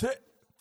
tre, 0.00 0.08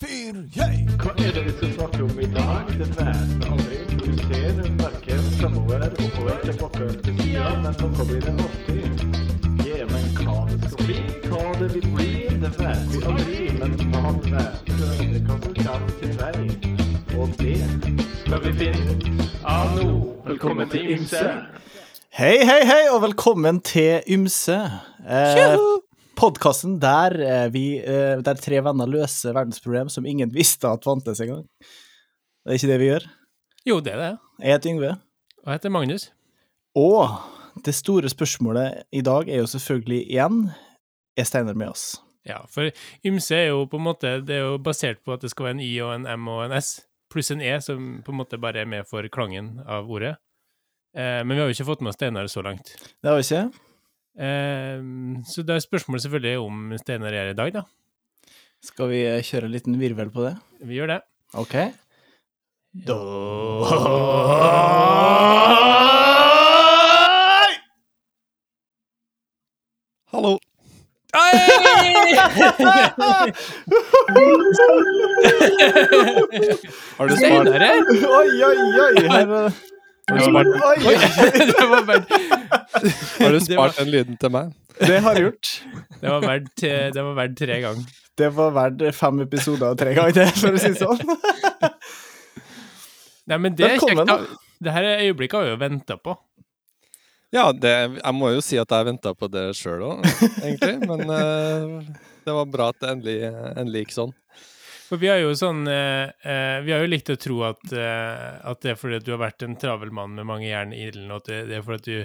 fire, 0.02 0.44
yeah! 0.58 0.76
Hva 1.02 1.12
er 1.20 1.34
det 1.36 1.42
vi 1.46 1.54
skal 1.58 1.72
snakke 1.74 2.04
om 2.04 2.20
i 2.20 2.28
dag? 2.36 2.70
Det 2.80 2.88
vet 2.96 3.32
vi 3.32 3.48
aldri. 3.52 3.80
Du 4.06 4.12
ser 4.22 4.62
verken 4.80 5.26
framover, 5.40 5.84
oppover, 6.06 6.38
tilbake 6.44 6.88
til 7.04 7.18
tida, 7.20 7.50
men 7.64 7.76
noe 7.82 8.06
blir 8.08 8.22
det 8.24 8.36
alltid. 8.46 9.04
Ja, 9.68 9.82
men 9.92 10.08
hva 10.22 10.38
det 10.54 10.72
skal 10.72 10.88
bli, 10.88 10.98
hva 11.28 11.44
det 11.60 11.68
vil 11.74 11.90
bli, 11.98 12.08
det 12.46 12.54
vet 12.62 12.88
vi 12.94 13.04
aldri. 13.12 13.42
Men 13.60 13.76
man 13.92 14.22
vet 14.24 14.72
aldri 14.78 15.22
hva 15.28 15.40
som 15.44 15.60
kommer 15.60 15.94
til 16.00 16.16
vei. 16.24 16.48
Og 17.20 17.36
det 17.42 17.60
skal 18.24 18.44
vi 18.48 18.58
finne 18.62 18.96
ut 18.96 19.24
av 19.44 19.76
nå. 19.82 19.90
Velkommen 20.32 20.72
til 20.72 20.96
Ymse. 20.96 21.26
Hei, 22.16 22.38
hei, 22.48 22.62
hei, 22.72 22.84
og 22.88 23.02
velkommen 23.04 23.60
til 23.60 24.00
Ymse. 24.16 24.62
Eh, 25.04 25.60
Podkasten 26.16 26.80
der, 26.80 27.16
eh, 27.20 27.48
vi, 27.52 27.66
eh, 27.80 28.22
der 28.24 28.40
tre 28.40 28.62
venner 28.64 28.88
løser 28.88 29.36
verdensproblem 29.36 29.90
som 29.92 30.06
ingen 30.06 30.32
visste 30.40 30.70
at 30.72 30.86
fantes 30.88 31.22
engang. 31.24 31.46
Det 32.46 32.54
er 32.54 32.60
ikke 32.60 32.72
det 32.72 32.80
vi 32.82 32.92
gjør. 32.92 33.08
Jo, 33.66 33.80
det 33.82 33.96
er 33.96 34.02
det. 34.04 34.12
Jeg 34.42 34.58
heter 34.58 34.70
Yngve. 34.76 34.92
Og 35.44 35.50
jeg 35.50 35.60
heter 35.60 35.74
Magnus. 35.74 36.10
Og 36.76 37.10
det 37.66 37.74
store 37.76 38.10
spørsmålet 38.12 38.84
i 38.94 39.02
dag 39.02 39.30
er 39.30 39.42
jo 39.42 39.50
selvfølgelig 39.50 40.02
igjen 40.06 40.42
er 41.18 41.28
Steinar 41.28 41.56
med 41.58 41.72
oss. 41.72 41.96
Ja, 42.26 42.42
for 42.50 42.72
ymse 43.06 43.38
er 43.38 43.52
jo 43.52 43.68
på 43.70 43.78
en 43.78 43.86
måte 43.86 44.10
Det 44.26 44.34
er 44.34 44.48
jo 44.48 44.56
basert 44.58 45.04
på 45.06 45.14
at 45.14 45.22
det 45.22 45.30
skal 45.30 45.46
være 45.46 45.58
en 45.60 45.62
Y 45.62 45.74
og 45.86 45.92
en 45.94 46.08
M 46.10 46.30
og 46.34 46.42
en 46.48 46.56
S, 46.58 46.80
pluss 47.14 47.30
en 47.32 47.42
E, 47.42 47.54
som 47.62 48.02
på 48.06 48.12
en 48.12 48.20
måte 48.24 48.42
bare 48.42 48.64
er 48.64 48.70
med 48.70 48.88
for 48.90 49.06
klangen 49.14 49.60
av 49.70 49.92
ordet. 49.92 50.16
Eh, 50.98 51.22
men 51.22 51.36
vi 51.36 51.42
har 51.44 51.50
jo 51.50 51.56
ikke 51.56 51.70
fått 51.70 51.86
med 51.86 51.94
oss 51.94 52.00
Steinar 52.00 52.28
så 52.32 52.42
langt. 52.46 52.74
Det 53.02 53.12
har 53.12 53.20
vi 53.20 53.28
ikke? 53.28 53.75
Eh, 54.16 54.80
så 55.28 55.44
da 55.44 55.58
er 55.58 55.64
spørsmålet 55.64 56.06
selvfølgelig 56.06 56.38
om 56.40 56.78
Steinar 56.80 57.12
er 57.12 57.26
her 57.26 57.34
i 57.34 57.38
dag, 57.38 57.54
da. 57.58 57.66
Skal 58.64 58.90
vi 58.90 59.02
kjøre 59.28 59.46
en 59.50 59.54
liten 59.54 59.80
virvel 59.80 60.10
på 60.14 60.24
det? 60.26 60.36
Vi 60.64 60.80
gjør 60.80 60.96
det. 60.96 61.02
OK. 61.36 61.56
Da 62.88 62.96
Hallo. 70.12 70.38
Har 76.98 77.08
du 77.08 77.16
spart! 77.16 77.48
Oi, 77.48 78.30
oi, 78.44 78.58
oi! 78.86 78.94
Her, 79.12 79.26
har 80.10 80.16
du 80.18 80.24
spart, 80.24 80.48
oi, 80.48 80.86
har 83.20 83.36
du 83.36 83.40
spart 83.44 83.80
den 83.80 83.92
lyden 83.94 84.20
til 84.22 84.34
meg? 84.34 84.54
Det 84.76 85.00
har 85.04 85.16
jeg 85.16 85.30
gjort. 85.30 85.52
Det 86.02 86.12
var 86.12 86.26
verdt, 86.26 86.66
det 86.96 87.04
var 87.08 87.16
verdt 87.22 87.38
tre 87.40 87.60
ganger. 87.64 87.98
Det 88.16 88.30
var 88.36 88.54
verdt 88.56 88.96
fem 88.96 89.22
episoder 89.26 89.74
og 89.74 89.80
tre 89.80 89.96
ganger 89.96 90.16
det, 90.16 90.28
for 90.40 90.56
å 90.56 90.62
si 90.62 90.72
det 90.74 90.80
sånn. 90.80 91.00
Nei, 93.32 93.40
men 93.42 93.56
det 93.58 93.68
er 93.68 93.82
kjekt. 93.82 94.36
Det 94.64 94.72
her 94.72 94.88
øyeblikket 95.02 95.40
har 95.40 95.48
vi 95.48 95.54
jo 95.56 95.60
venta 95.62 95.98
på. 96.00 96.16
Ja, 97.36 97.50
det, 97.52 97.74
jeg 97.98 98.16
må 98.16 98.30
jo 98.32 98.44
si 98.44 98.60
at 98.62 98.72
jeg 98.72 98.88
venta 98.88 99.12
på 99.18 99.28
det 99.32 99.50
sjøl 99.58 99.82
òg, 99.84 100.06
egentlig. 100.40 100.76
Men 100.88 101.10
uh, 101.10 101.82
det 102.24 102.36
var 102.38 102.52
bra 102.52 102.70
at 102.72 102.80
det 102.84 102.94
endelig, 102.94 103.18
endelig 103.56 103.86
gikk 103.86 103.96
sånn. 103.98 104.14
For 104.86 105.02
vi 105.02 105.10
har 105.10 105.18
jo 105.18 105.32
sånn 105.38 105.66
eh, 105.72 106.12
eh, 106.22 106.58
Vi 106.66 106.74
har 106.74 106.84
jo 106.84 106.90
likt 106.92 107.10
å 107.10 107.18
tro 107.20 107.40
at, 107.48 107.64
eh, 107.74 108.36
at 108.46 108.62
det 108.62 108.72
er 108.74 108.80
fordi 108.80 109.00
at 109.00 109.06
du 109.08 109.12
har 109.16 109.22
vært 109.24 109.46
en 109.46 109.58
travel 109.60 109.92
mann 109.96 110.14
med 110.18 110.28
mange 110.30 110.48
jern 110.50 110.74
i 110.76 110.84
ilden, 110.86 111.10
og 111.10 111.18
at 111.24 111.28
det, 111.32 111.40
det 111.50 111.56
er 111.58 111.66
fordi 111.66 111.80
at, 111.80 111.86
du, 111.88 111.96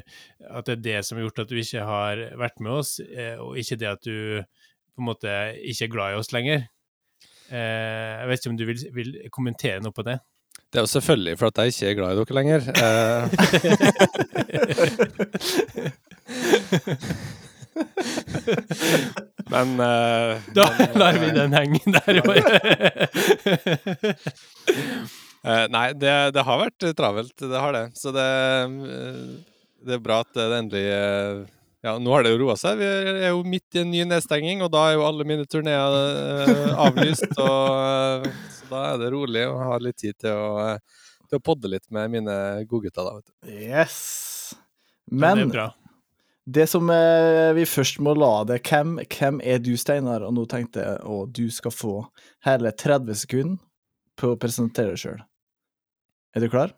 at 0.48 0.64
det 0.68 0.74
er 0.76 0.84
det 0.86 0.98
som 1.06 1.16
har 1.18 1.24
gjort 1.26 1.42
at 1.44 1.50
du 1.52 1.56
ikke 1.60 1.84
har 1.90 2.14
vært 2.40 2.58
med 2.64 2.72
oss, 2.78 2.90
eh, 3.04 3.36
og 3.40 3.58
ikke 3.60 3.80
det 3.80 3.90
at 3.90 4.02
du 4.06 4.16
på 4.40 4.98
en 5.02 5.08
måte 5.10 5.30
ikke 5.60 5.84
er 5.86 5.92
glad 5.92 6.08
i 6.14 6.18
oss 6.20 6.32
lenger. 6.36 6.60
Eh, 7.50 8.12
jeg 8.22 8.26
vet 8.30 8.40
ikke 8.40 8.52
om 8.54 8.60
du 8.60 8.66
vil, 8.70 8.80
vil 8.96 9.10
kommentere 9.34 9.80
noe 9.84 9.94
på 9.96 10.06
det? 10.06 10.16
Det 10.70 10.78
er 10.78 10.84
jo 10.86 10.94
selvfølgelig 10.94 11.34
for 11.38 11.46
at 11.50 11.58
jeg 11.58 11.68
ikke 11.74 11.88
er 11.90 11.98
glad 11.98 12.10
i 12.10 12.18
dere 12.20 12.36
lenger. 12.38 12.60
Eh, 19.50 19.50
men 19.50 19.80
uh, 19.86 20.38
Da 20.54 20.68
men, 20.78 20.92
lar 21.00 21.16
vi 21.18 21.30
den 21.34 21.52
henge 21.56 21.80
der. 21.90 22.20
Eh, 25.40 25.64
nei, 25.72 25.94
det, 25.96 26.36
det 26.36 26.42
har 26.44 26.58
vært 26.60 26.84
eh, 26.84 26.92
travelt, 26.92 27.32
det 27.40 27.60
har 27.62 27.72
det. 27.72 27.86
Så 27.96 28.10
det, 28.12 28.26
eh, 28.92 29.20
det 29.88 29.94
er 29.96 30.02
bra 30.04 30.18
at 30.20 30.28
det 30.36 30.44
endelig 30.52 30.82
eh, 30.92 31.48
Ja, 31.80 31.94
nå 31.96 32.12
har 32.12 32.20
det 32.26 32.34
jo 32.34 32.42
roa 32.42 32.58
seg. 32.60 32.76
Vi 32.76 32.84
er 33.24 33.32
jo 33.32 33.40
midt 33.48 33.72
i 33.78 33.80
en 33.80 33.88
ny 33.88 34.04
nedstenging, 34.04 34.60
og 34.60 34.68
da 34.74 34.82
er 34.90 34.98
jo 34.98 35.06
alle 35.08 35.24
mine 35.24 35.48
turneer 35.48 35.96
eh, 35.96 36.76
avlyst. 36.76 37.32
Og, 37.40 38.28
eh, 38.28 38.36
så 38.58 38.68
da 38.68 38.84
er 38.90 39.00
det 39.00 39.08
rolig 39.16 39.48
og 39.48 39.64
har 39.64 39.80
litt 39.86 39.96
tid 40.04 40.12
til 40.20 40.36
å, 40.36 40.60
eh, 40.66 40.76
til 41.30 41.40
å 41.40 41.44
podde 41.48 41.72
litt 41.72 41.88
med 41.88 42.12
mine 42.18 42.36
godgutter, 42.68 43.00
da, 43.00 43.16
vet 43.16 43.32
du. 43.32 43.56
Yes. 43.64 43.96
Men, 45.08 45.16
det 45.16 45.24
Men 45.24 45.40
er 45.46 45.56
bra. 45.56 45.66
Det 46.56 46.66
som 46.70 46.90
eh, 46.90 47.52
vi 47.56 47.66
først 47.68 48.00
må 48.02 48.14
la 48.18 48.32
det 48.48 48.60
hvem, 48.66 48.98
hvem 49.06 49.40
er 49.44 49.62
du, 49.62 49.72
Steinar? 49.78 50.24
Og 50.26 50.34
nå 50.36 50.46
tenkte 50.50 50.82
jeg 50.82 51.00
at 51.00 51.32
du 51.36 51.46
skal 51.54 51.74
få 51.74 51.94
hele 52.46 52.72
30 52.72 53.22
sekunder 53.24 53.58
på 54.20 54.34
å 54.34 54.40
presentere 54.40 54.94
deg 54.94 55.02
sjøl. 55.02 55.20
Er 56.36 56.44
du 56.44 56.50
klar? 56.52 56.74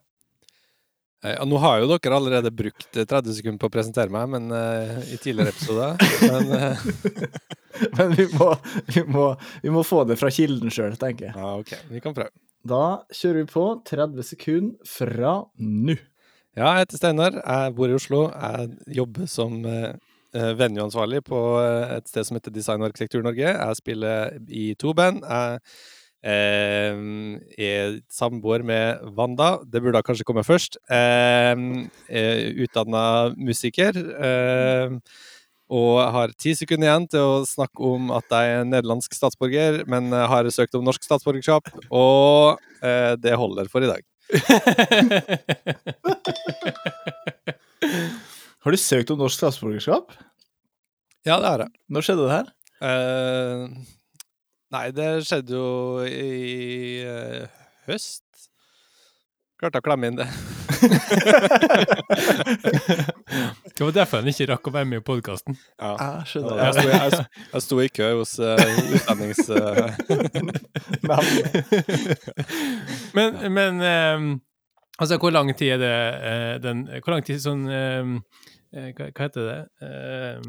Eh, 1.24 1.36
ja, 1.36 1.46
nå 1.48 1.58
har 1.62 1.80
jo 1.80 1.90
dere 1.92 2.18
allerede 2.18 2.52
brukt 2.54 2.96
eh, 2.96 3.06
30 3.08 3.38
sekunder 3.38 3.62
på 3.62 3.70
å 3.70 3.74
presentere 3.74 4.12
meg, 4.12 4.28
men 4.34 4.50
uh, 4.50 4.98
i 5.06 5.18
tidligere 5.18 5.54
episoder. 5.54 5.98
Men 6.26 6.56
uh... 6.56 6.86
Men 7.96 8.12
vi 8.14 8.26
må, 8.36 8.50
vi 8.94 9.02
må, 9.08 9.26
vi 9.62 9.70
må 9.72 9.82
få 9.86 10.02
det 10.04 10.18
fra 10.20 10.28
kilden 10.32 10.70
sjøl, 10.72 10.92
tenker 11.00 11.30
jeg. 11.30 11.34
ja, 11.40 11.52
OK, 11.56 11.72
vi 11.88 12.02
kan 12.04 12.14
prøve. 12.16 12.30
Da 12.68 13.02
kjører 13.10 13.40
vi 13.40 13.48
på 13.50 13.64
30 13.88 14.26
sekunder 14.28 14.92
fra 14.92 15.32
nå. 15.56 15.96
Ja, 16.52 16.74
jeg 16.76 16.82
heter 16.84 16.98
Steinar. 17.00 17.36
Jeg 17.40 17.72
bor 17.78 17.88
i 17.88 17.94
Oslo. 17.96 18.26
Jeg 18.28 18.96
jobber 18.98 19.28
som 19.30 19.54
eh, 19.64 19.94
eh, 20.36 20.50
venueansvarlig 20.58 21.22
på 21.24 21.38
eh, 21.62 21.94
et 21.96 22.10
sted 22.10 22.28
som 22.28 22.36
heter 22.36 22.52
Design 22.52 22.84
og 22.84 22.90
arkitektur 22.90 23.24
Norge. 23.24 23.48
Jeg 23.48 23.78
spiller 23.78 24.36
i 24.52 24.66
to 24.76 24.92
band. 24.92 25.24
Jeg 25.24 25.62
eh, 26.28 27.00
er 27.56 27.96
samboer 28.12 28.66
med 28.68 29.00
Wanda. 29.16 29.54
Det 29.64 29.80
burde 29.80 29.96
da 29.96 30.04
kanskje 30.04 30.28
komme 30.28 30.44
først. 30.44 30.76
Eh, 30.92 31.56
Utdanna 32.66 33.32
musiker. 33.32 33.96
Eh, 33.96 35.00
og 35.72 35.98
har 36.12 36.36
ti 36.36 36.52
sekunder 36.52 36.90
igjen 36.90 37.08
til 37.16 37.30
å 37.30 37.42
snakke 37.48 37.94
om 37.94 38.12
at 38.12 38.28
jeg 38.28 38.58
er 38.58 38.68
nederlandsk 38.68 39.16
statsborger, 39.16 39.86
men 39.88 40.12
har 40.12 40.52
søkt 40.52 40.76
om 40.76 40.84
norsk 40.84 41.08
statsborgerskap, 41.08 41.72
og 41.88 42.60
eh, 42.84 43.14
det 43.16 43.40
holder 43.40 43.72
for 43.72 43.80
i 43.80 43.88
dag. 43.88 44.11
Har 48.62 48.70
du 48.70 48.78
søkt 48.78 49.10
om 49.10 49.18
norsk 49.18 49.34
statsborgerskap? 49.40 50.12
Ja, 51.26 51.40
det 51.42 51.48
har 51.48 51.58
jeg. 51.64 51.70
Når 51.92 52.00
skjedde 52.06 52.24
det 52.26 52.36
her? 52.36 52.46
Eh, 52.82 53.62
nei, 54.74 54.86
det 54.94 55.08
skjedde 55.26 55.52
jo 55.54 55.68
i 56.06 57.02
eh, 57.06 57.46
høst. 57.88 58.24
Klarte 59.62 59.78
å 59.78 59.84
klemme 59.86 60.08
inn 60.10 60.16
det. 60.18 60.26
Det 63.72 63.84
var 63.86 63.92
derfor 63.94 64.20
han 64.20 64.28
ikke 64.30 64.46
rakk 64.50 64.66
å 64.68 64.72
være 64.74 64.88
med 64.90 65.00
i 65.00 65.04
podkasten. 65.06 65.54
Ja. 65.80 65.92
Jeg 66.18 66.26
skjønner. 66.32 66.58
Jeg 66.58 66.72
sto, 66.74 66.82
i- 66.82 66.90
jeg, 66.92 67.26
jeg 67.52 67.62
sto 67.66 67.78
i 67.82 67.88
kø 67.98 68.08
hos 68.20 68.32
uh, 68.42 68.56
utdannings... 68.98 69.42
Uh... 69.52 71.18
Men, 73.16 73.34
men 73.52 73.80
um, 73.82 74.26
altså, 74.98 75.16
hvor 75.20 75.32
lang 75.34 75.50
tid 75.58 75.74
er 75.74 75.80
det 75.82 75.92
uh, 76.22 76.54
den 76.62 76.84
Hvor 77.02 77.12
lang 77.16 77.24
tid 77.26 77.40
sånn 77.42 77.64
ehm, 77.68 78.12
eh, 78.72 78.90
hva, 78.96 79.08
hva 79.10 79.26
heter 79.26 79.42
det? 79.48 79.58
Uh, 79.82 80.40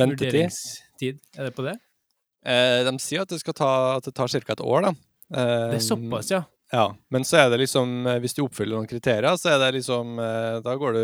ventetid. 0.00 0.26
Vurderingstid, 0.32 1.20
er 1.38 1.48
det 1.48 1.54
på 1.56 1.62
det? 1.66 1.76
Eh, 2.42 2.80
de 2.88 2.92
sier 3.02 3.22
at 3.22 3.30
det, 3.30 3.38
skal 3.42 3.54
ta, 3.54 3.70
at 4.00 4.08
det 4.08 4.14
tar 4.18 4.28
ca. 4.32 4.40
et 4.56 4.64
år, 4.64 4.80
da. 4.88 4.92
Eh, 5.30 5.68
Det 5.74 5.78
er 5.78 5.84
såpass, 5.86 6.32
ja. 6.34 6.42
Ja, 6.72 6.96
men 7.12 7.24
så 7.28 7.36
er 7.36 7.50
det 7.52 7.58
liksom 7.60 8.06
eh, 8.06 8.18
Hvis 8.24 8.32
du 8.32 8.46
oppfyller 8.46 8.78
noen 8.78 8.88
kriterier, 8.88 9.36
så 9.36 9.50
er 9.52 9.58
det 9.60 9.74
liksom 9.76 10.16
eh, 10.18 10.54
Da 10.64 10.76
går 10.80 10.96
du 10.96 11.02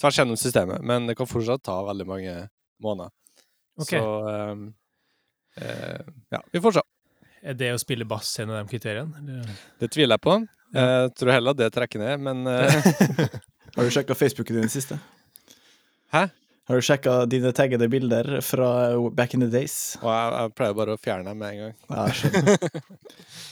tvers 0.00 0.18
gjennom 0.18 0.38
systemet. 0.40 0.80
Men 0.88 1.06
det 1.06 1.18
kan 1.18 1.28
fortsatt 1.28 1.62
ta 1.68 1.76
veldig 1.84 2.06
mange 2.08 2.32
måneder. 2.82 3.12
Okay. 3.78 4.00
Så 4.00 4.08
um, 4.52 4.64
uh, 5.60 6.00
Ja, 6.32 6.40
vi 6.50 6.62
får 6.64 6.78
se. 6.78 6.82
Er 7.42 7.58
det 7.58 7.70
å 7.74 7.78
spille 7.78 8.08
bass 8.08 8.32
en 8.42 8.50
av 8.50 8.62
de 8.62 8.72
kriteriene? 8.72 9.20
eller? 9.20 9.62
Det 9.78 9.92
tviler 9.92 10.16
jeg 10.16 10.24
på. 10.24 10.40
Jeg 10.72 11.14
tror 11.20 11.34
heller 11.36 11.54
at 11.54 11.60
det 11.60 11.70
trekker 11.76 12.00
ned, 12.00 12.24
men 12.24 12.46
Har 13.76 13.86
du 13.86 13.92
sjekka 13.92 14.16
Facebooken 14.16 14.62
din 14.62 14.72
siste? 14.72 14.98
Hæ? 16.12 16.26
Har 16.68 16.78
du 16.78 16.84
sjekka 16.86 17.14
dine 17.26 17.52
taggede 17.56 17.88
bilder 17.92 18.40
fra 18.44 18.72
back 19.10 19.34
in 19.34 19.44
the 19.44 19.50
days? 19.52 19.96
Og 20.02 20.08
jeg, 20.08 20.34
jeg 20.38 20.54
pleier 20.58 20.76
bare 20.78 20.96
å 20.96 21.00
fjerne 21.00 21.30
dem 21.30 21.42
med 21.42 21.54
en 21.54 21.64
gang. 21.64 21.74
Ja, 21.90 22.04
jeg 22.08 22.20
skjønner. 22.20 23.50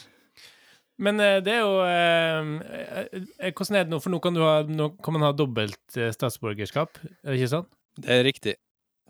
Men 1.00 1.20
eh, 1.25 1.38
det 1.44 1.55
er 1.56 1.62
jo 1.64 1.76
eh, 1.87 2.50
eh, 3.41 3.52
Hvordan 3.56 3.79
er 3.79 3.87
det 3.87 3.93
nå? 3.94 4.00
For 4.05 4.12
nå 4.12 4.20
kan, 4.20 4.37
du 4.37 4.43
ha, 4.44 4.61
nå 4.69 4.91
kan 5.00 5.17
man 5.17 5.25
ha 5.25 5.32
dobbelt 5.37 5.97
eh, 5.97 6.12
statsborgerskap, 6.12 7.00
er 7.00 7.32
det 7.32 7.41
ikke 7.41 7.55
sånn? 7.55 7.69
Det 8.00 8.17
er 8.19 8.25
riktig. 8.26 8.56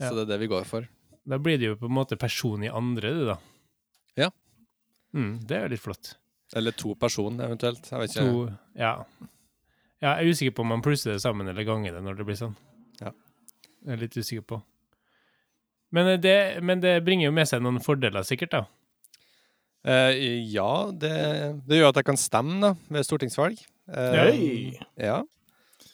Ja. 0.00 0.08
Så 0.08 0.14
det 0.16 0.28
er 0.28 0.34
det 0.34 0.42
vi 0.44 0.50
går 0.52 0.69
for. 0.69 0.87
Da 1.28 1.38
blir 1.42 1.58
det 1.60 1.72
jo 1.72 1.78
på 1.81 1.90
en 1.90 1.98
måte 1.98 2.19
person 2.19 2.62
i 2.64 2.70
andre, 2.72 3.10
du, 3.14 3.25
da. 3.28 3.40
Mm, 5.16 5.40
det 5.46 5.56
er 5.56 5.66
jo 5.66 5.72
litt 5.75 5.82
flott. 5.82 6.14
Eller 6.56 6.75
to 6.75 6.94
personer, 6.98 7.46
eventuelt. 7.46 7.87
Jeg 7.90 8.02
vet 8.02 8.14
ikke. 8.14 8.26
To, 8.26 8.42
ja. 8.78 8.92
ja. 8.98 9.28
Jeg 10.00 10.10
er 10.10 10.32
usikker 10.32 10.56
på 10.56 10.64
om 10.64 10.72
man 10.72 10.82
plusser 10.84 11.14
det 11.14 11.22
sammen 11.22 11.50
eller 11.50 11.66
ganger 11.66 11.96
det 11.96 12.02
når 12.04 12.20
det 12.20 12.26
blir 12.28 12.38
sånn. 12.38 12.56
Ja. 13.02 13.12
Jeg 13.84 13.94
er 13.94 14.02
litt 14.04 14.16
usikker 14.16 14.46
på. 14.54 14.60
Men 15.94 16.12
det, 16.22 16.37
men 16.62 16.82
det 16.82 17.00
bringer 17.06 17.28
jo 17.28 17.34
med 17.34 17.50
seg 17.50 17.62
noen 17.64 17.82
fordeler, 17.82 18.25
sikkert, 18.26 18.54
da. 18.54 18.62
Eh, 19.87 20.12
ja, 20.53 20.71
det, 20.93 21.12
det 21.69 21.79
gjør 21.81 21.93
at 21.94 22.00
jeg 22.03 22.09
kan 22.11 22.19
stemme 22.21 22.61
da, 22.62 22.75
ved 22.93 23.06
stortingsvalg. 23.06 23.61
Eh! 23.88 24.75
Ja. 25.00 25.23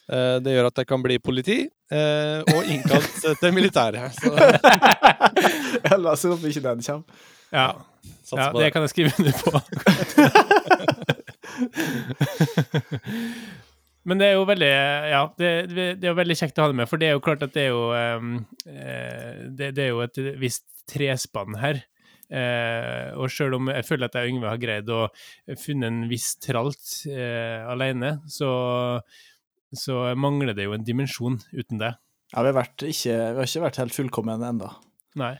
Eh, 0.07 0.37
det 0.43 0.53
gjør 0.55 0.69
at 0.69 0.77
jeg 0.81 0.87
kan 0.87 1.03
bli 1.03 1.17
politi, 1.19 1.57
eh, 1.91 2.39
og 2.53 2.67
innkalt 2.67 3.13
til 3.41 3.53
militæret. 3.55 4.15
jeg 4.23 5.87
Ja, 5.87 5.95
La 5.99 6.11
oss 6.15 6.23
håpe 6.27 6.47
ikke 6.51 6.63
den 6.63 6.83
kommer. 6.83 7.03
Ja, 7.51 7.67
ja 8.35 8.51
det 8.51 8.59
det. 8.59 8.71
kan 8.75 8.81
jeg 8.83 8.91
skrive 8.91 9.11
under 9.19 9.33
på. 9.39 9.51
Men 14.07 14.19
det 14.21 14.27
er 14.27 14.35
jo 14.37 14.43
veldig 14.47 14.71
Ja, 15.11 15.21
det, 15.39 15.47
det 15.75 16.03
er 16.05 16.11
jo 16.13 16.19
veldig 16.19 16.37
kjekt 16.39 16.59
å 16.59 16.63
ha 16.63 16.71
det 16.71 16.79
med, 16.79 16.87
for 16.87 16.97
det 16.99 17.07
er 17.09 17.13
jo 17.17 17.23
klart 17.23 17.43
at 17.43 17.53
det 17.55 17.63
er 17.65 17.71
jo 17.73 17.83
eh, 17.95 18.19
det, 19.51 19.73
det 19.75 19.83
er 19.83 19.91
jo 19.91 20.03
et 20.05 20.17
visst 20.39 20.65
trespann 20.87 21.59
her. 21.59 21.83
Eh, 22.27 23.13
og 23.15 23.31
sjøl 23.31 23.55
om 23.55 23.69
jeg 23.71 23.87
føler 23.87 24.09
at 24.09 24.17
jeg 24.17 24.27
og 24.27 24.33
Yngve 24.33 24.51
har 24.51 24.59
greid 24.59 24.89
å 24.91 25.05
funne 25.61 25.87
en 25.87 26.01
viss 26.11 26.33
tralt 26.43 26.89
eh, 27.07 27.63
alene, 27.67 28.17
så, 28.31 28.49
så 29.71 30.01
mangler 30.19 30.57
det 30.57 30.67
jo 30.67 30.75
en 30.75 30.87
dimensjon 30.87 31.39
uten 31.55 31.83
det. 31.83 31.93
Ja, 32.33 32.43
vi 32.43 32.51
har, 32.51 32.57
vært 32.57 32.83
ikke, 32.83 33.15
vi 33.15 33.39
har 33.39 33.47
ikke 33.47 33.63
vært 33.63 33.79
helt 33.79 33.95
fullkomne 33.95 34.35
ennå. 34.43 34.71
Nei. 35.17 35.37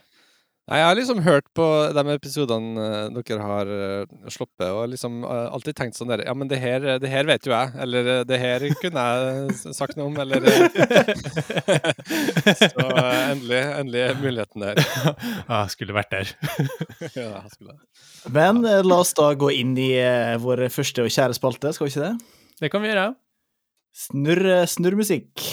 Nei, 0.68 0.81
jeg 0.81 0.88
har 0.90 0.98
liksom 1.00 1.19
hørt 1.24 1.46
på 1.56 1.66
de 1.96 2.02
episodene 2.12 2.81
eh, 2.84 3.14
dere 3.16 3.40
har 3.40 3.69
uh, 3.72 4.16
sluppet, 4.28 4.66
og 4.68 4.90
liksom 4.92 5.22
eh, 5.24 5.46
alltid 5.56 5.78
tenkt 5.78 5.96
sånn 5.96 6.12
der 6.12 6.25
Ja, 6.25 6.34
men 6.36 6.50
det 6.52 6.60
her, 6.60 6.84
det 7.00 7.08
her 7.08 7.24
vet 7.30 7.48
jo 7.48 7.54
jeg. 7.54 7.72
Eller 7.86 8.10
eh, 8.12 8.24
det 8.28 8.40
her 8.42 8.66
kunne 8.81 9.06
jeg 9.08 9.75
sagt 9.78 9.96
noe 9.96 10.10
om, 10.10 10.18
eller 10.19 10.44
eh, 10.44 10.68
Så 12.66 12.84
eh, 12.84 13.22
endelig, 13.31 13.62
endelig 13.78 14.02
er 14.10 14.19
muligheten 14.19 14.66
der. 14.66 14.84
Ja, 15.48 15.62
skulle 15.72 15.96
vært 15.96 16.12
der. 16.12 16.36
ja, 17.16 17.30
jeg 17.30 17.56
skulle. 17.56 17.78
Men 18.28 18.60
eh, 18.68 18.84
la 18.84 19.00
oss 19.06 19.16
da 19.16 19.31
gå 19.40 19.54
inn 19.56 19.72
i 19.80 19.94
eh, 20.02 20.36
vår 20.44 20.66
første 20.74 21.08
og 21.08 21.16
kjære 21.16 21.40
spalte, 21.40 21.72
skal 21.78 21.88
vi 21.88 21.96
ikke 21.96 22.10
det? 22.10 22.36
Det 22.60 22.74
kan 22.75 22.84
vi 22.84 22.92
gjøre. 22.92 23.08
Snurr, 24.04 24.52
snurrmusikk. 24.68 25.48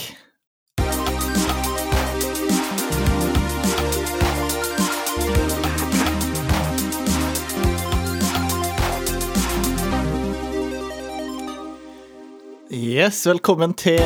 Yes, 12.75 13.21
velkommen 13.29 13.71
til 13.79 14.01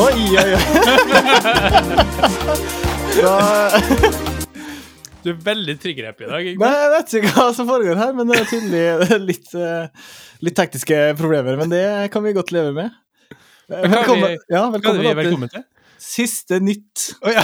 Oi, 0.00 0.24
oi, 0.34 0.54
oi! 0.56 0.62
Da, 3.18 3.34
Du 5.24 5.30
er 5.32 5.38
veldig 5.44 5.74
trigger-happy 5.82 6.24
i 6.24 6.28
dag. 6.30 6.48
Ikke? 6.52 6.60
Nei, 6.62 6.70
jeg 6.78 6.90
vet 6.94 7.14
ikke 7.18 7.32
hva 7.36 7.46
som 7.56 7.66
foregår 7.68 7.98
her, 7.98 8.12
men 8.16 8.30
det 8.30 8.36
er 8.40 8.46
tydelig 8.48 9.18
litt, 9.28 9.48
eh, 9.58 10.10
litt 10.46 10.56
tekniske 10.58 10.98
problemer. 11.18 11.58
Men 11.60 11.72
det 11.72 11.82
kan 12.14 12.22
vi 12.24 12.32
godt 12.36 12.52
leve 12.54 12.72
med. 12.76 12.94
Velkommen, 13.68 14.22
vi- 14.36 14.54
ja, 14.54 14.62
velkommen, 14.72 15.02
vi 15.04 15.14
velkommen 15.18 15.50
til? 15.52 15.64
siste 15.98 16.60
nytt. 16.62 17.08
Oh, 17.26 17.32
ja. 17.34 17.42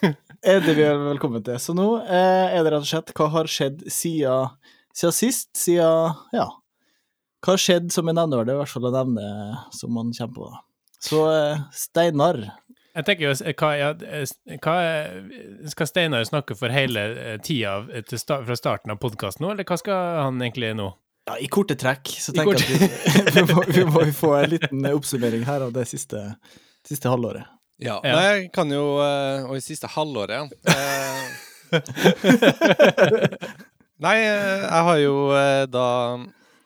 er 0.54 0.64
det 0.64 0.74
vi 0.78 0.86
er 0.88 0.96
velkommen 1.10 1.44
til. 1.46 1.60
Så 1.60 1.76
nå 1.76 1.88
er 2.08 2.56
det 2.64 2.72
rett 2.72 2.80
og 2.80 2.88
slett 2.88 3.12
hva 3.20 3.28
har 3.36 3.50
skjedd 3.52 3.84
siden, 3.92 4.48
siden 4.96 5.16
sist? 5.20 5.50
Siden 5.60 6.16
Ja. 6.36 6.48
Hva 7.40 7.54
skjedde 7.56 7.88
skjedd 7.88 7.94
som 7.94 8.08
er 8.10 8.14
nevneverdig, 8.18 8.52
i 8.52 8.58
hvert 8.60 8.68
fall 8.74 8.84
å 8.90 8.92
nevne 8.92 9.24
som 9.72 9.94
man 9.96 10.10
kommer 10.16 10.34
på. 10.36 10.44
da. 10.52 10.58
Så 11.00 11.20
eh, 11.32 11.60
Steinar 11.72 12.36
Jeg 12.92 13.04
tenker 13.06 13.24
jo, 13.30 13.34
hva, 13.56 13.70
ja, 13.78 13.88
eh, 14.04 14.28
hva 14.60 14.74
Skal 15.72 15.86
Steinar 15.88 16.24
snakke 16.28 16.52
for 16.58 16.68
hele 16.74 17.00
eh, 17.16 17.38
tida 17.40 17.70
av- 17.78 17.88
fra 18.44 18.56
starten 18.58 18.90
av 18.92 18.98
podkasten 19.00 19.44
nå, 19.46 19.50
eller 19.54 19.64
hva 19.64 19.76
skal 19.80 19.96
han 20.26 20.42
egentlig 20.44 20.74
nå? 20.76 20.90
ja, 21.30 21.34
I 21.40 21.48
korte 21.52 21.74
trekk 21.80 22.08
så 22.20 22.32
I 22.34 22.36
tenker 22.40 22.60
jeg 22.60 22.66
at 22.66 22.74
vi, 22.74 22.78
vi, 23.38 23.42
må, 23.54 23.60
vi 23.70 23.84
må 23.88 24.00
få 24.16 24.30
en 24.42 24.50
liten 24.52 24.80
oppsummering 24.90 25.44
her 25.48 25.60
av 25.68 25.72
det 25.72 25.84
siste, 25.88 26.18
siste 26.84 27.08
halvåret. 27.12 27.44
Ja. 27.80 27.96
Ja. 28.04 28.12
Nei, 28.18 28.24
jeg 28.28 28.50
kan 28.52 28.68
jo 28.74 28.84
Og 29.00 29.54
i 29.56 29.60
siste 29.64 29.88
halvåret, 29.88 30.36
ja. 30.36 30.44
Nei, 34.04 34.16
jeg 34.20 34.82
har 34.88 34.98
jo 35.00 35.14
da 35.72 35.86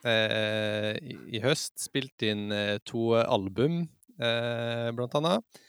i, 0.05 1.15
i 1.37 1.41
høst 1.45 1.79
spilt 1.81 2.25
inn 2.27 2.51
eh, 2.53 2.77
to 2.85 3.15
album, 3.23 3.85
eh, 4.21 4.91
blant 4.97 5.17
annet. 5.21 5.63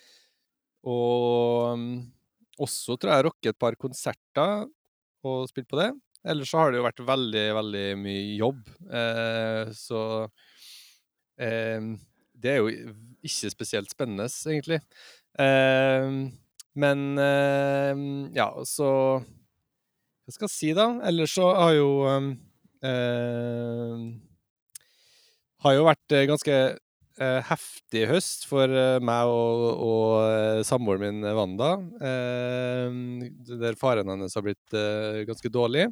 Og 0.85 1.75
mm, 1.79 1.93
også 2.61 2.97
tror 2.99 3.15
jeg 3.15 3.27
rocket 3.27 3.51
et 3.53 3.61
par 3.61 3.77
konserter 3.79 4.67
og 5.25 5.47
spilt 5.49 5.69
på 5.71 5.79
det. 5.81 5.91
Ellers 6.25 6.49
så 6.49 6.61
har 6.61 6.71
det 6.71 6.79
jo 6.79 6.87
vært 6.87 7.05
veldig, 7.05 7.45
veldig 7.59 7.85
mye 8.01 8.23
jobb. 8.39 8.61
Eh, 9.01 9.71
så 9.77 10.01
eh, 11.37 11.93
det 12.35 12.51
er 12.51 12.61
jo 12.61 12.95
ikke 13.25 13.53
spesielt 13.53 13.93
spennende, 13.93 14.27
egentlig. 14.49 14.81
Eh, 15.41 16.09
men 16.75 17.05
eh, 17.21 18.03
ja, 18.35 18.49
så 18.67 18.89
Hva 20.25 20.33
skal 20.33 20.47
jeg 20.47 20.55
si, 20.55 20.69
da? 20.75 20.89
Ellers 21.05 21.35
så 21.37 21.51
har 21.53 21.75
jo 21.77 21.89
eh, 22.09 22.31
Har 25.65 25.77
jo 25.77 25.85
vært 25.87 26.13
eh, 26.13 26.27
ganske 26.29 26.55
eh, 27.19 27.41
heftig 27.49 28.05
høst 28.11 28.47
for 28.49 28.69
eh, 28.69 29.01
meg 29.03 29.31
og, 29.31 29.67
og 29.81 30.09
eh, 30.27 30.63
samboeren 30.67 31.03
min 31.03 31.27
eh, 31.27 31.37
Wanda. 31.37 31.75
Eh, 31.99 32.97
der 33.55 33.77
faren 33.79 34.11
hennes 34.13 34.35
har 34.35 34.45
blitt 34.45 34.75
eh, 34.77 35.23
ganske 35.29 35.51
dårlig. 35.51 35.87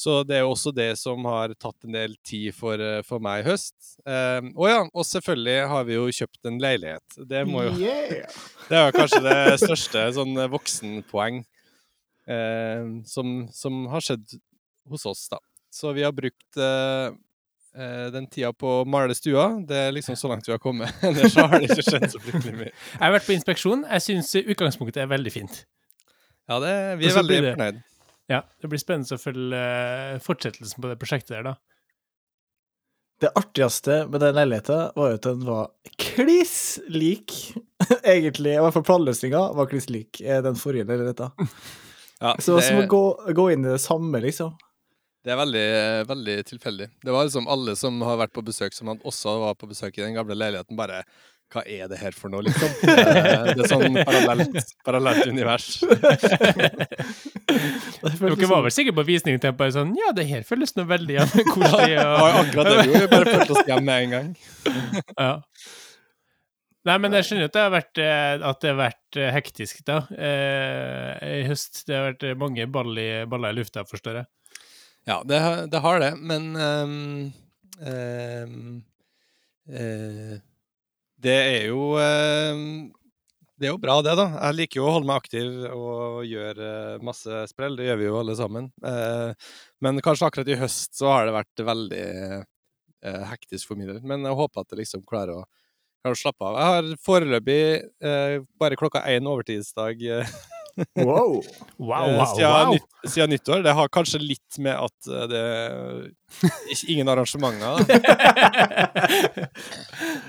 Så 0.00 0.20
det 0.24 0.36
er 0.38 0.44
jo 0.44 0.52
også 0.54 0.70
det 0.72 0.92
som 0.96 1.24
har 1.28 1.52
tatt 1.60 1.84
en 1.84 1.96
del 1.96 2.14
tid 2.26 2.54
for, 2.56 2.80
eh, 2.80 3.02
for 3.06 3.22
meg 3.22 3.42
i 3.42 3.48
høst. 3.50 3.76
Eh, 4.06 4.40
og 4.54 4.66
ja, 4.70 4.80
og 4.86 5.06
selvfølgelig 5.06 5.58
har 5.72 5.88
vi 5.88 5.98
jo 5.98 6.06
kjøpt 6.20 6.50
en 6.50 6.60
leilighet. 6.62 7.20
Det 7.30 7.44
må 7.48 7.66
jo 7.66 7.74
Yeah. 7.80 8.38
det 8.68 8.78
er 8.78 8.86
jo 8.88 8.96
kanskje 8.96 9.22
det 9.24 9.58
største 9.62 10.06
sånn 10.16 10.36
eh, 10.38 10.50
voksenpoeng 10.52 11.42
eh, 12.28 12.88
som, 13.08 13.44
som 13.54 13.84
har 13.92 14.04
skjedd 14.04 14.38
hos 14.90 15.06
oss, 15.08 15.26
da. 15.32 15.40
Så 15.70 15.92
vi 15.94 16.02
har 16.02 16.12
brukt 16.12 16.58
eh, 16.58 17.12
eh, 17.78 18.06
den 18.14 18.26
tida 18.26 18.50
på 18.52 18.80
å 18.80 18.86
male 18.88 19.14
stua. 19.14 19.46
Det 19.66 19.78
er 19.86 19.94
liksom 19.94 20.18
så 20.18 20.30
langt 20.32 20.48
vi 20.48 20.54
har 20.54 20.62
kommet. 20.62 20.90
Ellers 21.06 21.34
så 21.36 21.46
har 21.46 21.62
det 21.62 21.70
ikke 21.70 21.86
skjedd 21.86 22.08
så 22.10 22.22
fryktelig 22.22 22.56
mye. 22.58 22.72
Jeg 22.72 23.02
har 23.04 23.14
vært 23.14 23.28
på 23.28 23.36
inspeksjon. 23.36 23.84
Jeg 23.86 24.06
syns 24.06 24.34
utgangspunktet 24.42 25.04
er 25.04 25.10
veldig 25.12 25.32
fint. 25.34 25.62
Ja, 26.50 26.58
det, 26.62 26.74
vi 26.98 27.06
er 27.06 27.18
veldig 27.20 27.42
fornøyd. 27.52 27.82
Ja, 28.30 28.44
Det 28.62 28.70
blir 28.70 28.82
spennende 28.82 29.16
å 29.18 29.22
følge 29.22 29.58
eh, 29.58 30.16
fortsettelsen 30.22 30.82
på 30.82 30.90
det 30.90 30.98
prosjektet 30.98 31.36
der, 31.38 31.52
da. 31.52 31.56
Det 33.20 33.28
artigste 33.36 34.06
med 34.08 34.22
den 34.22 34.32
leiligheten 34.38 34.94
var 34.96 35.10
jo 35.10 35.16
at 35.18 35.26
den 35.26 35.42
var 35.44 35.66
kliss 36.00 36.54
lik. 36.88 37.34
Egentlig, 38.14 38.54
i 38.54 38.62
hvert 38.64 38.72
fall 38.72 38.86
planløsninga 38.86 39.42
var 39.58 39.68
kliss 39.68 39.90
lik 39.92 40.22
den 40.24 40.56
forrige 40.56 40.86
leiligheta. 40.88 41.28
Ja, 42.20 42.32
Så 42.38 42.54
det 42.54 42.56
var 42.56 42.64
som 42.64 42.80
å 42.80 42.86
gå, 42.88 43.02
gå 43.36 43.46
inn 43.52 43.66
i 43.66 43.74
det 43.74 43.82
samme, 43.82 44.22
liksom. 44.24 44.54
Det 45.24 45.32
er 45.34 45.38
veldig, 45.40 45.64
veldig 46.08 46.36
tilfeldig. 46.48 46.86
Det 47.04 47.12
var 47.12 47.26
liksom 47.28 47.48
alle 47.52 47.74
som 47.76 47.98
har 48.06 48.16
vært 48.22 48.32
på 48.36 48.44
besøk, 48.46 48.72
som 48.76 48.88
han 48.92 49.02
også 49.04 49.34
var 49.42 49.54
på 49.60 49.68
besøk 49.70 49.98
i 49.98 50.04
den 50.06 50.16
gamle 50.16 50.36
leiligheten, 50.38 50.76
bare 50.78 50.98
hva 51.50 51.64
er 51.66 51.88
det 51.90 51.98
her 51.98 52.14
for 52.14 52.30
noe, 52.30 52.44
liksom? 52.46 52.70
Eh, 52.90 53.48
Det 53.58 53.64
er 53.64 53.70
sånn 53.72 53.96
parallelt, 54.06 54.68
parallelt 54.86 55.24
univers. 55.26 55.66
Det 58.00 58.14
Dere 58.20 58.48
var 58.48 58.62
vel 58.64 58.72
sikkert 58.72 58.96
på 59.00 59.04
visning 59.08 59.36
til 59.42 59.52
bare 59.58 59.72
sånn 59.74 59.90
Ja, 59.98 60.12
det 60.16 60.24
her 60.30 60.42
føles 60.46 60.72
nå 60.78 60.82
veldig 60.88 61.16
ja, 61.18 61.24
koselig. 61.50 61.96
Det 61.98 62.06
var 62.06 62.38
akkurat 62.44 62.66
det 62.70 62.76
vi 62.78 62.86
gjorde. 62.92 63.02
Vi 63.02 63.10
bare 63.12 63.32
følte 63.34 63.52
oss 63.56 63.66
hjemme 63.68 63.86
med 63.90 63.98
en 64.06 64.12
gang. 64.16 64.28
ja. 65.18 65.32
Nei, 66.88 66.94
men 66.96 67.12
jeg 67.12 67.26
skjønner 67.28 67.50
at 67.50 67.56
det 67.56 67.60
har 67.66 67.72
vært, 67.74 67.98
eh, 68.00 68.34
at 68.48 68.58
det 68.62 68.68
har 68.70 68.76
vært 68.78 69.16
eh, 69.20 69.32
hektisk, 69.36 69.82
da. 69.84 69.98
Eh, 70.16 71.10
I 71.42 71.44
høst. 71.50 71.82
Det 71.90 71.94
har 71.98 72.06
vært 72.14 72.24
mange 72.40 72.64
baller 72.72 73.02
i, 73.02 73.10
baller 73.28 73.52
i 73.52 73.58
lufta, 73.58 73.82
forstår 73.88 74.14
jeg. 74.22 74.26
Ja, 75.08 75.22
det, 75.24 75.40
det 75.72 75.80
har 75.80 76.00
det, 76.02 76.12
men 76.16 76.56
um, 76.56 77.32
um, 77.80 78.82
uh, 79.70 80.34
Det 81.20 81.36
er 81.36 81.68
jo 81.70 81.94
um, 81.96 82.90
Det 83.56 83.68
er 83.68 83.72
jo 83.72 83.80
bra, 83.80 83.96
det, 84.04 84.14
da. 84.16 84.26
Jeg 84.36 84.58
liker 84.58 84.80
jo 84.80 84.86
å 84.88 84.92
holde 84.96 85.08
meg 85.08 85.22
aktiv 85.22 85.64
og 85.72 86.20
gjøre 86.28 87.00
masse 87.04 87.42
sprell. 87.50 87.76
Det 87.76 87.88
gjør 87.88 87.98
vi 88.00 88.06
jo 88.08 88.20
alle 88.20 88.36
sammen. 88.38 88.70
Eh, 88.88 89.50
men 89.84 90.00
kanskje 90.00 90.30
akkurat 90.30 90.48
i 90.48 90.56
høst 90.56 90.96
så 90.96 91.10
har 91.12 91.28
det 91.28 91.34
vært 91.36 91.62
veldig 91.68 92.06
eh, 92.40 93.26
hektisk 93.28 93.68
for 93.68 93.76
min 93.76 93.90
del. 93.90 93.98
Men 94.00 94.24
jeg 94.24 94.38
håper 94.38 94.64
at 94.64 94.72
jeg 94.72 94.80
liksom 94.80 95.04
klarer 95.04 95.42
å, 95.42 95.44
klarer 96.00 96.16
å 96.16 96.20
slappe 96.22 96.48
av. 96.48 96.56
Jeg 96.56 96.72
har 96.72 97.04
foreløpig 97.04 97.60
eh, 98.00 98.38
bare 98.64 98.80
klokka 98.80 99.04
én 99.12 99.28
overtidsdag 99.28 100.06
Wow. 100.96 101.42
Wow, 101.78 102.08
eh, 102.08 102.18
wow, 102.18 102.34
siden, 102.34 102.50
wow! 102.50 102.72
nytt, 102.74 103.12
siden 103.12 103.30
nyttår. 103.34 103.62
Det 103.66 103.72
har 103.76 103.88
kanskje 103.92 104.20
litt 104.22 104.58
med 104.62 104.76
at 104.76 105.08
eh, 105.10 105.26
det 105.30 105.40
er 105.40 106.10
ingen 106.92 107.08
arrangementer. 107.12 107.74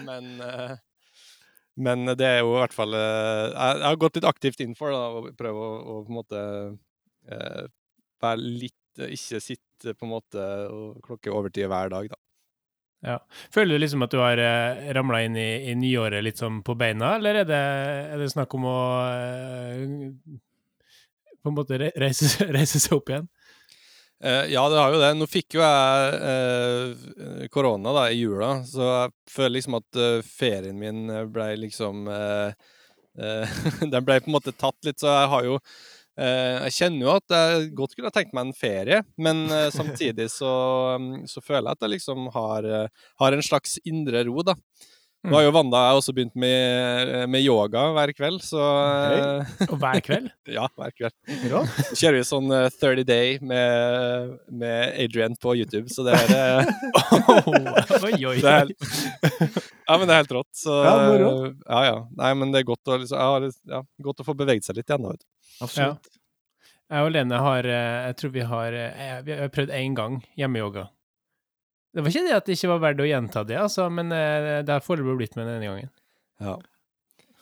Men, 0.08 0.26
eh, 0.42 0.72
men 1.82 2.06
det 2.20 2.28
er 2.28 2.40
jo 2.42 2.50
i 2.52 2.60
hvert 2.60 2.74
fall 2.76 2.92
Jeg, 2.94 3.80
har 3.80 3.96
gått 3.98 4.16
litt 4.18 4.28
aktivt 4.28 4.60
inn 4.62 4.76
for 4.76 4.92
å 4.92 5.32
prøve 5.40 5.56
å, 5.56 5.78
å 5.80 6.04
på 6.04 6.12
en 6.12 6.18
måte 6.18 6.40
eh, 7.32 7.64
være 8.22 8.42
litt 8.44 9.00
Ikke 9.08 9.40
sitte 9.40 9.94
på 9.96 10.06
en 10.06 10.12
måte 10.12 10.44
og 10.68 11.00
klokke 11.06 11.32
overtid 11.32 11.70
hver 11.72 11.88
dag, 11.94 12.06
da. 12.12 12.18
Føler 13.02 13.76
du 13.76 13.82
liksom 13.82 14.06
at 14.06 14.14
du 14.14 14.20
har 14.22 14.38
eh, 14.38 14.92
ramla 14.94 15.24
inn 15.26 15.38
i, 15.40 15.50
i 15.72 15.76
nyåret 15.78 16.22
litt 16.24 16.42
sånn 16.42 16.62
på 16.66 16.76
beina, 16.78 17.16
eller 17.18 17.42
er 17.42 17.48
det, 17.50 17.62
er 18.14 18.22
det 18.22 18.30
snakk 18.30 18.54
om 18.58 18.68
å 18.70 18.80
eh, 19.10 19.86
på 21.42 21.50
en 21.50 21.58
måte 21.58 21.80
reise, 21.80 22.30
reise 22.58 22.82
seg 22.82 23.00
opp 23.00 23.10
igjen? 23.10 23.30
Eh, 24.24 24.52
ja, 24.54 24.70
det 24.70 24.78
har 24.78 24.94
jo 24.94 25.00
det. 25.02 25.14
Nå 25.18 25.26
fikk 25.30 25.58
jo 25.58 25.64
jeg 25.64 26.20
eh, 26.30 27.48
korona 27.54 27.94
da 27.96 28.04
i 28.12 28.20
jula, 28.20 28.52
så 28.70 28.86
jeg 28.86 29.16
føler 29.34 29.56
liksom 29.58 29.80
at 29.80 29.98
eh, 29.98 30.28
ferien 30.28 30.78
min 30.78 31.08
ble 31.34 31.48
liksom 31.64 32.06
eh, 32.06 32.54
eh, 33.18 33.58
Den 33.96 34.06
ble 34.06 34.20
på 34.22 34.30
en 34.30 34.38
måte 34.38 34.54
tatt 34.54 34.78
litt, 34.86 35.02
så 35.02 35.10
jeg 35.10 35.32
har 35.34 35.50
jo 35.50 35.58
eh, 35.58 35.64
Jeg 36.20 36.74
kjenner 36.76 37.06
jo 37.06 37.12
at 37.16 37.34
jeg 37.34 37.70
godt 37.78 37.94
kunne 37.96 38.12
tenkt 38.14 38.34
meg 38.36 38.50
en 38.50 38.58
ferie, 38.58 39.02
men 39.22 39.46
eh, 39.50 39.70
samtidig 39.74 40.28
så, 40.34 40.52
mm, 41.00 41.28
så 41.32 41.44
føler 41.44 41.70
jeg 41.70 41.78
at 41.80 41.86
jeg 41.86 41.94
liksom 41.96 42.28
har, 42.36 42.68
eh, 42.68 43.06
har 43.24 43.38
en 43.38 43.46
slags 43.46 43.78
indre 43.88 44.26
ro, 44.28 44.44
da. 44.46 44.58
Nå 45.22 45.36
har 45.38 45.44
jo 45.46 45.52
Wanda 45.54 45.80
også 45.94 46.16
begynt 46.18 46.34
med, 46.40 47.12
med 47.30 47.44
yoga 47.46 47.84
hver 47.94 48.12
kveld, 48.18 48.40
så 48.42 48.58
okay. 48.58 49.68
Og 49.68 49.76
hver 49.84 50.00
kveld? 50.02 50.30
Ja, 50.56 50.66
hver 50.74 50.94
kveld. 50.98 51.14
Bra. 51.44 51.62
Så 51.78 51.98
kjører 52.00 52.18
vi 52.18 52.24
sånn 52.26 52.56
eh, 52.58 52.70
30 52.82 53.06
Day 53.06 53.36
med, 53.46 54.32
med 54.50 54.96
Adrian 55.04 55.38
på 55.38 55.54
YouTube, 55.60 55.92
så 55.94 56.08
det 56.08 56.16
er 56.18 56.66
oh, 56.98 57.52
oi, 58.08 58.16
oi, 58.32 58.38
Det 58.42 58.56
er. 58.56 58.74
Ja, 59.92 59.98
men 60.00 60.08
det 60.08 60.16
er 60.16 60.22
helt 60.24 60.34
rått. 60.40 60.50
Så 60.56 60.74
Ja, 60.86 60.96
moro. 61.04 61.30
ja, 61.68 61.84
ja. 61.86 61.96
Nei, 62.18 62.32
men 62.40 62.54
det 62.56 62.64
er 62.64 62.70
godt 62.72 62.90
å, 62.90 62.98
liksom, 63.02 63.52
ja, 63.70 63.84
godt 64.02 64.24
å 64.24 64.26
få 64.26 64.36
beveget 64.40 64.66
seg 64.66 64.80
litt 64.80 64.90
igjen, 64.90 65.06
da, 65.06 65.14
vet 65.14 65.22
du. 65.22 65.30
Absolutt. 65.68 66.12
Jeg 66.92 67.08
og 67.08 67.14
Lene 67.14 67.38
har 67.40 67.68
eh, 67.72 68.00
Jeg 68.10 68.18
tror 68.20 68.32
vi 68.34 68.42
har 68.50 68.76
eh, 68.76 69.20
Vi 69.24 69.36
har 69.38 69.52
prøvd 69.54 69.72
én 69.78 69.94
gang 69.96 70.18
hjemmeyoga. 70.40 70.90
Det 71.92 72.04
var 72.04 72.14
ikke 72.14 72.28
det 72.28 72.36
at 72.38 72.48
det 72.48 72.56
ikke 72.56 72.70
var 72.72 72.84
verdt 72.86 73.02
å 73.04 73.08
gjenta 73.08 73.42
det, 73.48 73.58
altså, 73.60 73.88
men 73.92 74.14
eh, 74.16 74.62
det 74.64 74.72
har 74.72 74.84
foreløpig 74.86 75.18
blitt 75.20 75.34
med 75.36 75.50
denne 75.50 75.68
gangen. 75.68 75.90
Ja. 76.42 76.54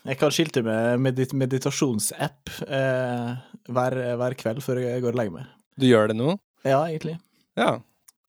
Jeg 0.09 0.17
kan 0.17 0.33
skilte 0.33 0.63
med 0.65 1.03
medit 1.03 1.35
meditasjonsapp 1.37 2.49
eh, 2.65 3.35
hver, 3.69 3.97
hver 4.17 4.35
kveld 4.39 4.63
før 4.65 4.81
jeg 4.81 5.03
går 5.03 5.13
og 5.13 5.19
legger 5.19 5.35
meg. 5.35 5.51
Du 5.79 5.85
gjør 5.85 6.09
det 6.09 6.17
nå? 6.17 6.33
Ja, 6.65 6.79
egentlig. 6.87 7.19
Ja. 7.59 7.75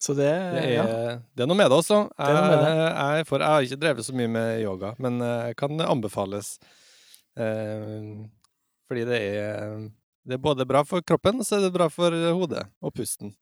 Så 0.01 0.13
det, 0.17 0.29
Det 0.29 0.61
er, 0.65 0.75
ja. 0.75 0.85
det 1.37 1.45
er 1.45 1.49
noe 1.49 1.59
med 1.61 1.73
det 1.73 1.81
er 1.95 2.37
med 2.37 2.53
Jeg, 2.65 2.77
jeg, 3.21 3.27
for, 3.29 3.43
jeg 3.45 3.55
har 3.55 3.67
ikke 3.67 3.81
drevet 3.81 4.07
så 4.07 4.15
mye 4.17 4.33
med 4.33 4.51
yoga, 4.65 4.93
men 5.01 5.19
jeg 5.25 5.57
kan 5.61 5.83
anbefales. 5.85 6.55
Eh, 7.41 8.13
fordi 8.91 9.09
det 9.09 9.25
er, 9.41 9.75
det 10.29 10.37
er 10.37 10.45
både 10.45 10.69
bra 10.69 10.85
for 10.89 11.05
kroppen, 11.05 11.41
og 11.41 11.49
så 11.49 11.59
er 11.59 11.67
det 11.69 11.75
bra 11.77 11.89
for 11.93 12.13
hodet 12.13 12.67
og 12.85 12.93
pusten. 12.97 13.33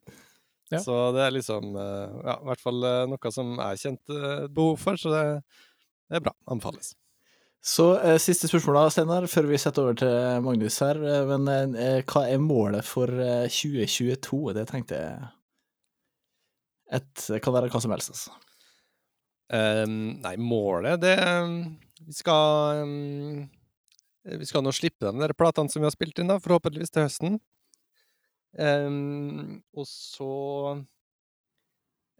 Ja. 0.69 0.83
Så 0.85 0.95
det 1.17 1.25
er 1.25 1.33
liksom 1.33 1.73
eh, 1.81 2.17
ja, 2.29 2.39
i 2.39 2.49
hvert 2.51 2.63
fall 2.63 2.85
eh, 2.85 3.03
noe 3.09 3.33
som 3.33 3.55
jeg 3.57 3.83
kjente 3.85 4.23
behov 4.53 4.81
for, 4.83 5.01
så 5.01 5.13
det, 5.15 5.23
det 6.11 6.19
er 6.21 6.25
bra. 6.27 6.35
Anbefales. 6.51 6.93
Så 7.65 7.89
eh, 7.99 8.19
siste 8.23 8.49
spørsmål 8.49 8.79
da, 8.79 8.85
Steinar, 8.93 9.27
før 9.31 9.49
vi 9.51 9.59
setter 9.59 9.83
over 9.83 9.97
til 9.99 10.45
Magnus 10.45 10.79
her. 10.85 11.01
Eh, 11.03 11.33
men 11.39 11.75
eh, 11.75 12.05
hva 12.07 12.25
er 12.31 12.43
målet 12.43 12.87
for 12.87 13.11
eh, 13.11 13.49
2022? 13.51 14.43
Det 14.57 14.67
tenkte 14.71 15.01
jeg 15.01 15.33
et, 16.99 17.25
kan 17.45 17.53
være 17.53 17.69
hva 17.73 17.83
som 17.85 17.93
helst, 17.93 18.15
altså. 18.15 18.37
Um, 19.49 20.19
nei, 20.21 20.35
målet 20.37 20.99
det 21.01 21.15
Vi 22.05 22.13
skal 22.13 22.83
um, 22.83 23.47
Vi 24.29 24.45
skal 24.45 24.61
nå 24.61 24.75
slippe 24.77 25.09
de 25.09 25.23
der 25.23 25.33
platene 25.33 25.73
som 25.73 25.81
vi 25.81 25.89
har 25.89 25.95
spilt 25.95 26.21
inn, 26.21 26.29
da, 26.29 26.37
forhåpentligvis 26.45 26.93
til 26.93 27.07
høsten. 27.07 27.39
Ehm, 28.57 29.61
og 29.77 29.87
så 29.87 30.85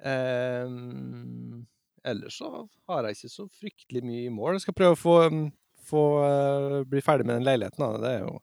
um, 0.05 1.67
Ellers 2.05 2.37
så 2.39 2.69
har 2.89 3.09
jeg 3.09 3.17
ikke 3.17 3.33
så 3.33 3.47
fryktelig 3.61 4.05
mye 4.05 4.27
i 4.27 4.33
mål. 4.33 4.57
Jeg 4.57 4.67
skal 4.69 4.77
prøve 4.77 4.97
å 4.97 5.01
få, 5.01 5.17
ehm, 5.27 5.41
få 5.89 6.05
uh, 6.23 6.77
bli 6.89 7.03
ferdig 7.05 7.27
med 7.27 7.41
den 7.41 7.49
leiligheten. 7.49 7.83
Da. 7.83 7.99
Det 8.05 8.13
er 8.13 8.23
jo 8.27 8.37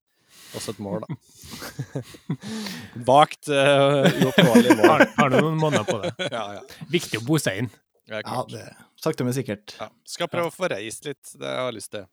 også 0.59 0.75
et 0.75 0.81
mål, 0.83 1.05
da. 1.05 2.03
Vagt 3.09 3.49
uh, 3.49 4.03
uoppnåelig 4.03 4.75
mål. 4.81 4.89
Har, 4.91 5.05
har 5.17 5.31
du 5.31 5.39
noen 5.39 5.61
måneder 5.61 5.87
på 5.87 6.01
det? 6.03 6.13
ja, 6.35 6.45
ja. 6.59 6.65
Viktig 6.91 7.21
å 7.21 7.27
bo 7.27 7.39
seg 7.41 7.63
inn. 7.63 7.71
Det 8.05 8.21
Ja, 8.21 8.43
det 8.49 8.67
Sakte, 9.01 9.25
men 9.25 9.33
sikkert. 9.37 9.77
Ja. 9.79 9.87
Skal 10.05 10.29
prøve 10.29 10.51
å 10.51 10.53
få 10.53 10.69
reist 10.69 11.07
litt. 11.07 11.23
Det 11.39 11.47
har 11.47 11.69
jeg 11.71 11.79
lyst 11.79 11.93
til. 11.95 12.05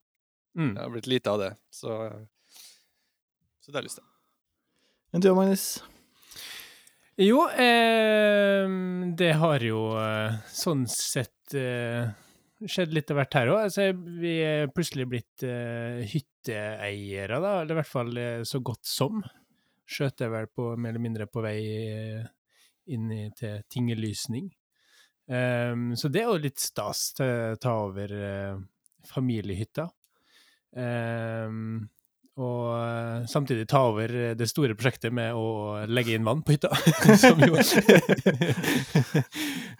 Mm. 0.56 0.72
Det 0.76 0.80
har 0.84 0.94
blitt 0.94 1.10
lite 1.10 1.32
av 1.32 1.42
det, 1.42 1.52
så 1.72 1.98
Så 3.60 3.70
det 3.70 3.76
har 3.76 3.82
jeg 3.82 3.90
lyst 3.90 4.00
til. 4.00 4.11
Men 5.12 5.20
du, 5.20 5.28
Magnus? 5.36 5.82
Jo, 7.20 7.44
eh, 7.50 8.64
det 9.18 9.32
har 9.36 9.60
jo 9.60 9.82
eh, 10.00 10.38
sånn 10.48 10.86
sett 10.88 11.52
eh, 11.52 12.08
skjedd 12.64 12.94
litt 12.96 13.12
av 13.12 13.20
hvert 13.20 13.36
her 13.36 13.52
òg. 13.52 13.58
Altså, 13.66 13.90
vi 13.92 14.38
er 14.40 14.72
plutselig 14.72 15.06
blitt 15.10 15.44
eh, 15.44 16.00
hytteeiere, 16.08 17.42
da, 17.44 17.58
eller 17.60 17.76
i 17.76 17.80
hvert 17.82 17.92
fall 17.92 18.16
eh, 18.16 18.40
så 18.48 18.62
godt 18.64 18.88
som. 18.88 19.20
Skjøt 19.84 20.24
vel 20.32 20.48
på, 20.48 20.70
mer 20.80 20.94
eller 20.94 21.04
mindre 21.04 21.28
på 21.28 21.44
vei 21.44 21.58
eh, 21.92 22.24
inn 22.96 23.12
i, 23.12 23.26
til 23.36 23.60
tingelysning. 23.68 24.48
Um, 25.28 25.92
så 25.94 26.08
det 26.10 26.24
er 26.24 26.32
jo 26.32 26.40
litt 26.40 26.60
stas 26.60 27.10
til 27.20 27.28
å 27.52 27.60
ta 27.60 27.76
over 27.84 28.16
eh, 28.16 28.56
familiehytta. 29.12 29.86
Ehm, 30.80 31.84
og 32.40 32.68
eh, 32.72 33.26
samtidig 33.28 33.66
ta 33.68 33.82
over 33.90 34.08
eh, 34.16 34.30
det 34.38 34.46
store 34.48 34.72
prosjektet 34.78 35.12
med 35.12 35.36
å 35.36 35.84
legge 35.84 36.14
inn 36.16 36.24
vann 36.24 36.40
på 36.40 36.54
hytta. 36.54 36.70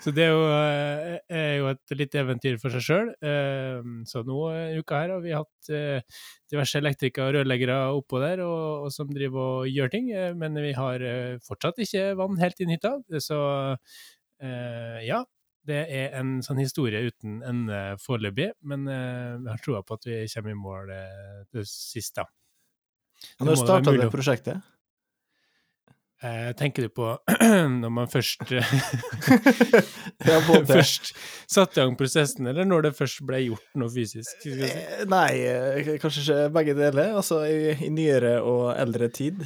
Så 0.02 0.12
det 0.12 0.26
er 0.26 0.32
jo, 0.35 0.42
eh, 0.52 1.16
er 1.32 1.54
jo 1.62 1.71
et 1.71 1.94
lite 1.97 2.21
eventyr 2.21 2.59
for 2.61 2.75
seg 2.75 2.85
sjøl. 2.85 3.09
Så 4.09 4.25
nå 4.28 4.38
i 4.52 4.80
uka 4.82 5.00
her 5.00 5.14
har 5.14 5.23
vi 5.25 5.32
hatt 5.32 5.71
diverse 6.52 6.76
elektrikere 6.82 7.30
og 7.30 7.38
rørleggere 7.38 7.78
oppå 7.97 8.21
der 8.21 8.42
og, 8.44 8.85
og 8.85 8.90
som 8.92 9.09
driver 9.14 9.62
og 9.62 9.71
gjør 9.73 9.88
ting, 9.94 10.11
men 10.37 10.59
vi 10.61 10.75
har 10.76 11.04
fortsatt 11.47 11.80
ikke 11.80 12.11
vann 12.21 12.37
helt 12.42 12.61
inn 12.61 12.75
hytta. 12.75 12.99
Så 13.23 13.38
ja, 14.42 15.23
det 15.64 15.80
er 15.94 16.18
en 16.18 16.42
sånn 16.44 16.61
historie 16.61 17.00
uten 17.06 17.40
ende 17.47 17.80
foreløpig, 18.02 18.50
men 18.68 18.85
jeg 18.90 19.49
har 19.49 19.64
troa 19.64 19.82
på 19.87 19.97
at 19.97 20.04
vi 20.11 20.21
kommer 20.35 20.52
i 20.52 20.62
mål 20.66 20.94
til 21.54 21.64
sist, 21.71 22.18
da. 22.18 22.28
Når 23.41 23.50
det 23.52 23.59
starta 23.62 23.97
det 23.99 24.11
prosjektet? 24.12 24.69
Eh, 26.23 26.52
tenker 26.55 26.87
du 26.87 26.93
på 26.95 27.09
når 27.83 27.91
man 27.91 28.07
først 28.07 28.52
eh, 28.55 28.75
Ja. 30.29 30.37
Først 30.69 31.11
satte 31.50 31.81
i 31.81 31.83
gang 31.83 31.97
prosessen, 31.99 32.47
eller 32.47 32.69
når 32.69 32.87
det 32.87 32.93
først 32.95 33.25
ble 33.26 33.41
gjort 33.43 33.67
noe 33.83 33.91
fysisk? 33.91 34.37
Si. 34.45 34.55
Eh, 34.69 35.02
Nei, 35.11 35.97
kanskje 35.99 36.23
ikke 36.23 36.38
begge 36.55 36.76
deler. 36.79 37.17
Altså 37.19 37.41
i, 37.50 37.75
i 37.75 37.91
nyere 37.91 38.37
og 38.38 38.69
eldre 38.76 39.11
tid. 39.11 39.43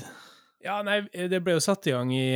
Ja, 0.67 0.83
nei, 0.85 1.01
det 1.31 1.41
ble 1.47 1.57
jo 1.57 1.65
satt 1.65 1.89
i 1.89 1.95
gang 1.95 2.13
i 2.13 2.29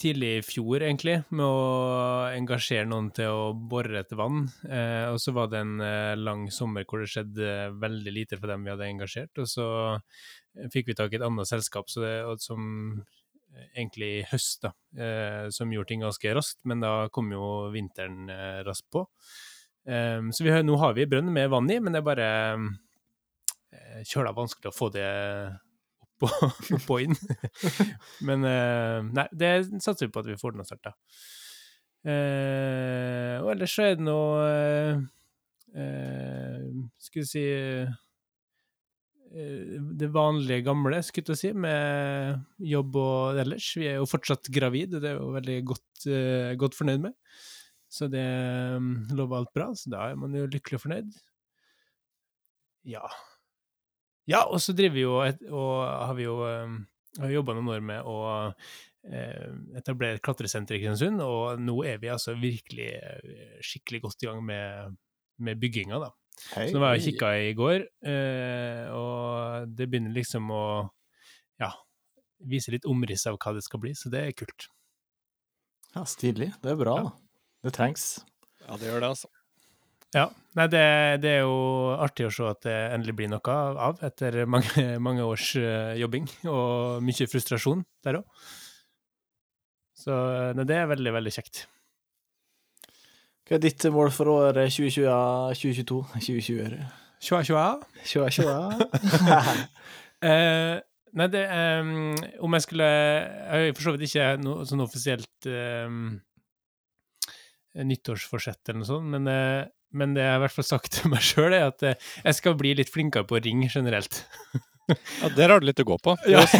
tidlig 0.00 0.28
i 0.38 0.42
fjor, 0.46 0.82
egentlig, 0.82 1.18
med 1.28 1.44
å 1.44 2.30
engasjere 2.32 2.88
noen 2.88 3.10
til 3.14 3.28
å 3.28 3.52
bore 3.52 4.00
etter 4.00 4.18
vann. 4.18 4.46
Eh, 4.64 5.06
og 5.12 5.18
så 5.20 5.34
var 5.36 5.50
det 5.52 5.60
en 5.60 5.82
eh, 5.84 6.16
lang 6.16 6.46
sommer 6.54 6.86
hvor 6.88 7.02
det 7.02 7.10
skjedde 7.12 7.54
veldig 7.82 8.14
lite 8.14 8.38
for 8.38 8.48
dem 8.52 8.64
vi 8.64 8.72
hadde 8.72 8.88
engasjert. 8.88 9.42
Og 9.42 9.50
så 9.50 9.68
fikk 10.72 10.90
vi 10.90 10.96
tak 10.98 11.12
i 11.12 11.20
et 11.20 11.26
annet 11.26 11.50
selskap 11.50 11.90
det, 12.00 12.16
som 12.40 12.62
egentlig 13.74 14.10
i 14.18 14.24
høst, 14.30 14.64
da, 14.64 14.72
eh, 15.00 15.48
som 15.54 15.72
gjorde 15.72 15.92
ting 15.92 16.04
ganske 16.04 16.34
raskt, 16.36 16.60
men 16.68 16.82
da 16.84 16.92
kom 17.12 17.30
jo 17.32 17.68
vinteren 17.74 18.28
eh, 18.32 18.60
raskt 18.66 18.88
på. 18.94 19.04
Eh, 19.88 20.20
så 20.32 20.46
vi, 20.46 20.54
nå 20.64 20.76
har 20.80 20.96
vi 20.96 21.08
brønn 21.10 21.32
med 21.34 21.50
vann 21.52 21.70
i, 21.72 21.80
men 21.80 21.94
det 21.94 22.02
er 22.02 22.08
bare 22.08 22.28
eh, 22.56 24.02
kjøla 24.08 24.34
vanskelig 24.36 24.72
å 24.72 24.76
få 24.76 24.92
det 24.94 25.08
opp 26.26 26.90
og, 26.94 27.00
inn. 27.02 27.16
Men 28.26 28.46
eh, 28.48 28.98
nei, 29.14 29.26
det 29.30 29.52
satser 29.84 30.06
vi 30.08 30.12
på 30.14 30.22
at 30.24 30.30
vi 30.30 30.38
får 30.40 30.56
den 30.56 30.66
starta. 30.66 30.94
Eh, 32.08 33.36
og 33.42 33.52
ellers 33.52 33.74
så 33.74 33.88
er 33.88 33.96
det 33.98 34.04
noe 34.06 34.44
eh, 34.46 35.00
eh, 35.82 36.60
Skal 37.02 37.24
vi 37.24 37.26
si 37.26 37.42
eh, 37.50 37.90
Det 39.98 40.08
vanlige 40.14 40.62
gamle, 40.68 41.02
skulle 41.04 41.34
jeg 41.34 41.36
å 41.36 41.40
si, 41.42 41.50
med 41.66 42.38
jobb 42.62 42.96
og 43.02 43.40
ellers. 43.42 43.66
Vi 43.76 43.90
er 43.90 43.98
jo 43.98 44.08
fortsatt 44.08 44.48
gravid, 44.54 44.94
og 44.94 45.04
det 45.04 45.10
er 45.10 45.18
jo 45.18 45.34
veldig 45.34 45.58
godt, 45.74 46.06
eh, 46.06 46.52
godt 46.60 46.78
fornøyd 46.78 47.02
med. 47.08 47.18
Så 47.92 48.08
det 48.12 48.24
eh, 48.24 48.88
lover 49.18 49.42
alt 49.42 49.52
bra, 49.56 49.68
så 49.76 49.92
da 49.92 50.06
er 50.12 50.16
man 50.22 50.36
jo 50.38 50.46
lykkelig 50.48 50.78
og 50.78 50.84
fornøyd. 50.86 51.18
Ja. 52.88 53.04
Ja, 54.28 54.44
og 54.44 54.60
så 54.60 54.74
driver 54.76 54.94
vi 54.94 55.04
jo 55.06 55.18
et, 55.24 55.40
og 55.48 55.72
har 55.88 56.14
vi 56.18 56.26
jo 56.26 56.36
um, 56.44 56.78
jobba 57.32 57.56
noen 57.56 57.72
år 57.72 57.84
med 57.84 58.06
å 58.06 58.18
eh, 59.08 59.48
etablere 59.78 60.18
et 60.18 60.24
klatresenter 60.24 60.76
i 60.76 60.82
Kristiansund, 60.82 61.22
og 61.24 61.60
nå 61.62 61.76
er 61.88 62.00
vi 62.02 62.10
altså 62.12 62.36
virkelig 62.38 62.90
eh, 62.98 63.58
skikkelig 63.64 64.02
godt 64.04 64.24
i 64.24 64.30
gang 64.30 64.42
med, 64.44 64.96
med 65.44 65.60
bygginga, 65.62 66.00
da. 66.04 66.12
Hei. 66.52 66.68
Så 66.68 66.76
nå 66.76 66.82
var 66.84 66.94
jeg 66.94 67.02
og 67.02 67.06
kikka 67.08 67.32
i 67.42 67.54
går, 67.58 67.86
eh, 68.12 68.84
og 68.94 69.72
det 69.74 69.88
begynner 69.90 70.14
liksom 70.14 70.52
å 70.54 70.64
ja, 71.58 71.72
vise 72.46 72.74
litt 72.74 72.86
omriss 72.86 73.26
av 73.30 73.40
hva 73.40 73.56
det 73.56 73.64
skal 73.66 73.82
bli, 73.82 73.94
så 73.98 74.12
det 74.12 74.22
er 74.22 74.36
kult. 74.38 74.68
Ja, 75.96 76.04
stilig. 76.06 76.52
Det 76.62 76.74
er 76.74 76.78
bra. 76.78 77.00
Ja. 77.00 77.10
Det 77.64 77.74
trengs. 77.74 78.10
Ja, 78.62 78.76
det 78.78 78.90
gjør 78.90 79.02
det, 79.02 79.12
altså. 79.16 79.32
Ja, 80.16 80.24
nei, 80.56 80.64
det, 80.72 80.84
det 81.20 81.32
er 81.36 81.42
jo 81.44 81.56
artig 82.00 82.28
å 82.28 82.32
se 82.32 82.46
at 82.48 82.62
det 82.64 82.76
endelig 82.94 83.16
blir 83.18 83.28
noe 83.28 83.56
av 83.88 84.00
etter 84.06 84.40
mange, 84.48 84.86
mange 85.04 85.26
års 85.26 85.50
eh, 85.60 85.98
jobbing 86.00 86.28
og 86.48 87.02
mye 87.04 87.28
frustrasjon 87.28 87.84
der 88.06 88.22
òg. 88.22 88.46
Så 89.98 90.14
nei, 90.56 90.64
det 90.68 90.78
er 90.78 90.88
veldig, 90.88 91.12
veldig 91.18 91.34
kjekt. 91.34 91.66
Hva 93.48 93.56
er 93.56 93.62
ditt 93.64 93.84
mål 93.92 94.10
for 94.12 94.28
året 94.32 94.72
2020, 94.72 95.54
2022? 95.56 96.00
2020. 96.20 96.80
Tjoa, 97.24 97.42
tjoa. 97.44 97.66
2020. 98.04 99.66
Eh, 100.18 100.76
nei, 101.14 101.26
det 101.30 101.44
eh, 101.46 101.90
Om 102.42 102.54
jeg 102.56 102.62
skulle 102.64 102.86
Jeg 102.90 103.68
har 103.68 103.76
for 103.76 103.84
så 103.84 103.92
vidt 103.94 104.08
ikke 104.08 104.24
noe 104.42 104.64
sånn 104.66 104.82
offisielt 104.82 105.46
eh, 105.46 105.86
nyttårsforsett 107.74 108.68
eller 108.68 108.78
noe 108.82 108.88
sånt, 108.88 109.06
men, 109.12 109.26
eh, 109.28 109.64
men 109.92 110.14
det 110.14 110.22
jeg 110.24 110.32
har 110.34 110.38
i 110.40 110.44
hvert 110.46 110.56
fall 110.56 110.64
sagt 110.68 110.92
til 110.98 111.10
meg 111.12 111.20
sjøl, 111.24 111.52
er 111.52 111.66
at 111.72 111.82
eh, 111.82 111.94
jeg 112.24 112.34
skal 112.40 112.54
bli 112.60 112.74
litt 112.78 112.92
flinkere 112.92 113.24
på 113.28 113.36
å 113.38 113.42
ringe 113.44 113.68
generelt. 113.72 114.14
Ja, 114.88 115.28
Der 115.36 115.50
har 115.52 115.60
du 115.60 115.66
litt 115.68 115.80
å 115.82 115.84
gå 115.84 115.98
på. 116.00 116.14
Ja. 116.32 116.40
Det 116.48 116.56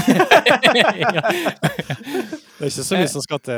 er 2.61 2.67
ikke 2.69 2.85
så 2.85 2.99
mye 2.99 3.09
som 3.09 3.23
skal 3.25 3.41
til 3.41 3.57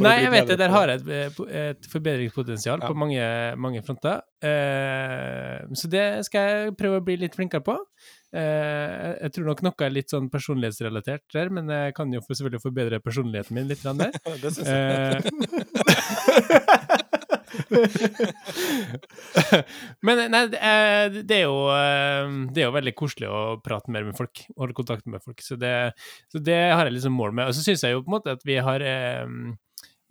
Nei, 0.00 0.14
jeg 0.22 0.30
vet 0.32 0.48
det. 0.48 0.56
Der 0.62 0.72
har 0.72 0.88
jeg 0.88 0.96
et, 1.02 1.08
eh, 1.44 1.68
et 1.74 1.84
forbedringspotensial 1.92 2.80
Ja. 2.80 2.88
på 2.88 2.96
mange, 2.96 3.20
mange 3.60 3.82
fronter. 3.84 4.22
Eh, 4.40 5.60
så 5.76 5.90
det 5.92 6.06
skal 6.24 6.40
jeg 6.48 6.72
prøve 6.80 7.02
å 7.02 7.04
bli 7.04 7.18
litt 7.20 7.36
flinkere 7.36 7.60
på. 7.66 7.76
Uh, 8.32 9.12
jeg- 9.20 9.28
tror 9.34 9.44
nok 9.50 9.60
noe 9.60 9.76
er 9.84 9.90
litt 9.92 10.08
sånn 10.08 10.30
personlighetsrelatert 10.32 11.20
der, 11.34 11.50
men 11.52 11.68
jeg 11.68 11.92
kan 11.92 12.08
jo 12.14 12.20
selvfølgelig 12.24 12.62
forbedre 12.62 12.96
personligheten 13.04 13.52
min 13.58 13.68
litt 13.68 13.82
der. 13.84 14.08
Det 14.40 14.48
syns 14.56 14.72
jeg. 14.72 14.72
Eh, 14.72 15.20
Men 20.06 20.22
nei, 20.32 20.42
det 20.50 20.60
er, 20.60 21.42
jo, 21.44 21.56
eh, 21.72 22.28
det 22.52 22.62
er 22.62 22.68
jo 22.68 22.76
veldig 22.76 22.94
koselig 22.98 23.28
å 23.30 23.40
prate 23.64 23.90
mer 23.92 24.04
med 24.08 24.16
folk, 24.18 24.34
holde 24.58 24.76
kontakt 24.76 25.06
med 25.10 25.20
folk. 25.24 25.40
Så 25.44 25.54
det, 25.60 25.74
så 26.32 26.38
det 26.42 26.60
har 26.72 26.84
jeg 26.86 26.94
liksom 26.98 27.14
mål 27.18 27.32
med. 27.36 27.44
Og 27.50 27.54
så 27.56 27.64
syns 27.64 27.84
jeg 27.86 27.92
jo 27.96 28.04
på 28.04 28.10
en 28.12 28.18
måte 28.18 28.34
at 28.36 28.42
vi 28.48 28.56
har 28.62 28.80
eh, 28.86 29.26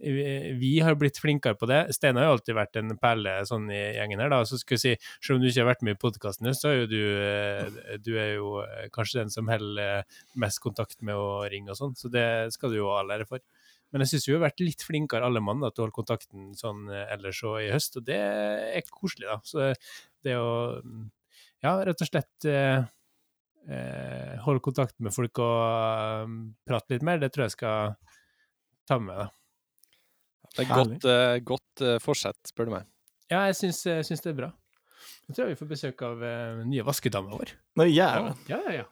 vi 0.01 0.53
vi 0.57 0.79
har 0.81 0.95
blitt 0.97 1.19
flinkere 1.21 1.55
på 1.55 1.65
det. 1.69 1.93
Stein 1.95 2.17
har 2.17 2.25
jo 2.25 2.35
alltid 2.35 2.57
vært 2.57 2.79
en 2.81 2.97
perle 3.01 3.33
sånn 3.45 3.69
i 3.71 3.81
gjengen 3.97 4.21
her, 4.23 4.31
da. 4.33 4.39
Så 4.47 4.55
skal 4.61 4.77
jeg 4.77 4.83
si, 4.83 4.93
selv 5.21 5.37
om 5.37 5.43
du 5.43 5.47
ikke 5.49 5.61
har 5.61 5.71
vært 5.71 5.85
med 5.85 5.97
i 5.97 6.01
podkasten, 6.01 6.53
så 6.57 6.65
er 6.71 6.75
jo 6.81 6.91
du 6.91 7.01
eh, 7.21 7.97
Du 8.01 8.11
er 8.17 8.31
jo 8.39 8.47
kanskje 8.95 9.21
den 9.21 9.31
som 9.33 9.49
holder 9.51 10.03
mest 10.41 10.59
kontakt 10.63 10.97
med 11.05 11.15
å 11.17 11.43
ringe 11.51 11.71
og 11.73 11.79
sånn, 11.79 11.95
så 11.97 12.07
det 12.13 12.27
skal 12.55 12.73
du 12.73 12.77
jo 12.81 12.91
ha 12.93 13.03
ære 13.05 13.29
for. 13.29 13.43
Men 13.91 14.03
jeg 14.03 14.13
syns 14.13 14.27
vi 14.29 14.35
har 14.37 14.45
vært 14.45 14.63
litt 14.63 14.85
flinkere 14.87 15.27
alle 15.27 15.41
mann 15.43 15.63
da, 15.63 15.71
til 15.71 15.83
å 15.83 15.85
holde 15.87 15.97
kontakten 15.97 16.51
sånn 16.57 16.85
eh, 16.91 17.09
ellers 17.15 17.41
og 17.47 17.59
i 17.63 17.71
høst, 17.73 17.97
og 17.99 18.07
det 18.07 18.19
er 18.21 18.87
koselig, 18.87 19.27
da. 19.27 19.39
Så 19.43 19.73
det 20.23 20.37
å 20.39 20.53
mm, 20.79 21.09
ja, 21.65 21.75
rett 21.85 22.01
og 22.01 22.09
slett 22.09 22.47
eh, 22.49 22.79
eh, 23.69 24.39
holde 24.45 24.63
kontakt 24.65 24.97
med 25.03 25.13
folk 25.13 25.41
og 25.43 26.23
um, 26.25 26.39
prate 26.67 26.95
litt 26.95 27.05
mer, 27.05 27.21
det 27.21 27.31
tror 27.33 27.47
jeg 27.47 27.57
skal 27.57 27.93
ta 28.89 28.97
med 28.97 29.11
meg. 29.11 29.21
da. 29.21 29.29
Det 30.51 30.63
er 30.65 30.71
godt, 30.71 31.05
eh, 31.07 31.35
godt 31.47 31.83
eh, 31.85 31.99
forsett, 32.03 32.39
spør 32.49 32.67
du 32.67 32.73
meg. 32.75 32.87
Ja, 33.31 33.45
jeg 33.47 33.55
syns, 33.59 33.85
jeg 33.87 34.07
syns 34.07 34.25
det 34.25 34.33
er 34.33 34.39
bra. 34.41 34.49
Jeg 35.29 35.37
tror 35.37 35.51
vi 35.51 35.59
får 35.59 35.69
besøk 35.69 36.01
av 36.03 36.23
uh, 36.25 36.63
nye 36.67 36.83
vaskedama 36.83 37.31
vår. 37.37 37.53
Nå. 37.79 37.85
Ja, 37.87 38.09
ja, 38.49 38.59
ja. 38.81 38.89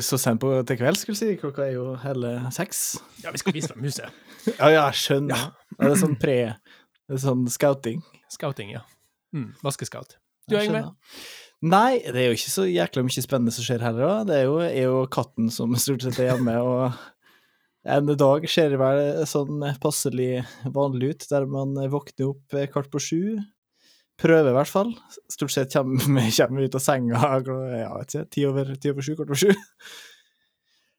Så 0.00 0.16
sent 0.16 0.40
på 0.40 0.50
til 0.64 0.78
kveld, 0.80 0.96
skulle 0.96 1.16
jeg 1.18 1.36
si. 1.36 1.40
Klokka 1.40 1.66
er 1.66 1.74
jo 1.74 1.90
hele 2.00 2.30
seks. 2.54 2.84
Ja, 3.24 3.32
vi 3.34 3.40
skal 3.42 3.56
vise 3.56 3.72
frem 3.72 3.84
huset. 3.86 4.12
Ja, 4.46 4.68
ja, 4.70 4.82
jeg 4.86 5.00
skjønner. 5.00 5.48
Er 5.80 5.90
det 5.90 5.96
sånn 5.98 6.14
pre... 6.22 6.36
Det 7.06 7.16
er 7.16 7.22
sånn 7.22 7.42
scouting? 7.50 7.98
Scouting, 8.30 8.70
ja. 8.76 8.84
Mm, 9.34 9.48
Vaskescout. 9.62 10.16
Du, 10.46 10.54
Yngve? 10.58 10.84
Nei, 11.66 11.98
det 12.04 12.20
er 12.20 12.28
jo 12.30 12.36
ikke 12.36 12.52
så 12.52 12.64
jækla 12.68 13.02
mye 13.06 13.24
spennende 13.24 13.54
som 13.54 13.66
skjer 13.66 13.82
heller. 13.82 14.06
da. 14.06 14.24
Det 14.28 14.36
er 14.38 14.44
jo, 14.46 14.56
er 14.62 14.86
jo 14.86 15.02
katten 15.10 15.50
som 15.54 15.74
stort 15.82 16.06
sett 16.06 16.20
er 16.22 16.30
hjemme, 16.30 16.54
og 16.62 16.94
en 17.86 18.10
dag 18.18 18.46
ser 18.50 18.72
det 18.74 18.78
vel 18.80 19.02
sånn 19.30 19.62
passelig 19.82 20.44
vanlig 20.74 21.12
ut, 21.14 21.26
der 21.30 21.46
man 21.50 21.74
våkner 21.90 22.32
opp 22.32 22.56
kvart 22.72 22.90
på 22.94 23.02
sju. 23.02 23.20
Prøver 24.20 24.48
i 24.50 24.56
hvert 24.56 24.70
fall. 24.72 24.92
Stort 25.28 25.52
sett 25.52 25.72
kommer, 25.76 26.00
vi 26.56 26.64
ut 26.68 26.78
av 26.78 26.82
senga 26.84 27.20
ja, 27.82 27.90
ikke, 28.02 28.24
ti 28.32 28.46
over, 28.48 28.74
ti 28.80 28.92
over 28.92 29.04
sju, 29.04 29.14
kvart 29.18 29.32
på 29.34 29.40
sju. 29.42 29.50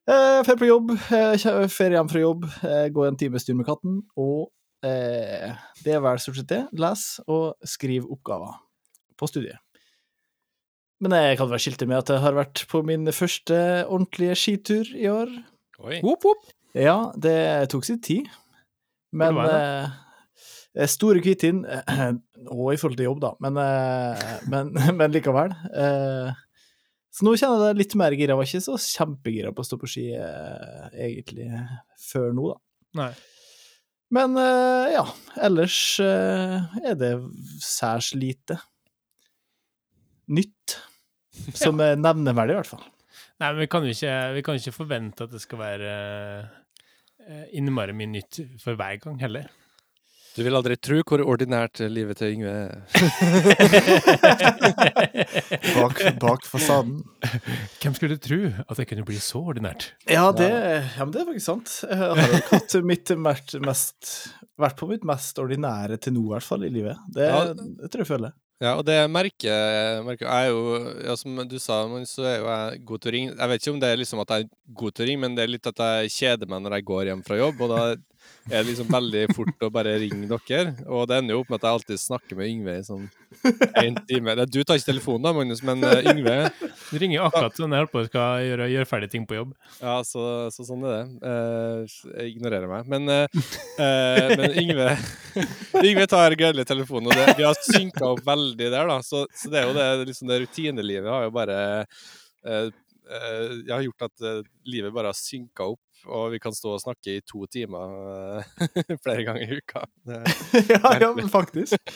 Eh, 0.08 0.42
Fer 0.48 0.56
på 0.60 0.68
jobb, 0.70 0.94
eh, 1.12 1.34
kjø- 1.42 1.68
fer 1.74 1.92
hjem 1.98 2.08
fra 2.12 2.22
jobb, 2.22 2.46
eh, 2.64 2.86
går 2.96 3.10
en 3.10 3.18
times 3.20 3.44
tur 3.44 3.58
med 3.60 3.68
katten, 3.68 3.98
og 4.16 4.52
eh, 4.88 5.50
det 5.84 5.96
er 5.98 6.04
vel 6.06 6.22
stort 6.24 6.38
sett 6.40 6.52
det. 6.54 6.62
Les 6.80 7.04
og 7.28 7.58
skriv 7.68 8.06
oppgaver 8.14 8.54
på 9.20 9.28
studiet. 9.28 9.60
Men 11.04 11.14
jeg 11.14 11.36
kan 11.38 11.50
vel 11.52 11.60
skilte 11.62 11.86
med 11.90 12.00
at 12.00 12.10
jeg 12.14 12.24
har 12.24 12.34
vært 12.38 12.64
på 12.72 12.80
min 12.88 13.04
første 13.14 13.58
ordentlige 13.86 14.38
skitur 14.40 14.88
i 14.98 15.10
år. 15.12 15.34
Oi. 15.84 16.00
Whoop, 16.02 16.24
whoop. 16.26 16.48
Ja, 16.78 17.12
det 17.18 17.36
tok 17.74 17.86
sin 17.86 18.00
tid. 18.02 18.30
Men 19.14 19.36
Hvor 19.36 19.44
var 19.44 19.60
eh, 19.60 19.92
Store 20.86 21.22
Kvitinn 21.24 21.64
eh, 21.66 22.12
Og 22.54 22.74
i 22.74 22.78
forhold 22.78 23.00
til 23.00 23.08
jobb, 23.10 23.24
da, 23.24 23.32
men, 23.44 23.58
eh, 23.62 24.28
men, 24.52 24.70
men 25.00 25.16
likevel. 25.16 25.56
Eh, 25.74 26.44
så 27.18 27.26
nå 27.26 27.34
kjenner 27.34 27.64
jeg 27.66 27.74
det 27.74 27.82
litt 27.82 27.96
mer 27.98 28.14
gira. 28.14 28.36
Jeg 28.36 28.40
var 28.40 28.50
ikke 28.52 28.66
så 28.68 28.78
kjempegira 28.84 29.52
på 29.56 29.64
å 29.64 29.68
stå 29.68 29.80
på 29.82 29.90
ski 29.90 30.06
eh, 30.14 30.86
egentlig 31.08 31.48
før 32.12 32.30
nå, 32.38 32.52
da. 32.54 32.62
Nei. 33.02 33.12
Men 34.14 34.38
eh, 34.40 34.94
ja, 34.94 35.04
ellers 35.44 35.78
eh, 36.04 36.78
er 36.86 37.00
det 37.00 37.12
særs 37.64 38.14
lite 38.16 38.60
nytt. 40.32 40.78
Som 41.58 41.82
er 41.84 42.00
nevneverdig, 42.00 42.56
i 42.56 42.60
hvert 42.62 42.72
fall. 42.76 42.86
Nei, 43.38 43.52
men 43.52 43.62
vi 43.62 43.70
kan 43.70 43.86
jo 43.86 43.94
ikke, 43.94 44.14
vi 44.34 44.44
kan 44.46 44.58
ikke 44.58 44.74
forvente 44.74 45.28
at 45.28 45.34
det 45.34 45.42
skal 45.44 45.60
være 45.62 45.92
eh, 47.26 47.44
innmari 47.60 47.94
mye 47.98 48.14
nytt 48.16 48.40
for 48.62 48.80
hver 48.80 48.98
gang 49.04 49.20
heller. 49.22 49.50
Du 50.38 50.44
vil 50.46 50.54
aldri 50.54 50.76
tro 50.78 51.00
hvor 51.02 51.18
ordinært 51.26 51.80
livet 51.90 52.20
til 52.20 52.36
Yngve 52.36 52.52
er. 52.54 52.78
Bak, 55.78 56.00
bak 56.22 56.46
fasaden. 56.46 57.00
Hvem 57.82 57.94
skulle 57.98 58.18
tro 58.22 58.38
at 58.70 58.78
det 58.80 58.86
kunne 58.90 59.06
bli 59.08 59.18
så 59.22 59.40
ordinært? 59.50 59.90
Ja, 60.10 60.28
det, 60.36 60.50
ja, 60.52 61.04
men 61.06 61.14
det 61.16 61.22
er 61.24 61.28
faktisk 61.32 61.48
sant. 61.48 61.74
Jeg 61.88 61.98
har 62.02 62.22
nok 62.36 62.52
hatt 62.54 62.78
mitt 62.86 63.14
mest, 63.24 63.56
mest 63.66 64.12
Vært 64.58 64.78
på 64.80 64.88
mitt 64.90 65.04
mest 65.06 65.38
ordinære 65.42 66.00
til 66.02 66.14
nå, 66.16 66.24
i 66.26 66.32
hvert 66.34 66.46
fall, 66.48 66.64
i 66.66 66.72
livet. 66.74 66.98
Det, 67.14 67.28
Ja. 67.30 67.42
det 67.54 67.92
tror 67.94 68.02
jeg 68.06 68.10
føler. 68.10 68.32
Ja, 68.58 68.72
og 68.80 68.86
det 68.88 68.96
merker, 69.14 69.54
Jeg 70.10 70.18
er 70.26 70.48
jo, 70.50 70.62
ja, 71.06 71.14
som 71.16 71.36
du 71.46 71.60
sa, 71.62 71.84
så 72.10 72.24
er 72.26 72.40
jo 72.40 72.48
jeg 72.50 72.80
god 72.90 73.00
til 73.04 73.12
å 73.12 73.14
ringe. 73.14 73.36
Jeg 73.38 73.50
vet 73.52 73.62
ikke 73.62 73.74
om 73.76 73.80
det 73.84 73.90
er 73.92 73.98
liksom 74.02 74.20
at 74.24 74.30
jeg 74.34 74.46
er 74.46 74.50
god 74.74 74.92
til 74.98 75.06
å 75.06 75.08
ringe, 75.10 75.22
men 75.22 75.36
det 75.38 75.44
er 75.44 75.52
litt 75.54 75.68
at 75.70 75.78
jeg 75.78 76.10
kjeder 76.16 76.48
meg 76.50 76.64
når 76.66 76.74
jeg 76.80 76.86
går 76.90 77.06
hjem 77.12 77.22
fra 77.28 77.38
jobb, 77.38 77.62
og 77.62 77.70
da 77.70 77.82
er 78.48 78.62
det 78.62 78.70
liksom 78.70 78.88
veldig 78.92 79.22
fort 79.36 79.64
å 79.66 79.70
bare 79.74 79.98
ringe 80.00 80.28
dere. 80.30 80.74
Og 80.88 81.08
det 81.10 81.18
ender 81.20 81.36
jo 81.36 81.42
opp 81.42 81.50
med 81.52 81.60
at 81.60 81.66
jeg 81.68 81.78
alltid 81.78 82.00
snakker 82.00 82.40
med 82.40 82.52
Yngve 82.52 82.76
i 82.80 82.86
sånn 82.86 83.08
en 83.82 83.98
time. 84.08 84.36
Du 84.48 84.62
tar 84.64 84.80
ikke 84.80 84.92
telefonen 84.94 85.26
da, 85.26 85.34
Magnus, 85.36 85.62
men 85.68 85.84
eh, 85.84 86.08
Yngve 86.14 86.36
Du 86.88 86.96
ringer 87.02 87.26
akkurat 87.28 87.60
når 87.60 87.68
jeg 87.68 87.82
holder 87.84 87.92
på 87.92 88.02
å 88.02 88.08
skal 88.08 88.46
gjøre, 88.48 88.70
gjøre 88.72 88.90
ferdig 88.90 89.10
ting 89.12 89.26
på 89.28 89.40
jobb. 89.40 89.52
Ja, 89.82 89.98
så, 90.08 90.24
så 90.56 90.68
sånn 90.68 90.86
er 90.88 90.96
det. 90.96 91.32
Eh, 91.32 91.98
jeg 92.22 92.38
ignorerer 92.38 92.72
meg. 92.72 92.88
Men, 92.94 93.12
eh, 93.12 94.36
men 94.40 94.58
Yngve 94.64 94.90
Yngve 95.92 96.08
tar 96.10 96.38
gledelig 96.40 96.68
telefonen, 96.70 97.12
og 97.12 97.20
det, 97.20 97.36
vi 97.40 97.48
har 97.48 97.60
synka 97.68 98.14
opp 98.14 98.24
veldig 98.28 98.72
der, 98.72 98.94
da. 98.94 99.02
Så, 99.06 99.26
så 99.36 99.52
det 99.52 99.62
er 99.62 99.68
jo 99.68 99.76
det, 99.76 99.90
liksom 100.14 100.32
det 100.32 100.42
rutinelivet 100.46 101.14
har 101.14 101.28
jo 101.28 101.36
bare 101.36 101.60
Uh, 102.48 102.70
Jeg 103.66 103.72
har 103.72 103.82
gjort 103.84 104.06
at 104.06 104.22
livet 104.68 104.94
bare 104.96 105.10
har 105.12 105.18
synka 105.18 105.66
opp, 105.74 105.82
og 106.08 106.32
vi 106.34 106.40
kan 106.42 106.56
stå 106.56 106.76
og 106.76 106.82
snakke 106.84 107.18
i 107.18 107.24
to 107.28 107.46
timer 107.52 107.94
eh, 108.40 108.98
flere 109.04 109.26
ganger 109.28 109.44
i 109.44 109.60
uka. 109.60 109.84
Det, 110.08 110.22
ja, 110.74 110.94
ja, 111.02 111.12
men 111.14 111.30
faktisk. 111.30 111.78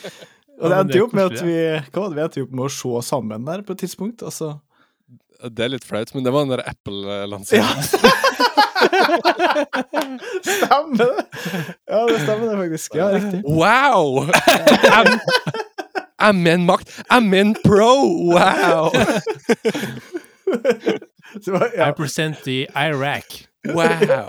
Og 0.62 0.68
det 0.68 0.76
endte 0.78 0.94
er 0.94 1.00
jo 1.00 1.04
opp 1.06 1.14
med 1.16 1.30
at 1.32 1.40
vi 1.42 1.54
Hva 1.56 2.02
var 2.02 2.10
det 2.12 2.16
vi 2.18 2.22
endte 2.22 2.38
jo 2.38 2.44
opp 2.44 2.52
med 2.58 2.66
å 2.66 2.72
se 2.76 2.90
sammen 3.08 3.46
der 3.46 3.62
på 3.66 3.72
et 3.72 3.80
tidspunkt? 3.82 4.22
Altså 4.22 4.52
det 5.42 5.64
er 5.64 5.72
litt 5.72 5.82
flaut, 5.82 6.12
men 6.14 6.22
det 6.22 6.30
var 6.30 6.44
den 6.44 6.52
der 6.52 6.60
Apple-lanseringen. 6.70 7.82
Stemmer 10.46 11.00
det! 11.00 11.24
Ja, 11.90 12.04
det 12.06 12.20
stemmer 12.22 12.44
det 12.46 12.58
faktisk. 12.60 12.94
Ja, 12.94 13.08
riktig. 13.10 13.42
Wow! 13.42 14.30
MN 17.18 17.56
Pro! 17.64 17.94
Wow! 18.30 18.94
Så, 21.42 21.56
I 21.74 21.92
present 21.96 22.44
the 22.44 22.68
Iraq. 22.76 23.48
Wow! 23.64 24.26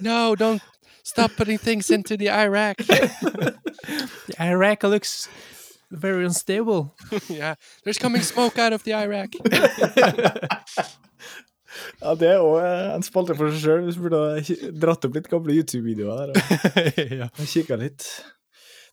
No, 0.00 0.34
don't 0.34 0.62
stop 1.02 1.32
putting 1.36 1.58
things 1.58 1.90
into 1.90 2.16
the 2.16 2.30
Iraq. 2.30 2.76
The 4.26 4.40
Iraq 4.40 4.82
looks 4.84 5.28
very 5.90 6.24
unstable. 6.24 6.94
yeah, 7.28 7.54
there's 7.84 7.98
coming 7.98 8.22
smoke 8.22 8.58
out 8.58 8.72
of 8.72 8.82
the 8.84 8.94
Iraq. 8.94 9.34
ja, 12.00 12.14
det 12.14 12.28
er 12.30 12.40
òg 12.40 12.64
en 12.94 13.04
spalte 13.04 13.36
for 13.36 13.52
seg 13.52 13.60
sjøl. 13.60 13.84
Vi 13.84 14.00
burde 14.06 14.20
ha 14.24 14.40
dratt 14.86 15.04
opp 15.04 15.14
litt 15.18 15.28
gamle 15.30 15.58
YouTube-videoer 15.58 16.16
der 16.22 16.28
og 16.32 16.38
kikket 16.96 17.28
og 17.28 17.52
kikka 17.52 17.76
litt. 17.80 18.08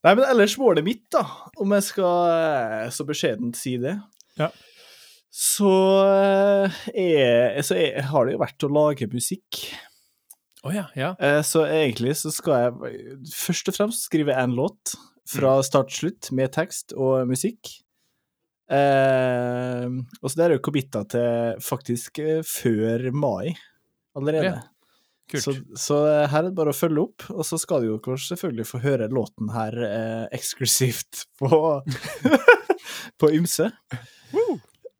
Nei, 0.01 0.15
men 0.17 0.25
ellers 0.25 0.57
målet 0.57 0.83
mitt, 0.85 1.05
da, 1.13 1.23
om 1.61 1.71
jeg 1.77 1.83
skal 1.85 2.15
eh, 2.33 2.87
så 2.93 3.05
beskjedent 3.07 3.55
si 3.59 3.77
det, 3.81 3.95
Ja. 4.39 4.49
Så, 5.31 5.71
eh, 6.11 6.81
er, 6.91 7.61
så 7.63 7.77
er, 7.79 8.01
har 8.11 8.27
det 8.27 8.35
jo 8.35 8.41
vært 8.43 8.65
å 8.67 8.71
lage 8.75 9.07
musikk. 9.13 9.61
Oh, 10.61 10.73
ja, 10.75 10.85
ja. 10.93 11.13
Eh, 11.17 11.39
Så 11.47 11.63
egentlig 11.65 12.17
så 12.19 12.33
skal 12.35 12.65
jeg 12.67 13.29
først 13.33 13.71
og 13.71 13.77
fremst 13.79 14.05
skrive 14.09 14.35
en 14.37 14.53
låt 14.59 14.93
fra 15.31 15.55
start 15.63 15.89
til 15.93 16.03
slutt, 16.03 16.31
med 16.35 16.51
tekst 16.53 16.91
og 16.97 17.23
musikk. 17.29 17.71
Eh, 18.71 19.87
og 20.21 20.27
så 20.27 20.35
det 20.37 20.45
er 20.45 20.53
jo 20.57 20.63
committa 20.67 21.01
til 21.11 21.57
faktisk 21.63 22.21
eh, 22.23 22.43
før 22.47 23.07
mai 23.15 23.55
allerede. 24.15 24.59
Ja. 24.59 24.67
Så, 25.39 25.53
så 25.79 25.97
her 26.27 26.41
er 26.41 26.49
det 26.49 26.57
bare 26.57 26.73
å 26.73 26.75
følge 26.75 27.05
opp, 27.05 27.23
og 27.31 27.45
så 27.47 27.55
skal 27.59 27.85
du 27.85 27.93
jo 27.93 28.15
selvfølgelig 28.19 28.65
få 28.67 28.81
høre 28.83 29.07
låten 29.15 29.47
her 29.55 29.77
eh, 29.87 30.25
eksklusivt 30.35 31.21
på, 31.39 31.59
på 33.23 33.29
ymse. 33.37 33.69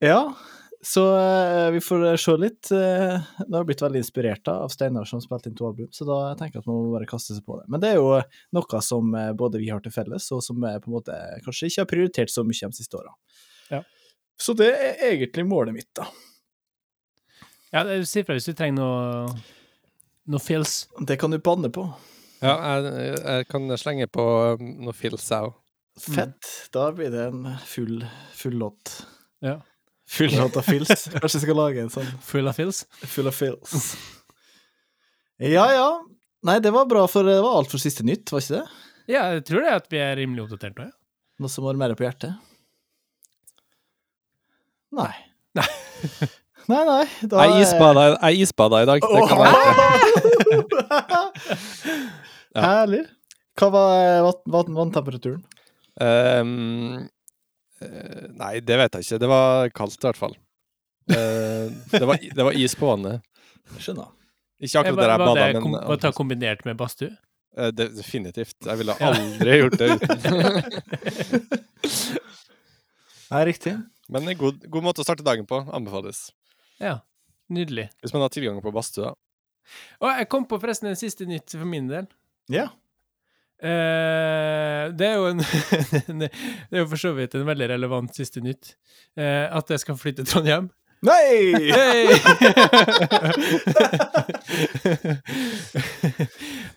Ja, 0.02 0.34
så 0.82 1.04
eh, 1.18 1.68
vi 1.76 1.82
får 1.86 2.06
se 2.18 2.34
litt. 2.42 2.72
Eh, 2.74 3.20
nå 3.46 3.54
har 3.54 3.62
jeg 3.62 3.68
blitt 3.70 3.84
veldig 3.86 4.02
inspirert 4.02 4.50
av 4.50 4.72
Steinar 4.74 5.06
som 5.06 5.22
spilte 5.22 5.52
inn 5.52 5.58
to 5.60 5.68
album, 5.70 5.92
så 5.94 6.08
da 6.10 6.18
tenker 6.40 6.58
jeg 6.58 6.64
at 6.66 6.70
man 6.72 6.80
må 6.82 6.96
bare 6.96 7.10
kaste 7.10 7.36
seg 7.38 7.46
på 7.46 7.60
det. 7.60 7.68
Men 7.70 7.84
det 7.84 7.92
er 7.94 8.00
jo 8.00 8.16
noe 8.58 8.82
som 8.82 9.14
eh, 9.14 9.30
både 9.38 9.62
vi 9.62 9.70
har 9.70 9.84
til 9.86 9.94
felles, 9.94 10.26
og 10.34 10.42
som 10.46 10.58
jeg 10.66 10.82
på 10.82 10.90
en 10.90 10.96
måte 10.98 11.20
kanskje 11.46 11.70
ikke 11.70 11.84
har 11.84 11.92
prioritert 11.94 12.34
så 12.34 12.46
mye 12.48 12.72
de 12.74 12.80
siste 12.82 12.98
åra. 12.98 13.14
Ja. 13.70 13.84
Så 14.42 14.58
det 14.58 14.72
er 14.74 15.06
egentlig 15.12 15.46
målet 15.46 15.78
mitt, 15.78 15.92
da. 15.94 16.08
Ja, 17.72 17.84
det- 17.86 18.02
si 18.10 18.24
fra 18.26 18.34
hvis 18.36 18.50
du 18.50 18.56
trenger 18.58 18.82
noe, 18.82 19.36
noe 20.34 20.42
fills. 20.42 20.88
Det 21.06 21.20
kan 21.22 21.30
du 21.32 21.38
banne 21.38 21.70
på. 21.70 21.86
Ja, 22.42 22.56
jeg, 22.82 23.20
jeg 23.22 23.48
kan 23.54 23.70
slenge 23.78 24.10
på 24.10 24.26
um, 24.58 24.72
noe 24.88 24.98
fills, 24.98 25.30
jeg 25.30 25.46
òg. 25.46 25.54
Fett. 26.02 26.48
Da 26.74 26.88
blir 26.96 27.12
det 27.14 27.28
en 27.30 27.46
full, 27.70 28.02
full 28.34 28.58
låt. 28.58 28.96
Ja. 29.46 29.60
Full 30.12 30.34
låt 30.36 30.58
av 30.60 30.65
fils. 30.67 30.89
Kanskje 31.13 31.38
jeg 31.39 31.43
skal 31.45 31.56
lage 31.60 31.84
en 31.86 31.91
sånn 31.93 32.10
Full 32.28 32.47
av 32.52 32.58
fils? 32.58 32.84
full 33.08 33.30
av 33.32 33.36
fils. 33.38 33.91
Ja, 35.41 35.65
ja. 35.74 35.86
Nei, 36.45 36.58
det 36.62 36.71
var 36.74 36.86
bra, 36.89 37.06
for 37.10 37.24
det 37.28 37.38
var 37.41 37.60
alt 37.62 37.71
for 37.71 37.80
siste 37.82 38.04
nytt, 38.06 38.30
var 38.34 38.41
ikke 38.43 38.58
det? 38.60 38.65
Ja, 39.13 39.24
jeg 39.36 39.43
tror 39.47 39.63
det 39.65 39.71
at 39.80 39.88
vi 39.93 40.00
er 40.02 40.15
rimelig 40.19 40.43
oppdatert 40.47 40.78
nå, 40.78 40.88
ja. 40.89 40.95
Noe 41.41 41.50
som 41.50 41.65
har 41.69 41.78
mer 41.80 41.93
på 41.97 42.06
hjertet? 42.06 42.36
Nei. 44.97 45.12
Nei. 45.58 45.67
Nei, 46.71 46.82
nei. 46.86 47.06
Da 47.26 47.45
Jeg 47.50 47.63
isbada, 47.65 48.04
jeg 48.21 48.43
isbada 48.45 48.82
i 48.84 48.88
dag. 48.89 49.02
Det 49.02 49.24
kan 49.32 49.39
være 49.41 49.56
Ja. 52.52 52.62
Herlig. 52.62 53.02
Hva 53.60 53.67
var 53.74 53.95
vann- 54.28 54.52
vann- 54.54 54.76
vanntemperaturen? 54.78 55.41
Ehm, 56.04 56.52
eh, 57.00 57.08
nei, 58.38 58.54
det 58.65 58.78
vet 58.82 58.94
jeg 58.98 59.02
ikke. 59.08 59.20
Det 59.24 59.30
var 59.32 59.70
kaldt, 59.76 60.00
i 60.00 60.08
hvert 60.10 60.20
fall. 60.20 60.36
Eh, 61.12 61.65
det, 61.91 62.06
var, 62.08 62.15
det 62.22 62.44
var 62.48 62.54
is 62.58 62.76
på 62.78 62.86
vannet. 62.91 63.15
Skjønner. 63.82 64.10
Ikke 64.62 64.80
akkurat 64.84 65.00
der 65.02 65.10
Var, 65.10 65.12
jeg 65.12 65.20
var 65.20 65.26
bada, 65.34 65.46
det 65.48 65.54
kom, 65.63 65.72
men 65.74 65.84
å 65.89 65.96
ta 66.00 66.10
kombinert 66.13 66.62
med 66.67 66.76
badstue? 66.78 67.12
eh, 67.58 67.72
definitivt. 67.76 68.56
Jeg 68.65 68.78
ville 68.80 68.94
aldri 69.04 69.58
gjort 69.63 69.80
det 69.82 69.88
uten. 69.98 70.17
Nei, 73.32 73.44
riktig. 73.48 73.76
Men 74.12 74.28
en 74.28 74.38
god, 74.38 74.63
god 74.72 74.84
måte 74.86 75.02
å 75.04 75.08
starte 75.08 75.24
dagen 75.26 75.46
på. 75.48 75.62
Anbefales. 75.72 76.30
Ja. 76.82 76.98
Nydelig. 77.52 77.89
Hvis 78.04 78.13
man 78.15 78.24
har 78.26 78.32
tilgang 78.34 78.60
på 78.63 78.74
badstua. 78.76 79.13
Og 80.02 80.08
jeg 80.10 80.28
kom 80.32 80.46
på 80.50 80.60
forresten 80.60 80.89
en 80.91 81.00
siste 81.00 81.28
nytt 81.30 81.54
for 81.56 81.67
min 81.70 81.88
del. 81.91 82.08
Ja. 82.52 82.67
Eh, 83.62 84.84
det 84.97 85.06
er 85.06 85.15
jo 85.21 85.28
en 85.32 85.38
Det 85.38 86.30
er 86.74 86.80
jo 86.82 86.88
for 86.89 86.97
så 86.97 87.12
vidt 87.13 87.36
en 87.38 87.45
veldig 87.45 87.67
relevant 87.76 88.15
siste 88.17 88.41
nytt. 88.41 88.76
Eh, 89.17 89.45
at 89.45 89.69
jeg 89.69 89.80
skal 89.84 90.00
flytte 90.02 90.24
til 90.24 90.32
Trondheim. 90.34 90.71
Nei! 91.02 91.54
Hey! 91.74 92.13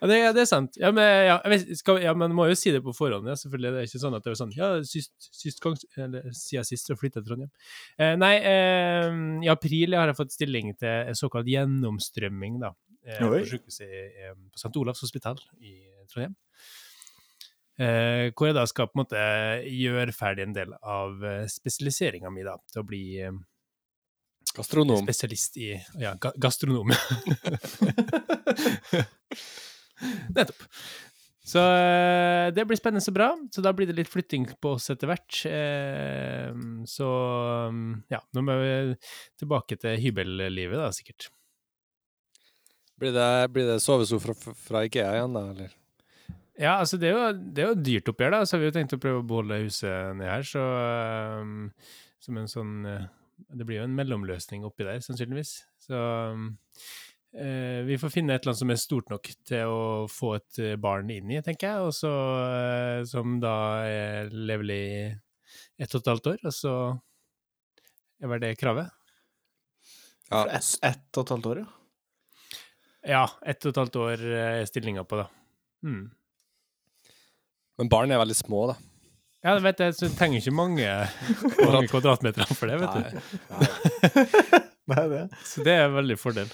ja, 0.01 0.07
det, 0.09 0.17
det 0.33 0.41
er 0.41 0.49
sant. 0.49 0.79
Ja, 0.81 0.89
men, 0.97 1.05
ja, 1.29 1.35
vet, 1.53 1.69
skal, 1.77 2.01
ja, 2.01 2.15
men 2.17 2.33
må 2.37 2.47
jo 2.49 2.57
si 2.57 2.73
det 2.73 2.81
på 2.87 2.95
forhånd. 2.97 3.29
Ja, 3.29 3.37
selvfølgelig. 3.37 3.73
Det 3.75 3.79
er 3.83 3.91
ikke 3.91 4.01
sånn 4.07 4.17
at 4.17 4.25
det 4.25 4.33
er 4.33 4.39
sånn 4.41 4.55
Ja, 4.57 4.69
sist, 4.89 5.13
sist 5.29 5.61
gang, 5.65 5.77
eller 6.01 6.33
siden 6.33 6.65
sist 6.71 6.89
så 6.89 6.97
flytta 6.97 7.21
jeg 7.21 7.27
til 7.27 7.35
Trondheim. 7.35 7.53
Eh, 8.01 8.15
nei, 8.21 8.35
eh, 8.49 9.11
i 9.45 9.53
april 9.53 9.97
har 9.99 10.09
jeg 10.09 10.21
fått 10.23 10.37
stilling 10.39 10.73
til 10.81 11.13
såkalt 11.21 11.49
gjennomstrømming, 11.53 12.55
da. 12.65 12.73
Eh, 13.05 13.21
på 13.21 13.45
sykehuset 13.45 13.91
eh, 13.93 14.33
på 14.33 14.57
St. 14.57 14.73
Olavs 14.81 15.05
hospital 15.05 15.37
i 15.61 15.77
Trondheim. 16.11 16.37
Eh, 17.75 18.31
hvor 18.31 18.47
jeg 18.47 18.55
da 18.55 18.63
skal 18.71 18.87
på 18.87 18.95
en 18.95 19.03
måte 19.03 19.23
gjøre 19.67 20.15
ferdig 20.15 20.45
en 20.47 20.55
del 20.55 20.77
av 20.79 21.25
eh, 21.27 21.47
spesialiseringa 21.51 22.31
mi, 22.31 22.45
da, 22.47 22.55
til 22.71 22.85
å 22.85 22.87
bli 22.87 23.03
eh, 23.25 23.35
Gastronom. 24.55 25.03
Spesialist 25.03 25.57
i 25.59 25.73
ja, 25.99 26.13
ga 26.21 26.31
gastronom. 26.39 26.93
Nettopp. 30.37 30.63
Så 31.45 31.61
det 32.57 32.65
blir 32.65 32.79
spennende 32.79 33.05
så 33.05 33.13
bra. 33.13 33.33
Så 33.53 33.61
da 33.65 33.73
blir 33.77 33.87
det 33.91 33.97
litt 33.99 34.09
flytting 34.09 34.47
på 34.63 34.77
oss 34.79 34.87
etter 34.95 35.11
hvert. 35.11 35.41
Eh, 35.51 36.55
Så 36.89 37.09
mm, 37.75 38.05
ja, 38.15 38.23
nå 38.33 38.45
må 38.47 38.57
vi 38.63 38.73
tilbake 39.43 39.77
til 39.81 39.99
hybellivet, 40.01 40.79
da, 40.79 40.93
sikkert. 40.95 41.29
Blir 43.01 43.13
det, 43.13 43.29
blir 43.53 43.67
det 43.73 43.81
sovesofa 43.83 44.37
fra, 44.39 44.55
fra 44.55 44.85
Ikea 44.87 45.17
igjen, 45.19 45.35
da? 45.35 45.49
Eller? 45.51 45.75
Ja, 46.55 46.77
altså 46.79 46.99
det 47.03 47.09
er 47.09 47.17
jo, 47.17 47.31
det 47.35 47.63
er 47.63 47.71
jo 47.73 47.83
dyrt 47.83 48.09
oppgjør, 48.13 48.31
da, 48.37 48.45
så 48.47 48.55
har 48.55 48.63
vi 48.63 48.69
jo 48.69 48.75
tenkt 48.77 48.95
å 48.95 49.01
prøve 49.03 49.23
å 49.25 49.27
beholde 49.27 49.59
huset 49.65 50.15
nede 50.21 50.31
her, 50.31 50.47
så 50.47 50.63
um, 51.43 51.57
Som 52.23 52.39
en 52.41 52.49
sånn 52.51 52.87
eh, 52.87 53.09
Det 53.59 53.67
blir 53.67 53.81
jo 53.81 53.89
en 53.89 53.97
mellomløsning 53.99 54.63
oppi 54.65 54.87
der, 54.87 55.03
sannsynligvis. 55.03 55.57
Så 55.83 55.99
um, 56.31 56.47
uh, 57.35 57.83
vi 57.89 57.99
får 57.99 58.15
finne 58.15 58.37
et 58.37 58.45
eller 58.45 58.55
annet 58.55 58.63
som 58.63 58.75
er 58.77 58.81
stort 58.85 59.11
nok 59.11 59.33
til 59.51 59.75
å 59.75 59.83
få 60.11 60.37
et 60.39 60.63
barn 60.79 61.11
inn 61.11 61.35
i, 61.35 61.43
tenker 61.43 61.73
jeg, 61.73 61.91
og 61.91 61.95
så 61.99 62.15
uh, 62.15 63.03
Som 63.11 63.41
da 63.43 63.57
er 63.91 64.31
lever 64.31 64.75
i 64.79 64.83
ett 65.75 65.91
og 65.91 66.05
et 66.05 66.15
halvt 66.15 66.33
år, 66.37 66.43
og 66.47 66.55
så 66.55 66.75
er 68.23 68.31
vel 68.31 68.47
det 68.47 68.57
kravet? 68.63 68.95
Ja, 70.31 70.47
Ett 70.55 70.77
et 70.87 71.19
og 71.19 71.27
et 71.27 71.35
halvt 71.35 71.49
år, 71.51 71.65
ja. 71.65 71.73
Ja, 73.05 73.25
ett 73.45 73.67
og 73.67 73.75
et 73.75 73.81
halvt 73.83 73.97
år 74.01 74.23
er 74.39 74.69
stillinga 74.71 75.03
på, 75.05 75.19
da. 75.19 75.27
Mm. 75.85 76.05
Men 77.81 77.91
barn 77.93 78.13
er 78.15 78.21
veldig 78.23 78.37
små, 78.39 78.67
da. 78.73 78.77
Ja, 79.45 79.59
vet 79.61 79.81
jeg, 79.83 79.93
så 79.99 80.09
trenger 80.17 80.41
ikke 80.41 80.55
mange, 80.57 80.93
mange 81.61 81.89
kvadratmeter 81.93 82.49
for 82.57 82.71
det, 82.71 82.79
vet 82.81 82.95
du. 82.97 84.61
Nei, 84.89 85.05
det. 85.13 85.25
Så 85.45 85.65
det 85.67 85.75
er 85.75 85.89
en 85.91 85.99
veldig 85.99 86.17
fordel. 86.17 86.53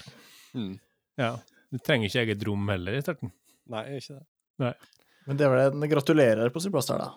Mm. 0.51 0.73
Ja. 1.21 1.37
Du 1.71 1.79
trenger 1.79 2.09
ikke 2.09 2.25
eget 2.25 2.43
rom 2.47 2.67
heller 2.67 2.97
i 2.97 3.03
starten. 3.03 3.31
Nei, 3.71 3.85
ikke 3.95 4.17
det. 4.19 4.73
Men 5.29 5.39
det 5.39 5.45
er 5.47 5.53
vel 5.53 5.77
en 5.77 5.91
gratulerer 5.93 6.51
på 6.51 6.63
sin 6.63 6.73
plass 6.73 6.89
der, 6.91 7.05
da. 7.05 7.13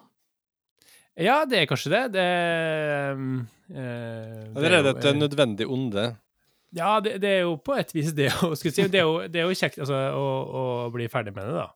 Ja, 1.24 1.40
det 1.46 1.60
er 1.60 1.66
kanskje 1.70 1.90
det. 1.94 2.02
Det, 2.14 2.28
um, 3.14 3.40
eh, 3.70 4.46
Det 4.54 4.70
er 4.70 4.78
jo, 4.78 4.94
et 4.94 5.04
eh, 5.10 5.18
nødvendig 5.18 5.66
onde. 5.70 6.06
Ja, 6.74 7.00
det, 7.02 7.20
det 7.22 7.30
er 7.30 7.42
jo 7.46 7.54
på 7.62 7.76
et 7.78 7.92
vis 7.94 8.10
det 8.14 8.32
å 8.42 8.52
skulle 8.58 8.74
si, 8.74 8.86
Det 8.90 8.98
er 8.98 9.06
jo, 9.06 9.20
det 9.30 9.42
er 9.42 9.46
jo 9.46 9.58
kjekt 9.58 9.78
altså, 9.82 9.98
å, 10.18 10.24
å 10.44 10.64
bli 10.94 11.06
ferdig 11.10 11.34
med 11.36 11.46
det, 11.46 11.54
da. 11.62 11.68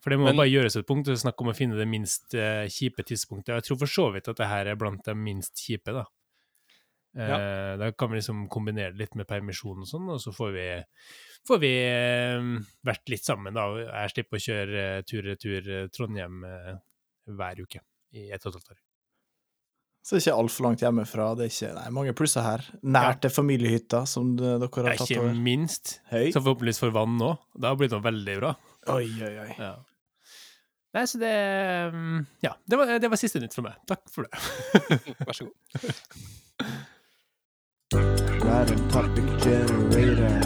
For 0.00 0.10
det 0.10 0.18
må 0.18 0.30
Men- 0.30 0.36
bare 0.40 0.48
gjøres 0.48 0.76
et 0.80 0.86
punkt. 0.88 1.08
og 1.08 1.18
snakk 1.20 1.40
om 1.44 1.50
å 1.52 1.56
finne 1.56 1.76
det 1.76 1.86
minst 1.88 2.34
uh, 2.34 2.64
kjipe 2.72 3.04
tidspunktet. 3.04 3.52
Og 3.52 3.60
jeg 3.60 3.68
tror 3.68 3.78
for 3.82 3.86
så 3.86 4.06
vidt 4.14 4.28
at 4.32 4.36
det 4.40 4.48
her 4.48 4.66
er 4.66 4.76
blant 4.80 5.04
de 5.04 5.14
minst 5.14 5.60
kjipe, 5.60 5.92
da. 5.92 6.06
Ja. 7.12 7.76
Da 7.76 7.90
kan 7.98 8.10
vi 8.12 8.20
liksom 8.20 8.44
kombinere 8.48 8.92
det 8.92 9.00
litt 9.00 9.14
med 9.18 9.26
permisjon 9.26 9.80
og 9.82 9.88
sånn, 9.90 10.06
og 10.14 10.20
så 10.22 10.30
får 10.30 10.52
vi, 10.54 10.66
får 11.48 11.58
vi 11.58 11.70
eh, 11.82 12.44
vært 12.86 13.10
litt 13.10 13.26
sammen, 13.26 13.56
da. 13.58 13.64
Jeg 13.82 14.12
slipper 14.14 14.38
å 14.38 14.44
kjøre 14.44 14.84
eh, 14.84 15.02
tur-retur 15.02 15.70
eh, 15.74 15.88
Trondheim 15.90 16.44
eh, 16.46 16.76
hver 17.34 17.64
uke 17.64 17.82
i 18.14 18.28
ett 18.30 18.46
og 18.46 18.52
et 18.52 18.60
halvt 18.60 18.70
år. 18.76 18.78
Så 20.06 20.14
det 20.14 20.20
er 20.20 20.24
ikke 20.30 20.38
altfor 20.44 20.64
langt 20.68 20.80
hjemmefra. 20.86 21.26
Det 21.36 21.44
er 21.48 21.50
ikke 21.52 21.74
nei, 21.76 21.90
mange 21.98 22.14
plusser 22.16 22.46
her. 22.46 22.62
Nært 22.82 23.20
til 23.26 23.34
familiehytta, 23.34 24.06
som 24.08 24.30
dere 24.38 24.62
har 24.62 24.70
tatt 24.70 25.10
over. 25.10 25.34
ikke 25.34 25.34
minst. 25.50 25.98
Høy. 26.14 26.30
Så 26.30 26.40
forhåpentligvis 26.40 26.80
får 26.80 26.94
vann 26.94 27.18
nå. 27.20 27.34
Da 27.58 27.74
blir 27.74 27.90
det 27.90 27.98
noe 27.98 28.06
veldig 28.06 28.36
bra. 28.38 28.54
Oi, 28.94 29.10
oi, 29.18 29.34
oi. 29.44 29.50
Ja. 29.58 29.74
Nei, 30.90 31.06
så 31.06 31.18
det 31.18 31.30
mm, 31.94 32.26
Ja, 32.40 32.56
det 32.66 32.76
var, 32.76 32.98
det 32.98 33.08
var 33.08 33.16
siste 33.20 33.38
nytt 33.38 33.54
for 33.54 33.62
meg. 33.62 33.76
Takk 33.86 34.02
for 34.10 34.26
det. 34.26 34.30
Vær 35.26 35.36
så 35.38 35.44
god. 35.46 35.54
Random 38.42 38.80
topic 38.90 39.28
generator. 39.44 40.40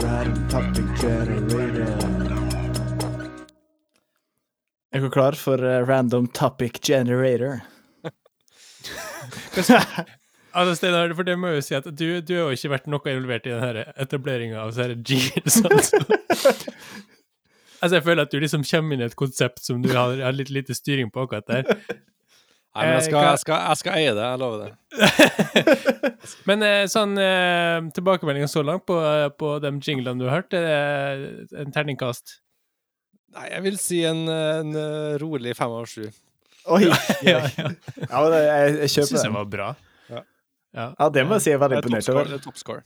Random 0.00 0.48
topic 0.48 0.88
generator. 1.02 2.28
Er 4.92 5.04
du 5.04 5.10
klar 5.12 5.36
for 5.36 5.60
eh, 5.60 5.84
random 5.88 6.26
topic 6.32 6.80
generator? 6.80 7.60
Altså, 10.58 10.74
Steinar, 10.74 11.12
for 11.14 11.22
det 11.28 11.34
må 11.38 11.50
jeg 11.52 11.58
jo 11.58 11.64
si 11.66 11.74
at 11.76 11.84
du, 11.92 12.06
du 12.24 12.32
har 12.34 12.48
jo 12.48 12.56
ikke 12.56 12.70
vært 12.72 12.86
noe 12.90 13.10
involvert 13.12 13.44
i 13.46 13.52
den 13.52 13.76
etableringa 14.00 14.62
av 14.64 14.72
disse 14.72 14.96
jingles. 15.06 15.58
Altså. 17.78 17.94
jeg 17.98 18.04
føler 18.06 18.26
at 18.26 18.32
du 18.34 18.38
liksom 18.42 18.64
kommer 18.66 18.94
inn 18.96 19.02
i 19.02 19.08
et 19.08 19.16
konsept 19.18 19.62
som 19.64 19.82
du 19.82 19.88
har, 19.94 20.16
har 20.24 20.34
litt 20.36 20.50
lite 20.54 20.74
styring 20.76 21.10
på 21.14 21.24
akkurat 21.26 21.46
der. 21.46 21.68
Nei, 22.78 22.84
men 22.84 22.92
jeg 22.98 23.06
skal, 23.08 23.24
jeg, 23.26 23.38
skal, 23.42 23.62
jeg 23.64 23.78
skal 23.80 23.94
eie 23.98 24.10
det, 24.14 24.24
jeg 24.28 24.38
lover 24.38 24.58
det. 24.68 26.18
Men 26.48 26.62
eh, 26.62 26.84
sånn 26.90 27.14
tilbakemeldinger 27.16 27.94
tilbakemeldingen 27.96 28.50
så 28.52 28.62
langt 28.62 28.84
på, 28.86 28.98
eh, 29.02 29.24
på 29.34 29.54
de 29.64 29.72
jinglene 29.82 30.20
du 30.20 30.28
har 30.28 30.36
hørt, 30.42 30.54
er 30.54 30.66
det 31.48 31.62
en 31.64 31.72
terningkast? 31.74 32.36
Nei, 33.34 33.48
jeg 33.50 33.64
vil 33.66 33.80
si 33.82 33.98
en, 34.06 34.20
en 34.30 34.70
eh, 34.78 35.16
rolig 35.22 35.56
fem 35.58 35.74
av 35.74 35.88
sju. 35.90 36.06
Oi! 36.68 36.84
Ja, 37.26 37.40
Ja, 37.48 37.48
ja. 37.56 38.22
men 38.22 38.36
jeg, 38.36 38.76
jeg 38.84 38.92
kjøper 38.94 39.08
den. 39.08 39.10
syns 39.10 39.26
den. 39.26 39.34
var 39.40 39.50
bra. 39.56 39.68
Ja. 40.12 40.22
Ja, 40.76 40.86
Ja, 41.00 41.08
det 41.16 41.26
må 41.26 41.38
jeg 41.40 41.46
si 41.48 41.50
jeg 41.54 41.58
er 41.58 41.64
veldig 41.64 41.80
er 41.80 41.86
imponert 41.88 42.12
over. 42.14 42.30
det 42.30 42.38
er 42.38 42.44
toppscore. 42.46 42.82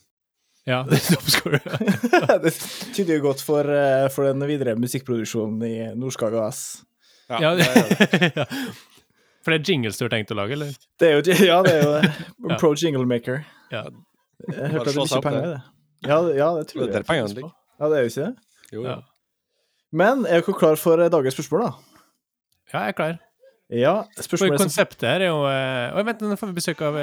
Ja 0.69 0.83
det 0.89 0.99
er 1.01 2.55
tyder 2.95 3.17
jo 3.17 3.23
godt 3.25 3.43
for, 3.43 3.67
eh, 3.67 4.07
for 4.15 4.29
den 4.29 4.45
videre 4.47 4.77
musikkproduksjonen 4.79 5.63
i 5.67 5.75
Nordskaga 5.99 6.47
AS. 6.47 6.83
Ja, 7.33 7.55
det 7.59 7.67
ja. 8.39 8.47
For 9.43 9.51
det 9.51 9.59
er 9.59 9.73
jingles 9.73 9.99
du 9.99 10.05
har 10.07 10.13
tenkt 10.13 10.31
å 10.31 10.37
lage, 10.39 10.55
eller? 10.55 10.75
Det 11.03 11.09
er 11.09 11.17
jo, 11.19 11.23
ja, 11.49 11.59
det 11.67 11.73
er 11.75 11.83
jo 11.83 11.95
det. 11.97 12.59
Pro 12.61 12.71
Jingle 12.79 13.09
Maker. 13.11 13.41
Ja. 13.73 13.89
Jeg 14.47 14.71
hørte 14.75 14.93
at 14.93 14.95
det 14.95 15.07
ikke 15.07 15.19
er 15.19 15.25
penger 15.27 15.43
i 15.43 15.51
det. 15.51 15.63
Ja, 16.07 16.19
ja, 16.37 16.49
det 16.59 16.69
tror 16.71 16.85
Det 16.85 16.93
er 16.93 17.01
jeg. 17.01 17.09
pengene 17.09 17.35
ligger. 17.39 17.51
Ja, 17.81 17.89
det 17.91 17.99
er 17.99 18.05
jo 18.07 18.13
ikke 18.13 18.27
det. 18.29 18.33
Jo, 18.77 18.85
Ja. 18.87 19.01
Men 19.93 20.23
er 20.25 20.41
dere 20.41 20.55
klar 20.57 20.79
for 20.81 21.03
eh, 21.03 21.11
dagens 21.13 21.35
spørsmål, 21.37 21.67
da? 21.67 21.73
ja, 22.73 22.79
jeg 22.87 22.93
er 22.95 22.97
klar. 22.97 23.19
Ja, 23.73 23.93
spørsmålet 24.21 24.61
som 24.61 24.69
konseptet 24.69 25.05
her 25.09 25.25
er 25.25 25.31
jo 25.33 25.43
eh, 25.49 25.97
Oi, 25.97 26.05
vent, 26.07 26.23
nå 26.25 26.37
får 26.41 26.49
vi 26.53 26.57
besøk 26.61 26.81
av 26.87 26.97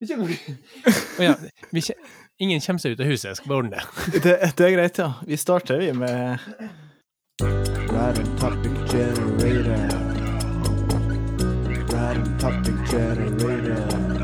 eh, 0.00 0.08
jeg, 0.08 0.18
oh, 1.18 1.24
ja. 1.24 1.34
Hvis 1.70 1.90
jeg, 1.90 1.96
ingen 2.40 2.60
kommer 2.64 2.80
seg 2.80 2.94
ut 2.94 3.00
av 3.04 3.10
huset, 3.10 3.28
jeg 3.28 3.36
skal 3.40 3.48
bare 3.52 3.58
ordne 3.64 3.76
det. 3.76 4.22
det, 4.24 4.36
det 4.56 4.66
er 4.66 4.76
greit, 4.76 4.98
ja. 4.98 5.12
Vi 5.26 5.36
starter, 5.36 5.78
vi, 5.82 5.92
med 5.92 6.38
Random 7.90 8.38
topic 8.38 8.92
generator. 8.92 9.98
Random 11.92 12.38
topic 12.38 12.90
generator. 12.90 14.20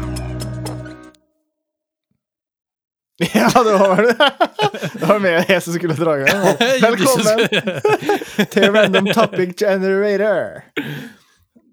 Ja, 3.18 3.48
det 3.64 3.72
var 3.72 4.02
det. 4.02 4.16
Det 4.92 5.06
var 5.08 5.18
mer 5.18 5.44
jeg 5.48 5.62
som 5.62 5.72
skulle 5.72 5.94
dra 5.96 6.16
i 6.18 6.24
gang. 6.24 6.42
Velkommen 6.84 7.38
til 8.52 8.70
Random 8.72 9.08
topic 9.12 9.56
generator. 9.56 10.60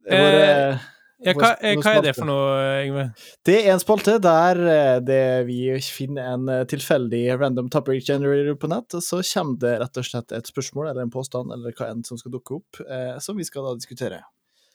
Det 0.04 0.20
var, 0.20 0.40
eh, 0.40 0.78
Ja, 1.24 1.34
hva, 1.38 1.54
hva 1.56 1.92
er 1.96 2.04
det 2.04 2.14
for 2.18 2.28
noe, 2.28 2.56
Yngve? 2.84 3.06
Det 3.48 3.56
er 3.62 3.72
en 3.74 3.82
spalte 3.82 4.18
der 4.24 4.60
eh, 4.60 4.98
det 5.04 5.24
vi 5.48 5.60
finner 5.88 6.34
en 6.34 6.50
eh, 6.52 6.66
tilfeldig 6.68 7.22
random 7.40 7.70
topic 7.72 8.04
generator 8.10 8.58
på 8.60 8.70
nett, 8.72 8.98
og 8.98 9.06
så 9.06 9.22
kommer 9.30 9.62
det 9.62 9.74
rett 9.82 10.02
og 10.02 10.08
slett 10.08 10.36
et 10.36 10.52
spørsmål 10.52 10.90
eller 10.92 11.06
en 11.06 11.14
påstand 11.14 11.56
eller 11.56 11.76
hva 11.78 11.90
enn 11.94 12.04
som 12.08 12.20
skal 12.20 12.36
dukke 12.36 12.60
opp, 12.60 12.82
eh, 12.84 13.16
som 13.24 13.40
vi 13.40 13.48
skal 13.48 13.70
da 13.70 13.76
diskutere. 13.80 14.20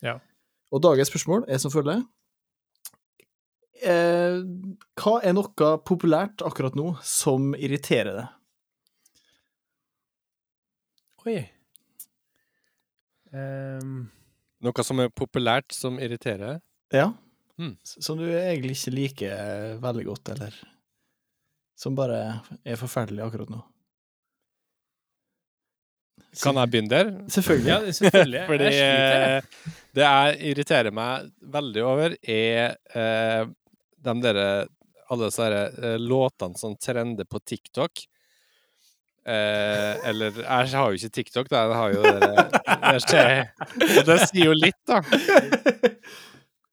Ja. 0.05 0.17
Og 0.73 0.83
dagens 0.85 1.13
spørsmål 1.13 1.45
er 1.53 1.61
som 1.61 1.75
følger. 1.75 2.03
Eh, 3.79 4.41
hva 4.99 5.15
er 5.23 5.37
noe 5.37 5.71
populært 5.87 6.43
akkurat 6.47 6.75
nå 6.79 6.97
som 7.07 7.53
irriterer 7.55 8.23
deg? 8.23 8.35
Oi. 11.29 11.39
Ehm, 13.37 14.09
Noe 14.65 14.85
som 14.85 15.01
er 15.03 15.11
populært, 15.15 15.71
som 15.75 16.01
irriterer. 16.03 16.59
Ja? 16.95 17.13
Mm. 17.59 17.77
Som 17.87 18.19
du 18.19 18.27
egentlig 18.27 18.77
ikke 18.79 18.95
liker 18.95 19.35
eh, 19.35 19.75
veldig 19.83 20.07
godt, 20.09 20.33
eller 20.35 20.55
som 21.79 21.95
bare 21.99 22.21
er 22.67 22.79
forferdelig 22.79 23.23
akkurat 23.23 23.53
nå? 23.53 23.61
Kan 26.43 26.59
jeg 26.61 26.71
begynne 26.71 26.91
der? 26.93 27.13
Selvfølgelig. 27.33 27.71
ja, 27.71 27.93
selvfølgelig. 27.99 28.43
Fordi 28.51 28.73
jeg 28.75 29.37
eh, 29.39 29.71
det 29.97 30.05
jeg 30.05 30.51
irriterer 30.53 30.95
meg 30.95 31.31
veldig 31.55 31.85
over, 31.87 32.15
er 32.23 32.77
eh, 32.95 33.47
de 34.05 34.15
der, 34.23 34.41
Alle 35.09 35.31
disse 35.31 35.49
eh, 35.49 35.97
låtene 35.99 36.59
som 36.61 36.77
trender 36.77 37.25
på 37.25 37.41
TikTok. 37.41 38.05
Eh, 39.29 40.09
eller 40.09 40.39
Jeg 40.41 40.71
har 40.73 40.93
jo 40.95 40.97
ikke 40.97 41.13
TikTok, 41.19 41.51
da. 41.53 41.67
Jeg 41.69 41.77
har 41.83 41.93
jo 41.93 42.03
det, 42.07 42.49
det, 42.89 43.01
skjer- 43.05 44.07
det 44.09 44.19
sier 44.31 44.47
jo 44.49 44.55
litt, 44.57 44.81
da. 44.89 45.03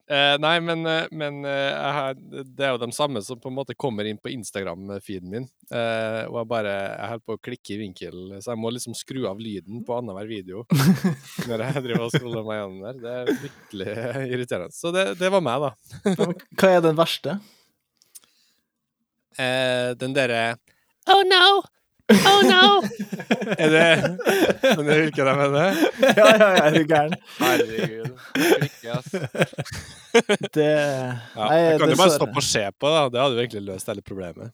Eh, 0.06 0.36
nei, 0.38 0.54
men, 0.62 0.84
eh, 0.86 1.08
men 1.18 1.40
eh, 1.50 1.72
jeg 1.74 1.94
har, 1.98 2.18
det 2.46 2.62
er 2.68 2.76
jo 2.76 2.82
de 2.84 2.90
samme 2.94 3.24
som 3.26 3.40
på 3.42 3.50
en 3.50 3.56
måte 3.58 3.74
kommer 3.74 4.06
inn 4.06 4.20
på 4.22 4.30
Instagram-feeden 4.30 5.32
min. 5.34 5.48
Eh, 5.74 6.20
og 6.30 6.38
jeg 6.44 6.50
bare 6.52 6.76
jeg 6.76 7.10
holder 7.10 7.24
på 7.26 7.38
å 7.40 7.42
klikke 7.48 7.74
i 7.74 7.80
vinkel, 7.82 8.20
så 8.38 8.54
jeg 8.54 8.62
må 8.62 8.70
liksom 8.76 8.94
skru 8.96 9.24
av 9.32 9.42
lyden 9.42 9.82
på 9.88 9.98
annenhver 9.98 10.30
video 10.30 10.62
når 11.50 11.66
jeg 11.66 11.84
driver 11.88 12.06
og 12.06 12.14
scroller 12.14 12.46
meg 12.46 12.60
gjennom 12.62 12.86
der. 12.86 13.02
Det 13.02 13.16
er 13.16 13.42
fryktelig 13.42 13.98
irriterende. 14.38 14.78
Så 14.78 14.94
det, 14.94 15.08
det 15.24 15.34
var 15.34 15.44
meg, 15.50 15.66
da. 15.66 15.74
Hva 16.62 16.72
er 16.78 16.86
den 16.86 17.02
verste? 17.02 17.40
Eh, 19.42 19.90
den 20.00 20.14
derre 20.16 20.44
Oh 21.12 21.26
no! 21.28 21.46
Oh 22.14 22.42
no! 22.46 22.66
er 23.62 23.72
det 23.74 23.86
den 24.62 24.86
hvilken 24.86 25.30
jeg 25.32 25.38
mener? 25.40 25.78
Ja, 26.20 26.26
ja, 26.26 26.36
ja, 26.38 26.50
er 26.68 26.76
du 26.76 26.84
gæren? 26.92 27.16
Herregud. 27.40 28.12
Klikke, 28.36 28.98
ass. 29.00 29.10
Det 30.56 30.68
Ja, 30.68 31.48
Nei, 31.50 31.58
jeg 31.64 31.80
kan 31.82 31.92
jo 31.92 31.98
bare 32.00 32.14
stoppe 32.14 32.40
og 32.40 32.46
se 32.46 32.62
på, 32.78 32.92
da. 32.94 33.02
Det 33.12 33.20
hadde 33.24 33.36
jo 33.40 33.42
egentlig 33.46 33.64
løst 33.72 33.90
hele 33.90 34.04
problemet. 34.06 34.54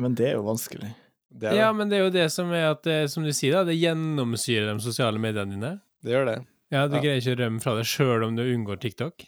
Men 0.00 0.14
det 0.16 0.30
er 0.30 0.38
jo 0.38 0.44
vanskelig. 0.46 0.92
Det, 1.32 1.48
er 1.48 1.50
det. 1.50 1.58
Ja, 1.58 1.72
men 1.76 1.90
det 1.90 1.98
er 1.98 2.04
jo 2.06 2.12
det 2.14 2.28
som 2.32 2.52
er 2.54 2.68
at, 2.70 2.82
det, 2.86 3.00
som 3.12 3.26
du 3.26 3.32
sier, 3.34 3.58
da, 3.58 3.64
det 3.68 3.76
gjennomsyrer 3.80 4.70
de 4.70 4.84
sosiale 4.84 5.20
mediene 5.20 5.56
dine. 5.56 5.72
det 6.04 6.14
gjør 6.14 6.30
det. 6.30 6.38
Ja, 6.72 6.86
Du 6.88 6.96
Ja. 6.96 7.02
greier 7.04 7.18
ikke 7.20 7.34
å 7.34 7.40
rømme 7.42 7.60
fra 7.66 7.74
det 7.76 7.84
sjøl 7.90 8.24
om 8.28 8.36
du 8.38 8.42
unngår 8.46 8.78
TikTok. 8.80 9.26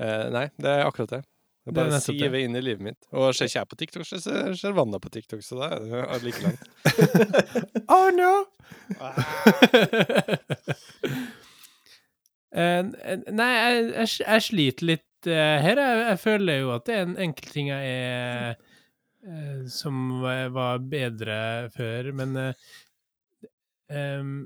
Eh, 0.00 0.24
nei, 0.34 0.48
det 0.58 0.72
er 0.72 0.86
akkurat 0.88 1.12
det. 1.18 1.22
Det 1.62 1.70
bare 1.76 1.92
det. 1.92 2.00
siver 2.02 2.40
inn 2.42 2.56
i 2.58 2.62
livet 2.64 2.82
mitt. 2.82 2.98
Og 3.14 3.34
ser 3.36 3.46
ikke 3.46 3.60
jeg 3.60 3.68
på 3.70 3.76
TikTok, 3.82 4.04
så 4.08 4.16
ser 4.22 4.54
ser 4.58 4.72
Wanda 4.74 4.98
på 5.02 5.10
TikTok, 5.14 5.42
så 5.46 5.54
da 5.60 5.66
er 5.76 5.82
det 6.10 6.22
like 6.26 6.42
langt. 6.42 6.64
Oh 7.92 8.08
no! 8.14 8.32
Eh, 12.52 12.84
nei, 13.32 13.48
jeg, 13.56 13.84
jeg, 13.94 14.08
jeg 14.26 14.42
sliter 14.44 14.84
litt 14.90 15.24
eh, 15.30 15.56
her. 15.64 15.78
Jeg, 15.80 16.00
jeg 16.10 16.18
føler 16.20 16.58
jo 16.60 16.68
at 16.74 16.84
det 16.84 16.92
er 16.98 17.06
en 17.06 17.14
enkel 17.24 17.46
ting 17.48 17.70
jeg 17.70 17.82
er 17.96 18.58
eh, 19.24 19.62
Som 19.72 20.20
var 20.20 20.76
bedre 20.84 21.38
før, 21.72 22.10
men 22.18 22.36
eh, 22.36 22.52
em, 23.88 24.44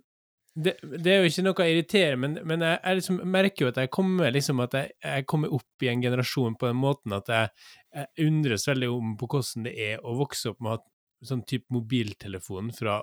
det, 0.57 0.73
det 0.83 1.13
er 1.13 1.19
jo 1.21 1.29
ikke 1.31 1.43
noe 1.45 1.61
å 1.63 1.69
irritere, 1.69 2.17
men, 2.21 2.39
men 2.49 2.63
jeg, 2.65 2.79
jeg 2.81 2.99
liksom 3.01 3.19
merker 3.29 3.67
jo 3.67 3.71
at 3.73 3.81
jeg 3.83 3.91
kommer 3.93 4.33
liksom 4.33 4.63
at 4.65 4.77
jeg, 4.79 4.93
jeg 5.05 5.27
kommer 5.29 5.53
opp 5.53 5.85
i 5.85 5.91
en 5.93 6.05
generasjon 6.05 6.57
på 6.57 6.71
den 6.71 6.79
måten 6.81 7.13
at 7.17 7.29
jeg, 7.33 7.51
jeg 7.99 8.27
undres 8.31 8.65
veldig 8.71 8.89
om 8.95 9.17
på 9.21 9.29
hvordan 9.35 9.67
det 9.69 9.75
er 9.91 10.01
å 10.07 10.15
vokse 10.17 10.53
opp 10.55 10.63
med 10.65 10.79
å 10.79 11.27
sånn 11.27 11.43
type 11.49 11.73
mobiltelefon 11.73 12.71
fra 12.77 12.99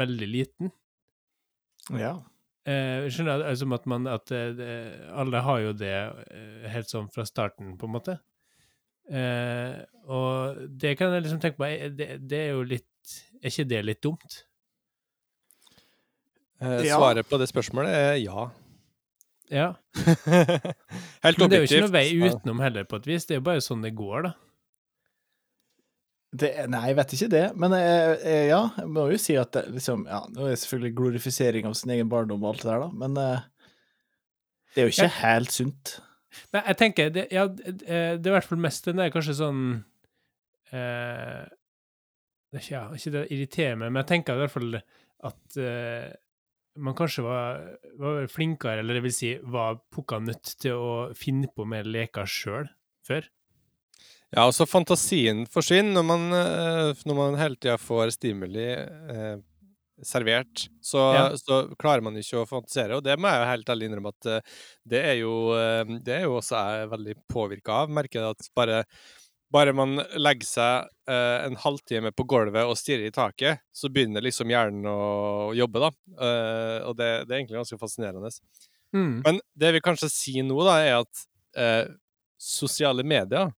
veldig 0.00 0.26
liten. 0.28 0.70
Ja. 1.96 2.14
Eh, 2.68 3.06
skjønner 3.12 3.40
jeg, 3.42 3.48
altså 3.52 3.68
at 3.76 3.86
man 3.92 4.06
at 4.08 4.32
eh, 4.32 4.50
det- 4.56 5.10
alle 5.12 5.40
har 5.44 5.60
jo 5.64 5.72
det 5.76 5.92
eh, 5.94 6.68
helt 6.72 6.88
sånn 6.88 7.10
fra 7.12 7.24
starten, 7.28 7.74
på 7.80 7.88
en 7.88 7.94
måte. 7.96 8.18
Eh, 9.12 9.82
og 10.08 10.62
det 10.80 10.94
kan 10.96 11.12
jeg 11.12 11.26
liksom 11.26 11.40
tenke 11.42 11.60
på, 11.60 11.66
er 11.68 11.92
det, 11.92 12.10
det 12.24 12.38
er 12.46 12.52
jo 12.54 12.62
litt 12.64 12.88
Er 13.42 13.50
ikke 13.52 13.66
det 13.68 13.80
litt 13.84 14.00
dumt? 14.00 14.38
Eh, 16.64 16.84
Ja. 16.88 16.96
Svaret 16.98 17.28
på 17.28 17.38
det 17.40 17.48
spørsmålet 17.50 17.92
er 17.94 18.14
ja. 18.22 18.48
Ja. 19.52 19.68
Helt 21.24 21.38
Men 21.38 21.50
det 21.52 21.58
er 21.58 21.62
jo 21.62 21.68
ikke 21.68 21.82
noe 21.84 21.92
vei 21.94 22.06
utenom 22.24 22.62
heller, 22.64 22.86
på 22.88 22.96
et 23.02 23.06
vis. 23.10 23.26
Det 23.28 23.36
er 23.36 23.42
jo 23.42 23.46
bare 23.50 23.62
sånn 23.64 23.84
det 23.84 23.92
går, 23.98 24.28
da. 24.30 24.32
Det, 26.34 26.48
nei, 26.66 26.80
jeg 26.90 26.96
vet 26.98 27.12
ikke 27.14 27.26
det, 27.30 27.42
men 27.62 27.74
jeg, 27.78 28.14
jeg, 28.26 28.46
ja, 28.50 28.62
jeg 28.80 28.88
må 28.90 29.04
jo 29.12 29.18
si 29.22 29.36
at 29.38 29.52
det, 29.54 29.60
liksom, 29.76 30.00
ja, 30.10 30.18
nå 30.34 30.48
er 30.48 30.54
det 30.56 30.62
selvfølgelig 30.64 30.96
glorifisering 30.98 31.68
av 31.68 31.76
sin 31.78 31.92
egen 31.94 32.08
barndom 32.10 32.42
og 32.42 32.48
alt 32.56 32.64
det 32.64 32.70
der, 32.72 32.80
da, 32.82 32.88
men 33.04 33.20
eh, 33.22 33.44
det 34.74 34.82
er 34.82 34.88
jo 34.88 34.94
ikke 34.96 35.12
helt 35.20 35.54
sunt. 35.54 35.92
Nei, 36.50 36.64
jeg 36.72 36.78
tenker 36.80 37.12
det, 37.14 37.28
Ja, 37.30 37.44
det, 37.46 37.76
det 37.86 37.94
er 37.94 38.18
i 38.18 38.34
hvert 38.34 38.48
fall 38.50 38.58
mest 38.64 38.88
den 38.88 38.98
der 38.98 39.12
kanskje 39.14 39.36
sånn 39.38 39.60
eh, 40.74 41.44
det 42.50 42.58
er 42.58 42.64
ikke, 42.64 42.74
ja, 42.74 42.82
ikke 42.98 43.14
det 43.14 43.22
irriterer 43.36 43.78
meg, 43.78 43.92
men 43.94 44.00
jeg 44.02 44.10
tenker 44.10 44.34
i 44.34 44.42
hvert 44.42 44.56
fall 44.56 44.74
at 45.30 45.60
eh, 45.62 46.10
man 46.76 46.96
kanskje 46.98 47.22
var, 47.26 47.62
var 48.00 48.26
flinkere, 48.32 48.80
eller 48.82 48.98
det 48.98 49.04
vil 49.06 49.14
si 49.14 49.32
var 49.42 49.78
pukka 49.94 50.18
nødt 50.24 50.54
til 50.60 50.74
å 50.80 50.92
finne 51.18 51.50
på 51.54 51.66
mer 51.68 51.86
leker 51.86 52.26
sjøl 52.28 52.68
før. 53.06 53.28
Ja, 54.34 54.48
altså 54.48 54.66
fantasien 54.66 55.44
forsvinner 55.46 55.94
når 56.00 56.06
man, 56.08 56.22
eh, 56.34 57.02
når 57.06 57.18
man 57.20 57.36
hele 57.38 57.56
tida 57.60 57.76
får 57.78 58.16
stimuli 58.16 58.64
eh, 58.74 59.36
servert. 60.02 60.64
Så, 60.82 60.98
Ja. 61.14 61.28
så 61.38 61.60
klarer 61.78 62.02
man 62.02 62.16
ikke 62.18 62.40
å 62.42 62.48
fantasere, 62.50 62.96
og 62.98 63.04
det 63.06 63.14
må 63.20 63.30
jeg 63.30 63.44
jo 63.44 63.50
helt 63.52 63.70
ærlig 63.70 63.88
innrømme 63.90 64.10
at 64.16 64.26
eh, 64.32 64.40
det 64.90 65.02
er 65.12 65.20
jo, 65.20 65.34
eh, 65.54 65.84
det 66.02 66.16
er 66.16 66.26
jo 66.26 66.38
også 66.40 66.64
jeg 66.66 66.90
veldig 66.96 67.14
påvirka 67.30 67.84
av. 67.84 67.92
Merker 67.94 68.26
at 68.32 68.48
bare, 68.58 68.82
bare 69.52 69.74
man 69.76 69.98
legger 70.16 70.48
seg 70.48 71.10
eh, 71.10 71.46
en 71.46 71.58
halvtime 71.60 72.12
på 72.16 72.26
gulvet 72.30 72.66
og 72.66 72.78
stirrer 72.78 73.08
i 73.08 73.14
taket, 73.14 73.62
så 73.74 73.90
begynner 73.92 74.24
liksom 74.24 74.50
hjernen 74.50 74.86
å 74.90 75.52
jobbe, 75.56 75.82
da. 75.84 75.90
Eh, 76.14 76.78
og 76.88 76.96
det, 76.98 77.10
det 77.26 77.34
er 77.34 77.40
egentlig 77.40 77.60
ganske 77.60 77.80
fascinerende. 77.80 78.32
Mm. 78.94 79.20
Men 79.26 79.42
det 79.58 79.74
vi 79.76 79.84
kanskje 79.84 80.10
sier 80.12 80.46
nå, 80.46 80.58
da, 80.66 80.78
er 80.82 81.02
at 81.02 81.26
eh, 81.58 81.84
sosiale 82.40 83.04
medier 83.06 83.52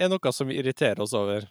er 0.00 0.10
noe 0.10 0.32
som 0.32 0.48
vi 0.48 0.58
irriterer 0.60 1.02
oss 1.04 1.14
over. 1.16 1.48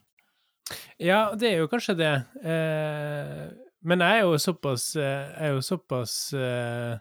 Ja, 1.02 1.34
det 1.38 1.54
er 1.54 1.62
jo 1.64 1.70
kanskje 1.72 1.98
det. 1.98 2.14
Eh, 2.44 3.46
men 3.88 4.04
jeg 4.04 4.20
er 4.20 4.26
jo 4.28 4.36
såpass 4.42 4.92
eh, 5.00 5.04
Jeg 5.32 5.46
er 5.48 5.54
jo 5.56 5.62
såpass 5.64 6.14
eh, 6.36 6.98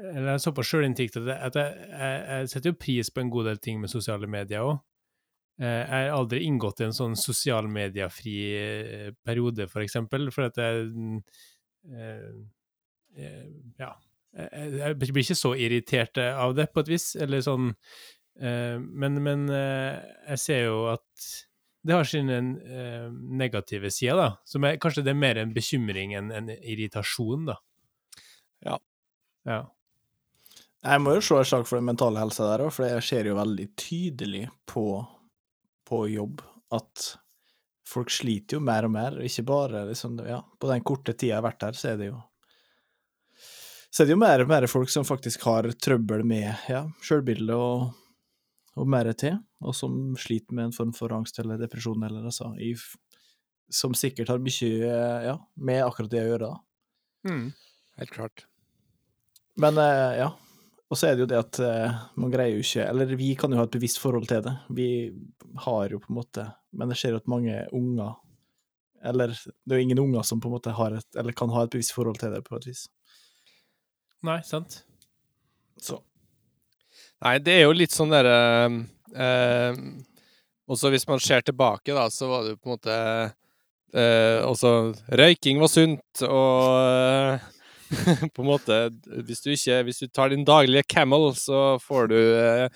Eller 0.00 0.30
jeg 0.30 0.38
er 0.38 0.40
såpass 0.40 0.70
sjølinntikt 0.70 1.18
at 1.20 1.58
jeg, 1.60 1.74
jeg, 1.90 2.22
jeg 2.30 2.48
setter 2.52 2.72
jo 2.72 2.78
pris 2.80 3.10
på 3.12 3.20
en 3.20 3.32
god 3.32 3.50
del 3.50 3.60
ting 3.60 3.82
med 3.82 3.92
sosiale 3.92 4.28
medier 4.30 4.64
òg. 4.64 4.78
Eh, 5.56 5.82
jeg 5.82 6.08
har 6.10 6.12
aldri 6.12 6.42
inngått 6.44 6.82
i 6.82 6.86
en 6.90 6.96
sånn 6.96 7.14
sosial 7.16 7.68
mediefri 7.72 8.36
eh, 8.58 9.08
periode, 9.24 9.68
for 9.72 9.84
eksempel, 9.84 10.28
for 10.34 10.50
at 10.50 10.60
jeg 10.60 10.90
eh, 11.92 12.34
Ja. 13.80 13.94
Jeg, 14.36 14.98
blir 15.00 15.22
ikke 15.22 15.38
så 15.38 15.54
irritert 15.56 16.18
av 16.20 16.52
det, 16.58 16.66
på 16.68 16.82
et 16.82 16.90
vis, 16.92 17.14
eller 17.16 17.40
sånn 17.40 17.70
Men, 18.36 19.14
men 19.24 19.46
jeg 19.48 20.36
ser 20.42 20.58
jo 20.66 20.82
at 20.90 21.28
det 21.80 21.94
har 21.96 22.04
sine 22.04 22.42
negative 23.40 23.88
sider, 23.88 24.20
da. 24.20 24.26
Som 24.44 24.66
er, 24.68 24.76
kanskje 24.82 25.06
det 25.06 25.14
er 25.14 25.22
mer 25.22 25.40
en 25.40 25.54
bekymring 25.56 26.12
enn 26.18 26.28
en 26.36 26.52
irritasjon, 26.52 27.48
da. 27.48 27.56
Ja. 28.66 28.76
Ja. 29.48 29.62
Jeg 30.84 31.02
må 31.02 31.16
jo 31.16 31.24
slå 31.24 31.40
en 31.40 31.48
slag 31.48 31.64
for 31.70 31.80
den 31.80 31.88
mentale 31.88 32.20
helsa 32.20 32.50
der 32.50 32.66
òg, 32.66 32.74
for 32.76 32.90
jeg 32.90 33.08
ser 33.08 33.30
jo 33.30 33.38
veldig 33.40 33.70
tydelig 33.80 34.44
på, 34.68 34.84
på 35.86 36.02
jobb 36.10 36.42
at 36.74 37.12
folk 37.86 38.10
sliter 38.10 38.58
jo 38.58 38.62
mer 38.66 38.86
og 38.88 38.92
mer, 38.94 39.18
og 39.18 39.26
ikke 39.26 39.46
bare 39.46 39.84
liksom 39.90 40.18
Ja, 40.26 40.40
på 40.42 40.70
den 40.70 40.82
korte 40.86 41.14
tida 41.14 41.34
jeg 41.34 41.38
har 41.38 41.46
vært 41.46 41.68
her, 41.68 41.78
så 41.78 41.92
er 41.92 42.00
det 42.00 42.08
jo 42.10 42.16
Så 43.90 44.02
er 44.02 44.08
det 44.08 44.16
jo 44.16 44.22
mer 44.22 44.42
og 44.42 44.50
mer 44.50 44.66
folk 44.70 44.90
som 44.92 45.06
faktisk 45.06 45.46
har 45.46 45.70
trøbbel 45.72 46.24
med 46.26 46.50
ja, 46.68 46.82
sjølbilde 47.02 47.56
og, 47.56 47.86
og 48.76 48.90
mer 48.90 49.12
til, 49.14 49.38
og 49.62 49.76
som 49.76 50.16
sliter 50.20 50.56
med 50.56 50.68
en 50.68 50.76
form 50.76 50.92
for 50.96 51.14
angst 51.16 51.38
eller 51.40 51.60
depresjon 51.60 52.02
eller 52.02 52.26
altså 52.26 52.52
i, 52.60 52.74
Som 53.70 53.94
sikkert 53.94 54.28
har 54.34 54.42
mye 54.42 54.90
ja, 55.26 55.38
med 55.56 55.84
akkurat 55.84 56.10
det 56.10 56.22
å 56.22 56.28
gjøre, 56.32 56.50
da. 56.50 57.30
Mm. 57.30 57.46
Helt 57.96 58.12
klart. 58.12 58.44
Men 59.56 59.78
eh, 59.80 60.18
ja. 60.20 60.28
Og 60.86 60.98
så 60.98 61.08
er 61.08 61.16
det 61.16 61.24
jo 61.24 61.30
det 61.30 61.38
at 61.40 61.58
eh, 61.66 61.96
man 62.20 62.30
greier 62.30 62.54
jo 62.54 62.62
ikke 62.62 62.84
Eller 62.86 63.16
vi 63.18 63.32
kan 63.38 63.50
jo 63.50 63.58
ha 63.58 63.66
et 63.66 63.74
bevisst 63.74 63.98
forhold 63.98 64.28
til 64.30 64.44
det. 64.44 64.54
Vi 64.70 64.88
har 65.64 65.90
jo 65.90 65.98
på 66.02 66.12
en 66.12 66.18
måte 66.20 66.46
Men 66.70 66.92
jeg 66.94 67.00
ser 67.00 67.16
jo 67.16 67.22
at 67.22 67.30
mange 67.30 67.56
unger 67.74 68.14
Eller 69.02 69.34
det 69.34 69.74
er 69.74 69.80
jo 69.80 69.86
ingen 69.88 70.02
unger 70.04 70.26
som 70.26 70.42
på 70.42 70.50
en 70.50 70.56
måte 70.58 70.74
har 70.76 70.94
et 70.94 71.18
Eller 71.18 71.34
kan 71.34 71.50
ha 71.54 71.64
et 71.66 71.72
bevisst 71.74 71.94
forhold 71.96 72.20
til 72.22 72.34
det, 72.34 72.44
på 72.46 72.58
et 72.58 72.68
vis. 72.70 72.86
Nei, 74.26 74.40
sant? 74.46 74.82
Så 75.82 75.98
Nei, 77.24 77.38
det 77.40 77.54
er 77.56 77.66
jo 77.66 77.74
litt 77.76 77.94
sånn 77.94 78.12
derre 78.12 78.38
eh, 79.16 79.78
Også 80.70 80.90
hvis 80.92 81.06
man 81.08 81.22
ser 81.22 81.44
tilbake, 81.46 81.94
da, 81.96 82.06
så 82.12 82.28
var 82.30 82.44
det 82.44 82.54
jo 82.54 82.60
på 82.60 82.70
en 82.70 82.76
måte 82.76 82.96
eh, 83.96 84.38
Også 84.44 84.72
røyking 85.18 85.60
var 85.62 85.72
sunt, 85.72 86.24
og 86.26 86.80
eh, 86.80 87.46
på 88.34 88.42
en 88.42 88.48
måte 88.48 88.76
Hvis 89.26 89.42
du 89.44 89.50
ikke 89.52 89.80
Hvis 89.86 90.02
du 90.02 90.08
tar 90.10 90.32
din 90.32 90.44
daglige 90.46 90.86
Camel, 90.90 91.30
så 91.38 91.78
får 91.82 92.10
du 92.10 92.18
eh, 92.18 92.68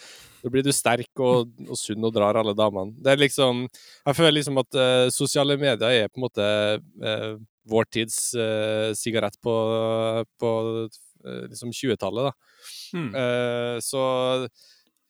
Da 0.43 0.53
blir 0.53 0.65
du 0.65 0.73
sterk 0.75 1.23
og, 1.23 1.51
og 1.67 1.79
sunn 1.79 2.07
og 2.07 2.15
drar 2.15 2.39
alle 2.41 2.55
damene. 2.57 2.95
Det 2.97 3.13
er 3.13 3.23
liksom 3.23 3.65
Jeg 3.67 4.17
føler 4.17 4.39
liksom 4.39 4.61
at 4.63 4.79
eh, 4.79 5.07
sosiale 5.15 5.59
medier 5.61 6.05
er 6.05 6.11
på 6.11 6.21
en 6.21 6.27
måte 6.29 6.49
eh, 6.79 7.33
vår 7.71 7.91
tids 7.93 8.19
eh, 8.35 8.91
sigarett 8.99 9.37
på, 9.45 9.55
på 10.41 10.51
eh, 10.89 11.45
liksom 11.53 11.71
20-tallet, 11.77 12.31
da. 12.31 12.33
Mm. 12.97 13.13
Så 13.85 14.01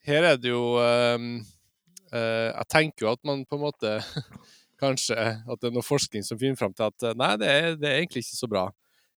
her 0.06 0.26
er 0.28 0.36
det 0.38 0.50
jo 0.52 0.76
Jeg 2.12 2.66
tenker 2.70 3.06
jo 3.06 3.12
at 3.14 3.22
man 3.26 3.42
på 3.48 3.56
en 3.56 3.64
måte 3.64 3.94
Kanskje 4.82 5.16
at 5.16 5.60
det 5.60 5.70
er 5.70 5.74
noe 5.74 5.84
forskning 5.84 6.24
som 6.26 6.38
finner 6.40 6.58
fram 6.58 6.74
til 6.76 6.88
at 6.88 7.16
nei, 7.18 7.32
det 7.40 7.48
er, 7.48 7.66
det 7.76 7.88
er 7.88 7.98
egentlig 8.00 8.22
ikke 8.24 8.38
så 8.38 8.48
bra. 8.50 8.68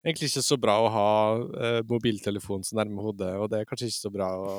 Egentlig 0.04 0.30
ikke 0.30 0.44
så 0.44 0.58
bra 0.60 0.74
å 0.84 0.90
ha 0.92 1.12
uh, 1.40 1.82
mobiltelefon 1.88 2.66
så 2.68 2.76
nærme 2.76 3.04
hodet, 3.06 3.32
og 3.40 3.48
det 3.52 3.62
er 3.62 3.70
kanskje 3.70 3.88
ikke 3.88 4.02
så 4.02 4.12
bra 4.12 4.28
å, 4.36 4.56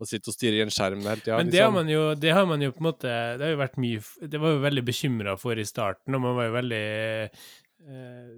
å 0.00 0.08
sitte 0.08 0.32
og 0.32 0.36
styre 0.36 0.56
i 0.56 0.62
en 0.64 0.72
skjerm 0.72 1.02
hele 1.04 1.20
tida. 1.20 1.36
Men 1.36 1.50
det 1.52 1.60
har, 1.60 1.74
man 1.74 1.90
jo, 1.92 2.04
det 2.16 2.32
har 2.32 2.48
man 2.48 2.64
jo 2.64 2.72
på 2.72 2.80
en 2.80 2.88
måte 2.88 3.10
Det 3.36 3.44
har 3.44 3.52
jo 3.52 3.60
vært 3.60 3.76
mye 3.82 4.30
Det 4.32 4.40
var 4.40 4.54
jo 4.54 4.62
veldig 4.64 4.84
bekymra 4.86 5.34
for 5.40 5.60
i 5.60 5.66
starten, 5.68 6.16
og 6.16 6.24
man 6.24 6.38
var 6.38 6.48
jo 6.48 6.54
veldig 6.56 6.88
eh, 6.88 8.32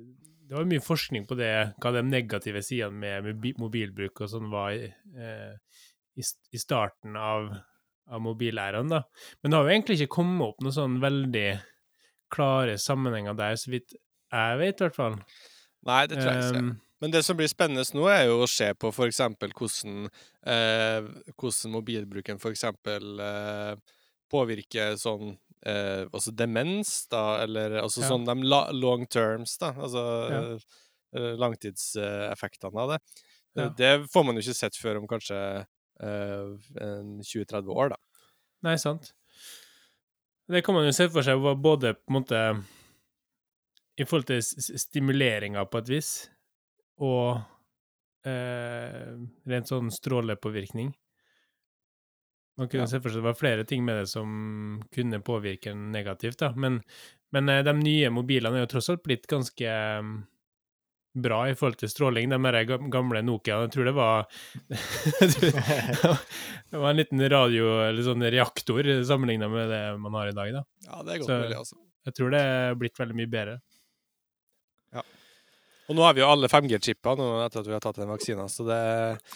Det 0.51 0.59
var 0.59 0.69
mye 0.73 0.83
forskning 0.83 1.29
på 1.31 1.39
det, 1.39 1.55
hva 1.79 1.95
de 1.95 2.05
negative 2.09 2.65
sidene 2.67 3.23
med 3.23 3.55
mobilbruk 3.63 4.25
og 4.25 4.35
sånn 4.35 4.51
var 4.51 4.75
i, 4.75 4.91
eh, 5.15 5.55
i, 6.19 6.27
i 6.27 6.65
starten 6.65 7.15
av, 7.15 7.47
av 8.11 8.27
mobilæraen, 8.27 8.91
da. 8.91 9.05
Men 9.39 9.53
det 9.53 9.61
har 9.61 9.69
jo 9.69 9.77
egentlig 9.77 10.01
ikke 10.01 10.17
kommet 10.19 10.49
opp 10.49 10.67
noen 10.67 10.75
sånn 10.81 10.99
veldig 11.05 11.49
klare 12.35 12.75
sammenhenger 12.83 13.39
der, 13.39 13.55
så 13.59 13.71
vidt 13.71 13.95
jeg 13.95 14.59
vet, 14.61 14.79
i 14.79 14.87
hvert 14.87 14.99
fall. 14.99 15.17
Nei, 15.89 16.07
det 16.11 16.19
tror 16.21 16.33
jeg 16.35 16.45
ikke. 16.51 16.63
Um, 16.65 16.81
Men 17.01 17.11
det 17.15 17.23
som 17.25 17.37
blir 17.39 17.49
spennende 17.49 17.85
nå, 17.97 18.03
er 18.13 18.27
jo 18.29 18.43
å 18.45 18.49
se 18.51 18.67
på 18.77 18.91
f.eks. 18.93 19.21
hvordan, 19.57 20.11
eh, 20.45 21.07
hvordan 21.41 21.73
mobilbruken 21.73 22.37
f.eks. 22.37 22.65
Eh, 22.67 23.77
påvirker 24.31 24.99
sånn 25.01 25.39
eh, 25.67 26.05
altså 26.13 26.31
demens, 26.37 27.07
da, 27.11 27.41
eller 27.43 27.79
altså 27.83 28.03
Ja. 28.05 28.09
sånn 28.13 28.25
de 28.29 28.35
long 28.77 29.07
terms, 29.07 29.57
da. 29.59 29.73
Altså 29.73 30.05
Ja. 30.31 30.59
eh, 31.17 31.35
langtidseffektene 31.41 32.79
av 32.81 32.89
det. 32.95 33.01
Ja. 33.57 33.69
Det 33.77 34.11
får 34.13 34.25
man 34.25 34.37
jo 34.37 34.41
ikke 34.45 34.55
sett 34.55 34.77
før 34.77 35.01
om 35.01 35.09
kanskje 35.09 35.67
eh, 36.01 36.53
20-30 37.25 37.69
år, 37.75 37.89
da. 37.91 37.97
Nei, 38.63 38.77
sant. 38.77 39.13
Det 40.49 40.63
kan 40.65 40.75
man 40.75 40.85
jo 40.85 40.93
se 40.93 41.09
for 41.09 41.23
seg 41.23 41.41
både 41.63 41.95
på 41.95 42.11
en 42.13 42.17
måte 42.23 42.41
i 44.01 44.07
forhold 44.09 44.27
til 44.31 44.41
stimuleringa 44.81 45.65
på 45.69 45.83
et 45.83 45.91
vis, 45.93 46.11
og 47.05 47.41
eh, 48.29 49.13
rent 49.53 49.69
sånn 49.71 49.91
strålepåvirkning. 49.93 50.91
Man 52.61 52.69
kunne 52.69 52.85
Ja. 52.85 52.91
se 52.93 53.01
for 53.01 53.09
seg 53.13 53.23
det 53.23 53.29
var 53.31 53.39
flere 53.39 53.65
ting 53.65 53.85
med 53.87 54.03
det 54.03 54.09
som 54.11 54.83
kunne 54.93 55.21
påvirke 55.25 55.71
en 55.73 55.87
negativt, 55.95 56.39
da. 56.43 56.51
Men, 56.57 56.81
men 57.33 57.49
eh, 57.49 57.63
de 57.65 57.73
nye 57.79 58.11
mobilene 58.13 58.59
er 58.61 58.67
jo 58.67 58.73
tross 58.75 58.91
alt 58.93 59.03
blitt 59.07 59.25
ganske 59.31 59.65
eh, 59.65 60.11
bra 61.21 61.39
i 61.49 61.55
forhold 61.59 61.79
til 61.81 61.89
stråling. 61.91 62.29
De 62.31 62.65
gamle 62.93 63.23
Nokiaene, 63.25 63.65
jeg 63.69 63.73
tror 63.75 63.89
det 63.89 63.95
var 63.97 64.29
Det 66.71 66.77
var 66.79 66.91
en 66.91 66.97
liten 67.01 67.23
radio, 67.33 67.71
eller 67.89 68.05
sånn 68.07 68.23
reaktor, 68.31 68.87
sammenligna 69.09 69.49
med 69.51 69.71
det 69.73 69.81
man 70.03 70.15
har 70.21 70.31
i 70.31 70.37
dag, 70.37 70.53
da. 70.61 70.65
Ja, 70.87 71.01
det 71.07 71.15
er 71.17 71.23
godt 71.25 71.33
mulig, 71.35 71.57
altså. 71.65 71.81
Jeg 72.09 72.17
tror 72.17 72.31
det 72.33 72.41
er 72.41 72.77
blitt 72.81 72.97
veldig 73.01 73.17
mye 73.19 73.29
bedre. 73.31 73.57
Og 75.91 75.97
nå 75.99 76.05
har 76.07 76.15
vi 76.15 76.21
jo 76.23 76.29
alle 76.31 76.47
5G-chipper 76.47 77.19
etter 77.47 77.65
at 77.65 77.67
vi 77.67 77.75
har 77.75 77.83
tatt 77.83 77.97
den 77.99 78.11
vaksina, 78.13 78.45
så 78.47 78.63
det 78.69 78.77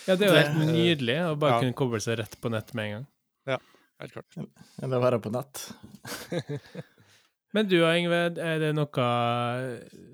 Ja, 0.06 0.14
det 0.14 0.22
er 0.22 0.28
jo 0.28 0.36
helt 0.38 0.68
nydelig 0.70 1.16
å 1.26 1.32
bare 1.34 1.56
Ja. 1.56 1.60
kunne 1.64 1.74
koble 1.74 1.98
seg 2.04 2.20
rett 2.20 2.36
på 2.40 2.52
nett 2.52 2.70
med 2.78 2.84
en 2.84 2.92
gang. 2.94 3.06
Ja, 3.50 3.58
helt 4.00 4.12
klart. 4.14 4.38
Eller 4.82 5.02
være 5.02 5.18
på 5.24 5.32
nett. 5.34 5.64
Men 7.54 7.66
du 7.70 7.76
Yngve, 7.82 8.20
er 8.38 8.58
det 8.62 8.72
noe 8.74 9.04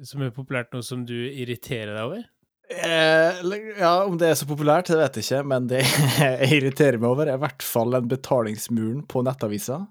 som 0.05 0.22
er 0.24 0.32
populært 0.36 0.72
nå 0.72 0.82
som 0.84 1.05
du 1.09 1.16
irriterer 1.28 1.93
deg 1.97 2.03
over? 2.05 2.24
Eh, 2.70 3.41
ja, 3.80 3.93
om 4.07 4.16
det 4.20 4.28
er 4.30 4.36
så 4.38 4.47
populært, 4.47 4.86
det 4.93 4.97
vet 5.01 5.16
jeg 5.18 5.24
ikke, 5.26 5.47
men 5.49 5.64
det 5.72 5.80
jeg 6.20 6.51
irriterer 6.61 7.01
meg 7.03 7.09
over, 7.11 7.26
er 7.26 7.41
i 7.41 7.43
hvert 7.43 7.64
fall 7.66 7.97
den 7.97 8.07
betalingsmuren 8.12 9.01
på 9.11 9.24
nettaviser. 9.26 9.88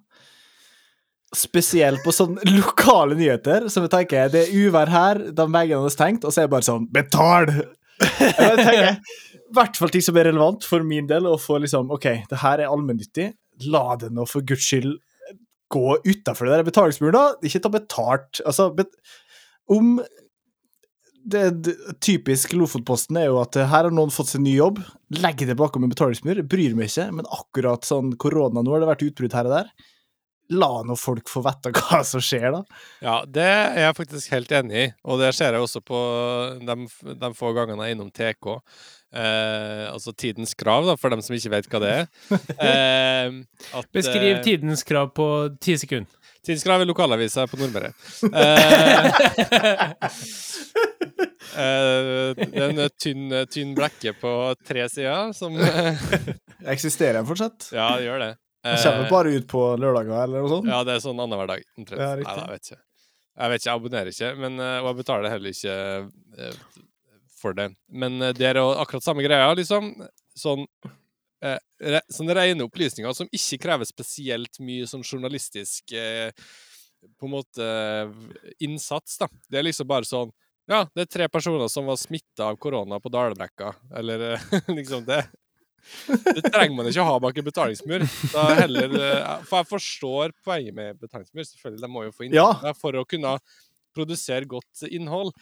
Spesielt 1.36 2.02
på 2.06 2.14
sånne 2.16 2.46
lokale 2.60 3.18
nyheter, 3.20 3.68
som 3.70 3.86
jeg 3.86 3.94
tenker 3.94 4.32
det 4.34 4.48
er 4.48 4.56
uvær 4.66 4.90
her, 4.94 5.22
de 5.36 5.46
veggene 5.54 5.84
har 5.86 5.94
stengt, 5.94 6.26
og 6.26 6.34
så 6.34 6.44
er 6.44 6.50
det 6.50 6.56
bare 6.56 6.70
sånn 6.70 6.88
Betal! 6.94 7.52
Jeg 8.00 8.56
tenker, 8.56 8.94
I 9.36 9.56
hvert 9.58 9.76
fall 9.76 9.90
ting 9.92 10.04
som 10.06 10.16
er 10.16 10.30
relevant 10.30 10.64
for 10.64 10.86
min 10.88 11.08
del, 11.10 11.26
og 11.28 11.42
for 11.44 11.60
liksom 11.60 11.90
OK, 11.92 12.06
det 12.32 12.38
her 12.40 12.62
er 12.64 12.72
allmennyttig, 12.72 13.26
la 13.68 13.98
det 14.00 14.08
nå 14.16 14.24
for 14.30 14.46
guds 14.48 14.64
skyld 14.64 14.94
gå 15.70 15.98
utafor 16.06 16.48
det 16.48 16.56
der 16.58 16.66
betalingsmuren, 16.68 17.18
da. 17.18 17.26
Ikke 17.46 17.62
ta 17.62 17.72
betalt. 17.74 18.42
Altså, 18.48 18.70
bet 18.74 18.96
om 19.70 20.00
det, 21.30 21.44
det, 21.66 21.76
Typisk 22.02 22.56
Lofotposten 22.58 23.20
er 23.22 23.30
jo 23.30 23.38
at 23.42 23.58
her 23.60 23.86
har 23.86 23.94
noen 23.94 24.14
fått 24.14 24.32
seg 24.32 24.42
ny 24.42 24.56
jobb, 24.56 24.80
legger 25.14 25.52
det 25.52 25.60
bakom 25.60 25.86
en 25.86 25.94
betalingsmur, 25.94 26.42
bryr 26.50 26.76
meg 26.78 26.90
ikke, 26.90 27.10
men 27.20 27.30
akkurat 27.36 27.86
sånn 27.86 28.16
korona 28.22 28.64
nå 28.64 28.74
har 28.74 28.84
det 28.84 28.90
vært 28.90 29.06
utbrudd 29.10 29.38
her 29.38 29.50
og 29.50 29.58
der. 29.60 29.72
La 30.50 30.70
nå 30.86 30.96
folk 30.98 31.30
få 31.30 31.44
vite 31.46 31.72
hva 31.76 32.00
som 32.08 32.22
skjer, 32.24 32.48
da. 32.56 32.64
Ja, 33.06 33.18
det 33.30 33.46
er 33.46 33.84
jeg 33.84 33.98
faktisk 34.00 34.32
helt 34.34 34.54
enig 34.60 34.80
i, 34.82 34.86
og 35.06 35.22
det 35.22 35.34
ser 35.38 35.54
jeg 35.54 35.62
også 35.62 35.82
på 35.86 36.00
de, 36.66 36.78
de 37.22 37.30
få 37.38 37.52
gangene 37.58 37.86
jeg 37.86 37.94
er 37.94 37.98
innom 37.98 38.10
TK. 38.10 38.56
Eh, 39.10 39.86
altså 39.90 40.14
Tidens 40.14 40.56
krav, 40.58 40.86
da, 40.90 40.96
for 40.98 41.14
dem 41.14 41.22
som 41.26 41.38
ikke 41.38 41.54
vet 41.54 41.70
hva 41.70 41.84
det 41.86 41.94
er. 42.00 42.10
Eh, 42.70 43.28
at, 43.78 43.92
Beskriv 43.94 44.36
eh, 44.38 44.42
tidens 44.46 44.84
krav 44.88 45.14
på 45.18 45.28
ti 45.62 45.78
sekunder. 45.80 46.10
Tidens 46.46 46.66
krav 46.66 46.82
er 46.82 46.90
lokalavisa 46.90 47.46
på 47.50 47.60
Nordmøre. 47.62 47.94
Eh, 48.30 49.96
Uh, 51.50 52.36
det 52.38 52.62
er 52.62 52.70
en 52.70 52.82
tynn, 53.02 53.34
tynn 53.50 53.72
blekke 53.78 54.14
på 54.22 54.32
tre 54.68 54.86
sider 54.92 55.32
som 55.34 55.56
Eksisterer 56.76 57.18
den 57.18 57.28
fortsatt? 57.28 57.72
Ja, 57.74 57.96
det 57.98 58.06
gjør 58.06 58.22
det. 58.22 58.30
Kommer 58.64 58.76
Eh, 58.76 58.84
bare 58.84 59.10
bare 59.10 59.34
ut 59.38 59.48
på 59.48 59.62
lørdager 59.80 60.24
eller 60.26 60.44
noe 60.44 60.52
sånt? 60.52 60.68
Ja, 60.68 60.84
det 60.84 60.98
er 60.98 61.04
sånn 61.04 61.20
annenhver 61.20 61.48
dag. 61.48 61.66
omtrent. 61.80 62.02
Ja. 62.02 62.16
Nei, 62.20 62.36
jeg 62.36 62.50
vet 62.52 62.72
ikke. 62.72 62.82
Jeg 63.40 63.52
vet 63.54 63.62
ikke, 63.62 63.70
jeg 63.70 63.80
abonnerer 63.80 64.12
ikke, 64.12 64.32
men, 64.36 64.60
eh, 64.60 64.78
og 64.82 64.88
jeg 64.90 64.98
betaler 65.00 65.32
heller 65.32 65.54
ikke 65.54 65.76
uh, 66.40 66.80
for 67.40 67.56
det. 67.56 67.70
Men 67.88 68.18
uh, 68.20 68.34
det 68.36 68.50
er 68.50 68.60
jo 68.60 68.74
akkurat 68.82 69.06
samme 69.06 69.24
greia, 69.24 69.54
liksom. 69.56 69.94
Sånn 70.36 70.66
eh, 71.44 71.56
re, 71.80 72.02
sånne 72.12 72.36
rene 72.36 72.68
opplysninger 72.68 73.16
som 73.16 73.32
ikke 73.32 73.62
krever 73.64 73.88
spesielt 73.88 74.60
mye 74.64 74.88
sånn 74.88 75.04
journalistisk 75.08 75.92
på 75.92 77.28
en 77.28 77.32
måte 77.32 77.66
innsats, 78.64 79.18
da. 79.20 79.28
Det 79.48 79.60
er 79.60 79.68
liksom 79.68 79.88
bare 79.88 80.08
sånn 80.08 80.32
Ja, 80.70 80.84
det 80.96 81.06
er 81.06 81.12
tre 81.12 81.28
personer 81.32 81.68
som 81.72 81.88
var 81.90 81.98
smitta 82.00 82.52
av 82.52 82.60
korona 82.62 83.00
på 83.04 83.12
Dalbrekka, 83.12 83.72
eller 84.00 84.36
liksom 84.80 85.08
det. 85.08 85.24
Det 86.08 86.44
trenger 86.52 86.76
man 86.76 86.90
ikke 86.90 87.04
å 87.04 87.08
ha 87.10 87.20
bak 87.24 87.38
en 87.42 87.48
betalingsmur. 87.48 88.06
Da 88.34 88.44
heller, 88.62 88.94
eh, 89.00 89.32
for 89.50 89.62
jeg 89.62 89.70
forstår 89.72 90.34
poenget 90.46 90.76
med 90.78 91.00
betalingsmur. 91.02 91.48
Selvfølgelig, 91.50 91.82
de 91.86 91.92
må 91.94 92.04
jo 92.08 92.12
få 92.16 92.28
Ja. 92.32 92.48
inntekter 92.54 92.78
for 92.80 93.00
å 93.00 93.06
kunne 93.08 93.38
produsere 93.96 94.46
godt 94.46 94.86
innhold. 94.90 95.34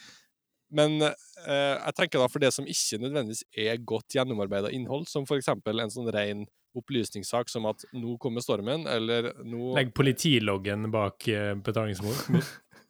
Men 0.71 0.99
eh, 1.01 1.75
jeg 1.79 1.95
tenker 1.95 2.19
da 2.19 2.27
for 2.27 2.43
det 2.43 2.51
som 2.53 2.65
ikke 2.67 2.99
nødvendigvis 2.99 3.43
er 3.55 3.77
godt 3.87 4.15
gjennomarbeida 4.17 4.71
innhold, 4.75 5.07
som 5.07 5.23
f.eks. 5.23 5.47
en 5.47 5.93
sånn 5.93 6.11
ren 6.13 6.45
opplysningssak 6.77 7.49
som 7.49 7.65
at 7.65 7.85
'nå 7.93 8.17
kommer 8.19 8.43
stormen', 8.43 8.85
eller 8.87 9.31
'nå 9.43 9.73
Legg 9.75 9.93
politiloggen 9.95 10.91
bak 10.91 11.27
eh, 11.27 11.55
betalingsmur. 11.55 12.43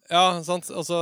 Ja, 0.08 0.40
sant. 0.44 0.70
Altså, 0.72 0.98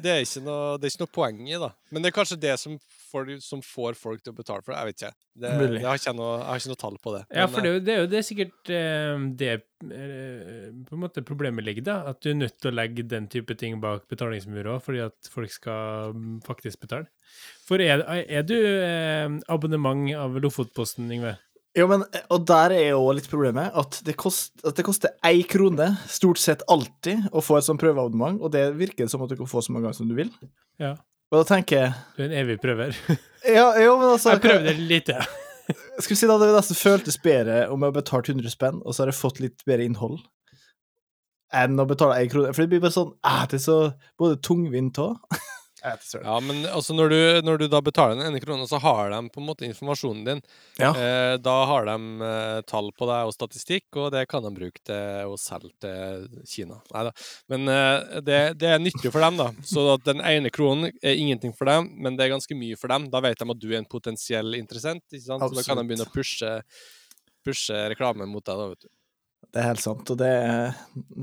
det 0.00 0.12
er 0.12 0.22
ikke 0.24 0.44
noe, 0.46 0.76
det 0.80 0.88
er 0.88 0.94
ikke 0.94 1.04
noe 1.04 1.16
poeng 1.18 1.42
i, 1.48 1.56
da. 1.60 1.72
Men 1.92 2.04
det 2.04 2.10
er 2.10 2.16
kanskje 2.16 2.40
det 2.40 2.54
som 2.60 2.78
får, 3.10 3.30
som 3.44 3.62
får 3.64 3.96
folk 3.98 4.22
til 4.22 4.32
å 4.32 4.36
betale 4.38 4.64
for 4.64 4.72
det. 4.72 4.78
Jeg 4.78 4.88
vet 4.88 5.02
ikke. 5.02 5.16
Det, 5.38 5.50
det 5.76 5.82
har 5.84 6.00
ikke 6.00 6.08
jeg, 6.10 6.18
noe, 6.18 6.30
jeg 6.40 6.48
har 6.48 6.62
ikke 6.62 6.72
noe 6.72 6.80
tall 6.82 6.96
på 7.02 7.12
det. 7.14 7.20
Ja, 7.28 7.44
Men, 7.44 7.52
for 7.54 7.64
det 7.66 7.72
jo 7.72 7.82
det, 7.84 7.92
er 7.94 8.00
jo, 8.00 8.08
det 8.10 8.18
er 8.18 8.26
sikkert 8.26 8.72
eh, 8.74 9.26
det 9.38 9.50
eh, 9.54 10.64
på 10.88 10.96
en 10.96 11.02
måte 11.04 11.24
problemet 11.26 11.66
ligger, 11.66 11.86
da. 11.90 11.98
At 12.12 12.22
du 12.24 12.32
er 12.32 12.40
nødt 12.40 12.56
til 12.58 12.72
å 12.72 12.74
legge 12.74 13.06
den 13.08 13.28
type 13.32 13.56
ting 13.60 13.78
bak 13.84 14.08
betalingsmur 14.10 14.72
òg, 14.74 14.80
fordi 14.86 15.04
at 15.06 15.32
folk 15.32 15.52
skal 15.54 16.16
mm, 16.16 16.40
faktisk 16.48 16.82
betale. 16.84 17.10
For 17.68 17.84
er, 17.84 18.02
er 18.24 18.48
du 18.48 18.56
eh, 18.56 19.28
abonnement 19.52 20.08
av 20.16 20.40
Lofotposten, 20.42 21.10
Yngve? 21.12 21.36
Jo, 21.78 21.86
men, 21.86 22.02
og 22.34 22.46
der 22.48 22.72
er 22.74 22.86
jo 22.90 23.04
litt 23.14 23.28
problemet 23.30 23.74
at 23.78 24.00
det, 24.06 24.16
kost, 24.18 24.56
at 24.66 24.74
det 24.74 24.84
koster 24.86 25.12
én 25.26 25.44
krone 25.46 25.92
stort 26.10 26.40
sett 26.42 26.64
alltid 26.70 27.28
å 27.30 27.42
få 27.44 27.58
et 27.58 27.66
sånt 27.68 27.78
prøveabonnement, 27.82 28.40
og 28.42 28.50
det 28.54 28.64
virker 28.78 29.06
som 29.10 29.22
at 29.22 29.30
du 29.30 29.36
kan 29.38 29.50
få 29.50 29.62
så 29.62 29.74
mange 29.74 29.86
ganger 29.86 30.00
som 30.00 30.08
du 30.10 30.16
vil. 30.18 30.32
Ja. 30.82 30.96
Og 31.28 31.42
da 31.42 31.44
tenker 31.50 31.76
jeg 31.76 31.90
Du 32.16 32.22
er 32.22 32.30
en 32.30 32.38
evig 32.40 32.60
prøver. 32.62 32.96
Ja, 33.48 33.70
jo, 33.78 33.92
men 34.00 34.10
altså 34.10 34.32
Jeg 34.34 34.42
prøvde 34.42 34.72
lite. 34.90 35.14
Skal 36.02 36.10
vi 36.10 36.16
si 36.18 36.28
da 36.28 36.38
det 36.40 36.48
nesten 36.56 36.78
føltes 36.78 37.20
bedre 37.22 37.60
om 37.70 37.84
jeg 37.84 37.92
har 37.92 37.98
betalt 38.00 38.30
100 38.32 38.50
spenn, 38.52 38.80
og 38.82 38.94
så 38.94 39.04
har 39.04 39.12
jeg 39.12 39.20
fått 39.20 39.38
litt 39.44 39.62
bedre 39.68 39.86
innhold, 39.86 40.18
enn 41.54 41.78
å 41.78 41.86
betale 41.88 42.18
én 42.24 42.32
krone. 42.32 42.50
For 42.56 42.64
det 42.64 42.72
blir 42.72 42.82
bare 42.82 42.96
sånn 42.96 43.14
ah, 43.24 43.44
Det 43.48 43.60
er 43.60 43.64
så 43.68 43.78
både 44.20 44.40
tungvint 44.44 44.98
òg. 45.04 45.20
Ja, 46.24 46.36
men 46.42 46.64
altså 46.66 46.94
når 46.96 47.12
du, 47.12 47.18
når 47.46 47.60
du 47.62 47.66
da 47.70 47.80
betaler 47.84 48.18
den 48.18 48.28
ene 48.28 48.40
kronen, 48.42 48.66
så 48.70 48.80
har 48.82 49.12
de 49.12 49.20
på 49.32 49.42
en 49.42 49.46
måte 49.46 49.66
informasjonen 49.66 50.24
din. 50.26 50.42
Ja. 50.80 50.90
Eh, 50.90 51.34
da 51.42 51.56
har 51.70 51.88
de 51.88 52.28
eh, 52.28 52.60
tall 52.68 52.90
på 52.96 53.08
deg 53.10 53.30
og 53.30 53.34
statistikk, 53.36 53.86
og 53.96 54.10
det 54.14 54.24
kan 54.30 54.44
de 54.46 54.52
bruke 54.54 54.82
til 54.86 55.32
å 55.32 55.38
selge 55.40 55.72
til 55.84 56.28
Kina. 56.48 56.80
Neida. 56.94 57.14
Men 57.52 57.72
eh, 57.72 58.20
det, 58.26 58.40
det 58.60 58.72
er 58.74 58.82
nyttig 58.82 59.12
for 59.14 59.24
dem, 59.24 59.40
da. 59.40 59.50
Så 59.66 59.86
at 59.94 60.06
den 60.08 60.22
ene 60.24 60.52
kronen 60.54 60.92
er 60.98 61.18
ingenting 61.18 61.54
for 61.56 61.70
dem, 61.70 61.90
men 61.96 62.18
det 62.18 62.26
er 62.26 62.34
ganske 62.36 62.58
mye 62.58 62.78
for 62.80 62.92
dem. 62.92 63.10
Da 63.12 63.22
vet 63.24 63.40
de 63.40 63.50
at 63.54 63.62
du 63.62 63.68
er 63.72 63.80
en 63.82 63.90
potensiell 63.90 64.58
interessent, 64.58 65.04
ikke 65.12 65.26
sant? 65.26 65.44
så 65.44 65.54
da 65.54 65.66
kan 65.66 65.80
de 65.80 65.88
begynne 65.88 66.08
å 66.08 66.14
pushe, 66.14 66.54
pushe 67.46 67.82
reklame 67.92 68.26
mot 68.28 68.44
deg. 68.44 68.54
da, 68.58 68.70
vet 68.74 68.86
du. 68.88 68.92
Det 69.48 69.62
er 69.62 69.66
helt 69.70 69.80
sant, 69.80 70.10
og 70.12 70.18
det, 70.20 70.28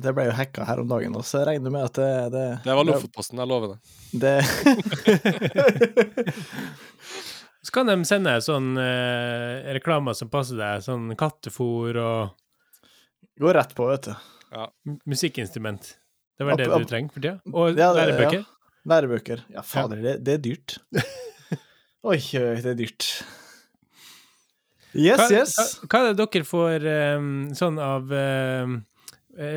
det 0.01 0.11
ble 0.17 0.23
jo 0.25 0.33
hacka 0.33 0.65
her 0.65 0.79
om 0.81 0.87
dagen, 0.89 1.13
og 1.15 1.25
så 1.27 1.43
regner 1.45 1.69
regner 1.69 1.73
med 1.75 1.83
at 1.85 1.93
det 1.99 2.31
Det, 2.33 2.45
Det 2.65 2.73
var 2.79 2.87
Lofotposten, 2.87 3.37
jeg 3.37 3.47
lover 3.51 3.75
det. 3.75 3.79
det 4.23 4.41
Så 7.65 7.71
kan 7.73 7.89
de 7.89 7.95
sende 8.05 8.33
sånn 8.45 8.75
eh, 8.77 9.73
reklamer 9.77 10.13
som 10.17 10.29
passer 10.33 10.57
deg, 10.59 10.83
sånn 10.85 11.15
kattefôr 11.17 11.97
og 11.97 12.35
går 13.41 13.57
rett 13.57 13.73
på, 13.77 13.87
vet 13.89 14.09
du. 14.11 14.13
Ja. 14.55 14.67
musikkinstrument. 15.09 15.95
Det 16.37 16.45
var 16.47 16.57
det 16.59 16.67
du 16.69 16.85
trenger 16.87 17.11
for 17.11 17.21
tida. 17.23 17.39
Og 17.51 17.73
Ja, 17.77 17.89
det- 17.93 18.03
lærebøker. 18.05 18.45
Lærebøker. 18.85 19.41
Ja, 19.49 19.61
fader, 19.65 19.97
det, 20.01 20.23
det 20.23 20.33
er 20.33 20.37
dyrt. 20.45 20.77
Oi, 22.05 22.19
oi, 22.21 22.61
det 22.61 22.69
er 22.69 22.77
dyrt. 22.77 23.07
Yes, 24.95 25.19
Hva, 25.19 25.29
yes. 25.33 25.55
hva, 25.55 25.87
hva 25.91 26.01
er 26.01 26.11
det 26.13 26.25
dere 26.25 26.47
får 26.47 26.89
um, 27.19 27.31
sånn 27.55 27.79
av 27.83 28.11
um, 28.15 28.75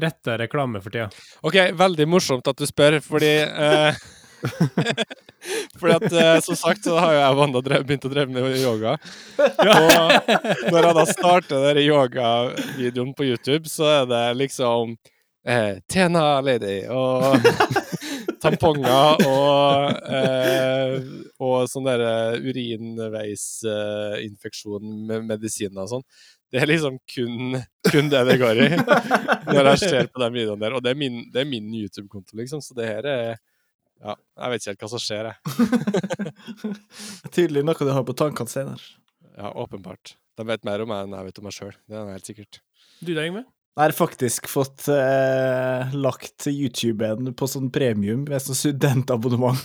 retta 0.03 0.39
reklame 0.41 0.83
for 0.83 0.95
tida? 0.95 1.09
OK, 1.47 1.59
veldig 1.79 2.09
morsomt 2.11 2.51
at 2.51 2.59
du 2.59 2.67
spør, 2.67 2.99
fordi 3.05 3.35
uh, 3.47 3.95
Fordi 5.79 5.95
at 5.95 6.13
eh, 6.13 6.41
som 6.41 6.57
sagt 6.57 6.85
så 6.85 6.99
har 6.99 7.13
jo 7.15 7.21
jeg 7.21 7.35
og 7.35 7.41
Wanda 7.41 7.63
drev, 7.65 7.85
begynt 7.87 8.07
å 8.07 8.11
dreve 8.13 8.35
med 8.35 8.59
yoga. 8.61 8.97
Og 9.39 10.73
når 10.73 10.89
jeg 10.89 10.97
da 10.99 11.05
starter 11.11 11.67
den 11.69 11.83
yogavideoen 11.87 13.15
på 13.19 13.29
YouTube, 13.29 13.71
så 13.71 13.89
er 14.01 14.11
det 14.11 14.25
liksom 14.39 14.97
eh, 15.47 15.79
Tena 15.91 16.41
Lady 16.45 16.81
og 16.91 17.39
tamponger 18.43 19.23
og 19.29 19.93
eh, 20.09 20.97
og 21.39 21.69
sånn 21.71 21.87
derre 21.87 22.35
urinveisinfeksjon 22.43 24.83
med 25.09 25.25
medisiner 25.29 25.83
og 25.85 25.89
sånn. 25.93 26.05
Det 26.49 26.59
er 26.63 26.69
liksom 26.71 26.95
kun, 27.13 27.37
kun 27.91 28.07
det 28.11 28.23
det 28.31 28.37
går 28.41 28.57
i 28.65 28.67
når 28.79 29.65
jeg 29.75 29.79
ser 29.83 30.07
på 30.09 30.19
den 30.23 30.35
videoen 30.35 30.63
der. 30.63 30.73
Og 30.77 30.81
det 30.85 30.91
er 30.95 30.99
min, 30.99 31.17
min 31.51 31.69
YouTube-konto, 31.83 32.33
liksom, 32.41 32.61
så 32.65 32.71
det 32.79 32.87
her 32.89 33.05
er 33.09 33.29
Ja, 33.99 34.15
jeg 34.15 34.49
vet 34.53 34.61
ikke 34.63 34.71
helt 34.71 34.83
hva 34.85 34.91
som 34.93 35.03
skjer, 35.03 35.25
jeg. 35.27 35.37
Tydelig 37.35 37.63
noe 37.67 37.83
du 37.83 37.91
har 37.91 38.05
på 38.07 38.15
tankene 38.15 38.51
senere. 38.53 38.85
Ja, 39.35 39.51
åpenbart. 39.59 40.15
De 40.39 40.43
vet 40.47 40.63
mer 40.67 40.79
om 40.85 40.89
meg 40.93 41.01
enn 41.05 41.17
jeg 41.19 41.27
vet 41.29 41.41
om 41.41 41.45
meg 41.49 41.55
sjøl. 41.57 41.75
Det 41.91 41.97
er 41.99 42.15
helt 42.15 42.29
sikkert. 42.31 42.55
Du 43.03 43.11
da, 43.11 43.23
Yngve? 43.27 43.43
Jeg 43.77 43.85
har 43.85 43.95
faktisk 43.95 44.49
fått 44.51 44.89
eh, 44.91 45.93
lagt 45.95 46.49
YouTuben 46.51 47.31
på 47.39 47.47
sånn 47.47 47.69
premium 47.71 48.25
med 48.27 48.43
sånn 48.43 48.59
studentabonnement. 48.59 49.61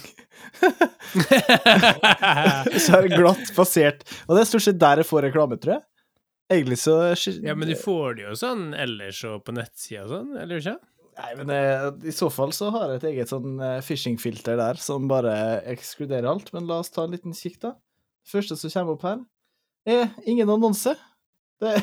så 2.84 3.00
er 3.00 3.08
det 3.08 3.16
glatt 3.16 3.50
basert. 3.58 4.06
Og 4.28 4.36
det 4.36 4.44
er 4.44 4.52
stort 4.52 4.68
sett 4.68 4.82
der 4.82 5.02
jeg 5.02 5.10
får 5.10 5.26
reklame, 5.30 5.58
tror 5.58 5.80
jeg. 5.80 5.86
Egentlig 6.54 6.78
så 6.84 7.00
ja, 7.42 7.56
men 7.56 7.72
du 7.72 7.76
får 7.80 8.20
det 8.20 8.28
jo 8.28 8.36
sånn 8.38 8.74
ellers 8.78 9.24
og 9.26 9.42
på 9.48 9.56
nettsida 9.56 10.04
og 10.04 10.12
sånn, 10.12 10.34
eller 10.38 10.62
ikke? 10.62 10.76
Nei, 11.14 11.32
men 11.40 11.52
eh, 11.54 11.88
i 12.10 12.14
så 12.14 12.30
fall 12.34 12.54
så 12.56 12.72
har 12.74 12.92
jeg 12.92 13.02
et 13.02 13.08
eget 13.12 13.32
sånn 13.32 13.58
eh, 13.62 13.80
phishing-filter 13.86 14.58
der 14.60 14.80
som 14.82 15.06
bare 15.10 15.34
ekskluderer 15.70 16.30
alt. 16.30 16.50
Men 16.56 16.68
la 16.70 16.80
oss 16.82 16.94
ta 16.94 17.06
en 17.06 17.14
liten 17.14 17.36
kikk, 17.38 17.60
da. 17.66 17.76
Det 18.24 18.34
første 18.34 18.58
som 18.58 18.74
kommer 18.74 18.98
opp 18.98 19.06
her, 19.06 19.22
er 19.90 20.08
ingen 20.30 20.50
annonse. 20.50 20.96
Det 21.62 21.76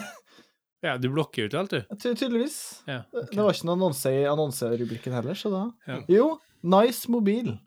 Ja, 0.83 0.95
du 0.97 1.09
blokker 1.13 1.45
ut 1.51 1.55
alt, 1.55 1.71
du. 1.75 1.81
ty 2.01 2.15
tydeligvis. 2.15 2.83
Ja, 2.87 3.03
Det- 3.13 3.31
Det 3.33 3.37
var 3.45 3.53
ikke 3.53 3.67
noen 3.69 3.79
annonse 3.83 4.07
i 4.13 4.25
annonserubrikken 4.25 5.13
heller, 5.13 5.35
så 5.35 5.51
da 5.51 5.71
Ja. 5.87 5.99
Jo, 6.09 6.39
nice 6.63 7.07
mobil. 7.09 7.59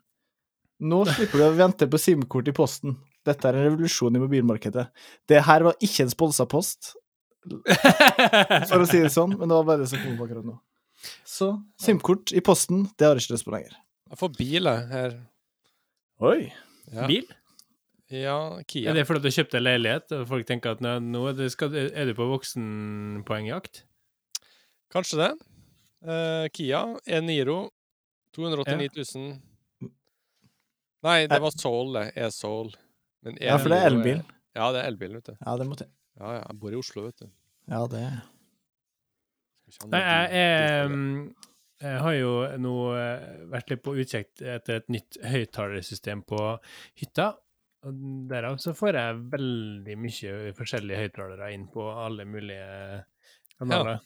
Nå 0.80 1.04
slipper 1.06 1.38
du 1.38 1.44
å 1.44 1.56
vente 1.56 1.86
på 1.86 1.98
SIM-kort 1.98 2.48
i 2.48 2.52
posten. 2.52 2.96
Dette 3.24 3.44
er 3.48 3.54
en 3.54 3.70
revolusjon 3.70 4.16
i 4.16 4.18
mobilmarkedet. 4.18 4.88
Det 5.28 5.42
her 5.44 5.62
var 5.62 5.74
ikke 5.80 6.00
en 6.02 6.10
sponsa 6.10 6.44
post, 6.48 6.94
for 8.68 8.82
å 8.82 8.86
si 8.88 9.00
det 9.00 9.12
sånn, 9.14 9.38
men 9.38 9.48
det 9.48 9.54
var 9.56 9.64
bare 9.64 9.78
det 9.84 9.88
som 9.92 9.98
kom 10.02 10.18
akkurat 10.26 10.44
nå. 10.44 10.58
Så 11.24 11.48
SIM-kort 11.80 12.32
i 12.36 12.40
posten, 12.40 12.84
det 12.98 13.06
har 13.06 13.14
jeg 13.14 13.24
ikke 13.28 13.34
lyst 13.36 13.46
på 13.46 13.52
lenger. 13.54 13.76
Jeg 14.10 14.18
får 14.20 14.36
bil, 14.38 14.66
her. 14.66 15.16
Oi. 16.20 16.52
Ja, 16.92 17.06
Bil? 17.08 17.24
Ja 18.12 18.36
Kia. 18.68 18.90
Er 18.90 18.98
det 18.98 19.06
fordi 19.08 19.24
du 19.24 19.34
kjøpte 19.34 19.62
leilighet, 19.62 20.12
og 20.16 20.26
folk 20.28 20.46
tenker 20.48 20.76
at 20.76 20.82
nå, 20.84 21.22
er, 21.30 21.36
det, 21.38 21.50
skal, 21.54 21.72
er 21.72 22.10
du 22.10 22.14
på 22.18 22.26
voksenpoengjakt? 22.28 23.84
Kanskje 24.92 25.20
det. 25.22 25.30
Uh, 26.04 26.44
Kia 26.52 26.84
E-Niro 27.08 27.70
289 28.36 28.90
000. 29.16 29.90
Nei, 31.04 31.18
det 31.28 31.40
var 31.40 31.52
Soul, 31.56 31.94
det. 31.96 32.10
E-Soul. 32.16 32.74
Men 33.24 33.40
Ja, 33.40 33.56
for 33.60 33.72
det 33.72 33.80
er 33.80 33.90
elbil. 33.92 34.20
Ja, 34.54 34.68
det 34.72 34.84
er 34.84 34.92
elbil, 34.92 35.16
vet 35.18 35.32
du. 35.32 35.34
Ja, 35.40 35.56
det 35.60 35.66
måtte 35.68 35.88
jeg. 35.88 35.94
Ja, 36.20 36.36
ja, 36.36 36.44
jeg 36.44 36.60
bor 36.62 36.74
i 36.74 36.78
Oslo, 36.78 37.08
vet 37.08 37.24
du. 37.24 37.28
Ja, 37.72 37.82
det 37.90 38.04
Nei, 39.88 39.98
jeg, 39.98 40.26
jeg, 40.36 40.88
jeg 41.82 42.00
har 42.04 42.14
jo 42.14 42.32
nå 42.62 42.74
eh, 42.94 43.22
vært 43.50 43.72
litt 43.72 43.82
på 43.82 43.94
utkikk 43.98 44.42
etter 44.44 44.82
et 44.82 44.92
nytt 44.92 45.16
høyttalersystem 45.24 46.22
på 46.28 46.38
hytta. 47.00 47.32
Derav 48.30 48.56
så 48.62 48.72
får 48.76 48.96
jeg 48.96 49.22
veldig 49.34 49.96
mye 50.00 50.52
forskjellige 50.56 51.02
høyttalere 51.02 51.50
inn 51.52 51.66
på 51.72 51.84
alle 51.92 52.24
mulige 52.28 53.04
kanaler. 53.58 54.00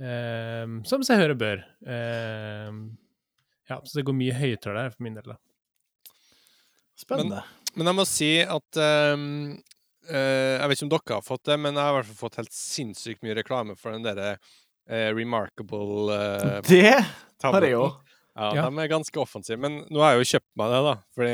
Ehm, 0.00 0.80
som 0.88 1.04
seg 1.04 1.20
hør 1.20 1.34
og 1.34 1.40
bør. 1.42 1.62
Ehm, 1.84 2.84
ja, 3.68 3.78
så 3.84 4.00
det 4.00 4.06
går 4.08 4.16
mye 4.16 4.36
høyttaler 4.36 4.94
for 4.94 5.04
min 5.04 5.18
del, 5.18 5.34
da. 5.34 5.36
Spennende. 7.00 7.42
Men 7.76 7.90
jeg 7.90 7.96
må 7.96 8.04
si 8.08 8.30
at 8.42 8.78
um, 9.14 9.22
uh, 10.10 10.16
Jeg 10.58 10.66
vet 10.68 10.74
ikke 10.74 10.86
om 10.88 10.90
dere 10.92 11.16
har 11.20 11.24
fått 11.24 11.44
det, 11.48 11.56
men 11.62 11.78
jeg 11.78 11.86
har 11.86 11.92
i 11.92 11.96
hvert 12.00 12.08
fall 12.08 12.18
fått 12.26 12.40
helt 12.40 12.56
sinnssykt 12.56 13.22
mye 13.24 13.36
reklame 13.38 13.76
for 13.78 13.94
den 13.94 14.04
derre 14.04 14.32
uh, 14.34 15.08
Remarkable 15.14 16.10
uh, 16.10 16.58
det 16.66 16.82
har 17.46 17.64
jeg 17.64 17.72
jo. 17.76 17.84
Ja, 18.40 18.50
Ja. 18.56 18.62
De 18.72 18.78
er 18.80 18.88
ganske 18.88 19.20
offensive. 19.20 19.58
Men 19.60 19.82
nå 19.92 20.00
har 20.00 20.14
jeg 20.16 20.22
jo 20.24 20.28
kjøpt 20.32 20.52
meg 20.56 20.66
det, 20.72 20.80
da. 20.86 20.94
Fordi, 21.14 21.32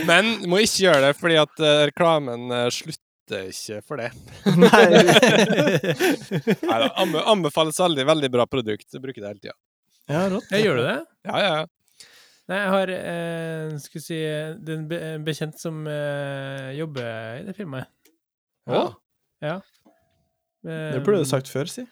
men 0.10 0.28
må 0.50 0.60
ikke 0.60 0.84
gjøre 0.86 1.00
det, 1.06 1.12
fordi 1.20 1.38
at 1.40 1.62
eh, 1.64 1.80
reklamen 1.90 2.44
eh, 2.52 2.66
slutter 2.74 3.48
ikke 3.48 3.78
for 3.86 3.96
det. 4.02 4.10
Nei. 4.58 4.84
Neida, 6.68 6.88
anbefales 7.30 7.78
veldig. 7.80 8.04
Veldig 8.10 8.30
bra 8.34 8.46
produkt. 8.50 8.88
Jeg 8.92 9.02
bruker 9.04 9.22
det 9.22 9.28
hele 9.32 9.42
tida. 9.44 9.56
Ja, 10.10 10.24
rått. 10.32 10.48
Jeg 10.50 10.66
gjør 10.66 10.80
du 10.80 10.84
det? 10.88 10.96
Ja, 11.30 11.36
ja, 11.44 11.52
ja. 11.60 12.08
Nei, 12.50 12.58
jeg 12.58 12.70
har 12.74 12.90
eh, 12.96 13.76
skal 13.78 14.00
vi 14.00 14.02
si, 14.02 14.16
det 14.66 14.72
er 14.74 14.80
en 15.14 15.24
bekjent 15.26 15.60
som 15.62 15.84
eh, 15.86 16.72
jobber 16.80 17.06
i 17.38 17.44
det 17.46 17.54
firmaet. 17.58 17.86
ja. 18.68 18.88
Ja. 19.40 19.54
Det 20.60 20.98
burde 21.06 21.22
du 21.22 21.28
sagt 21.30 21.48
før, 21.48 21.64
si. 21.72 21.86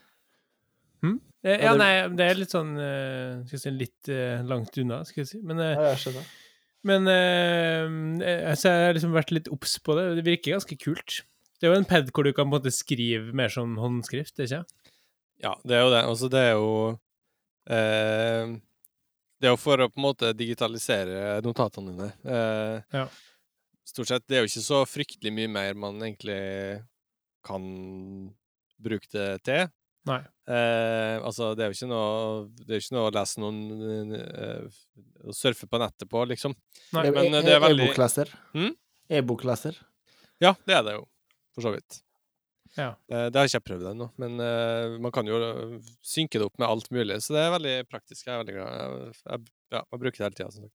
Eh, 1.07 1.15
Ja, 1.47 1.55
ja, 1.69 1.73
nei, 1.79 1.93
det 2.19 2.25
er 2.27 2.35
litt 2.41 2.51
sånn 2.51 2.73
eh, 2.83 3.45
Skal 3.47 3.55
jeg 3.57 3.63
si 3.63 3.71
litt 3.71 4.09
eh, 4.11 4.41
langt 4.43 4.75
unna, 4.83 5.05
skal 5.07 5.23
jeg 5.23 5.29
si. 5.31 5.39
Men, 5.47 5.61
eh, 5.63 5.75
Ja, 5.77 5.93
jeg 5.93 6.01
skjønner. 6.03 6.25
men 6.91 7.07
eh, 7.13 7.85
eh, 8.27 8.55
jeg 8.57 8.73
har 8.83 8.95
liksom 8.97 9.15
vært 9.15 9.31
litt 9.37 9.49
obs 9.55 9.77
på 9.87 9.95
det. 9.99 10.07
Det 10.19 10.25
virker 10.27 10.57
ganske 10.57 10.79
kult. 10.83 11.21
Det 11.61 11.67
er 11.69 11.75
jo 11.75 11.79
en 11.79 11.87
pad 11.91 12.11
hvor 12.15 12.27
du 12.27 12.33
kan 12.33 12.47
på 12.47 12.57
en 12.57 12.57
måte 12.59 12.75
skrive 12.75 13.33
mer 13.35 13.49
som 13.55 13.77
håndskrift, 13.79 14.39
ikke? 14.43 14.65
Ja, 15.43 15.55
det 15.67 15.79
er 15.79 15.85
jo 15.87 15.93
det. 15.95 16.03
Altså, 16.11 16.29
det 16.31 16.43
er 16.43 16.53
jo 16.59 16.99
eh, 17.71 18.57
Det 19.39 19.47
er 19.47 19.55
jo 19.55 19.61
for 19.63 19.79
å 19.79 19.89
på 19.93 20.01
en 20.01 20.07
måte 20.09 20.33
digitalisere 20.35 21.39
notatene 21.47 21.95
dine. 21.95 22.13
Eh, 22.27 22.83
Ja. 22.99 23.07
Stort 23.89 24.11
sett. 24.11 24.27
Det 24.29 24.37
er 24.37 24.43
jo 24.43 24.51
ikke 24.51 24.67
så 24.67 24.83
fryktelig 24.85 25.31
mye 25.33 25.49
mer 25.49 25.75
man 25.79 25.97
egentlig 26.03 26.83
kan 27.47 27.63
bruke 28.83 29.09
det 29.15 29.29
til. 29.47 29.69
Nei. 30.09 30.19
Eh, 30.49 31.17
altså, 31.29 31.51
det 31.59 31.65
er 31.67 31.71
jo 31.73 31.77
ikke 31.77 31.89
noe 31.91 32.49
Det 32.65 32.73
er 32.73 32.79
jo 32.79 32.85
ikke 32.87 32.97
noe 32.97 33.11
å 33.11 33.15
lese 33.19 33.43
noen 33.43 34.15
eh, 34.17 34.83
surfe 35.37 35.69
på 35.69 35.81
nettet 35.83 36.09
på, 36.09 36.23
liksom. 36.31 36.55
Nei. 36.97 37.07
E- 37.09 37.13
men 37.15 37.35
e- 37.35 37.43
det 37.45 37.55
er 37.59 37.61
veldig- 37.67 37.89
E-bokleser. 37.91 38.33
Hmm? 38.55 38.73
E-bokleser. 39.11 39.77
Ja, 40.41 40.55
det 40.67 40.77
er 40.79 40.83
det 40.87 40.95
jo, 40.99 41.05
for 41.55 41.67
så 41.69 41.75
vidt. 41.75 42.01
Ja. 42.79 42.93
Eh, 43.11 43.27
det 43.33 43.37
har 43.41 43.49
ikke 43.49 43.59
jeg 43.59 43.65
prøvd 43.69 43.87
ennå, 43.93 44.11
men 44.23 44.39
eh, 44.45 44.99
man 45.03 45.11
kan 45.13 45.27
jo 45.27 45.39
eh, 45.43 45.79
synke 46.05 46.39
det 46.39 46.47
opp 46.47 46.59
med 46.63 46.69
alt 46.69 46.91
mulig, 46.95 47.17
så 47.25 47.35
det 47.35 47.45
er 47.47 47.55
veldig 47.57 47.77
praktisk. 47.91 48.27
Jeg 48.29 48.35
er 48.37 48.43
veldig 48.45 48.55
glad. 48.55 48.77
Jeg, 48.79 49.15
jeg, 49.25 49.49
ja, 49.75 49.83
jeg 49.83 50.01
bruker 50.05 50.19
det 50.19 50.27
hele 50.29 50.39
tida, 50.39 50.51
som 50.55 50.69
sagt. 50.69 50.77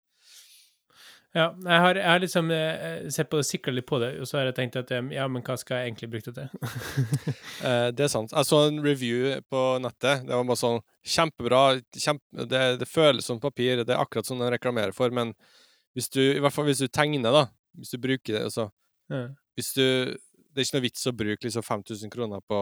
Ja, 1.38 1.52
jeg 1.54 1.82
har, 1.84 1.98
jeg 2.00 2.10
har 2.10 2.22
liksom 2.24 2.48
jeg 2.50 3.12
sett 3.14 3.30
på 3.30 3.38
det, 3.38 3.46
sikra 3.46 3.74
litt 3.76 3.86
på 3.86 4.00
det, 4.02 4.16
og 4.18 4.26
så 4.26 4.40
har 4.40 4.48
jeg 4.50 4.56
tenkt 4.58 4.80
at 4.80 4.90
eh, 4.96 5.12
ja, 5.14 5.28
men 5.30 5.44
hva 5.46 5.54
skal 5.62 5.84
jeg 5.84 5.92
egentlig 5.92 6.10
bruke 6.16 6.32
det 6.34 6.48
til? 6.48 7.36
Eh, 7.70 7.90
det 7.92 8.06
er 8.06 8.12
sant. 8.12 8.32
Jeg 8.34 8.48
så 8.48 8.62
en 8.70 8.80
review 8.82 9.36
på 9.52 9.62
nettet. 9.84 10.24
Det 10.26 10.32
var 10.32 10.48
bare 10.48 10.62
sånn 10.62 10.80
kjempebra. 11.06 11.62
Kjempe, 11.92 12.46
det, 12.50 12.62
det 12.82 12.88
føles 12.90 13.28
som 13.28 13.42
papir. 13.44 13.84
Det 13.84 13.94
er 13.94 14.00
akkurat 14.02 14.26
sånn 14.26 14.42
den 14.42 14.54
reklamerer 14.56 14.96
for, 14.96 15.12
men 15.14 15.36
hvis 15.98 16.10
du, 16.14 16.22
i 16.24 16.40
hvert 16.42 16.56
fall 16.56 16.70
hvis 16.70 16.82
du 16.82 16.88
tegner, 16.88 17.34
da 17.36 17.48
Hvis 17.78 17.92
du 17.94 18.00
bruker 18.02 18.38
det, 18.38 18.44
altså 18.48 18.70
Ja. 19.12 19.28
Hvis 19.58 19.74
du 19.74 19.84
Det 19.84 20.62
er 20.62 20.66
ikke 20.66 20.78
noe 20.78 20.86
vits 20.86 21.08
å 21.10 21.16
bruke 21.18 21.46
liksom 21.46 21.66
5000 21.66 22.14
kroner 22.14 22.42
på 22.48 22.60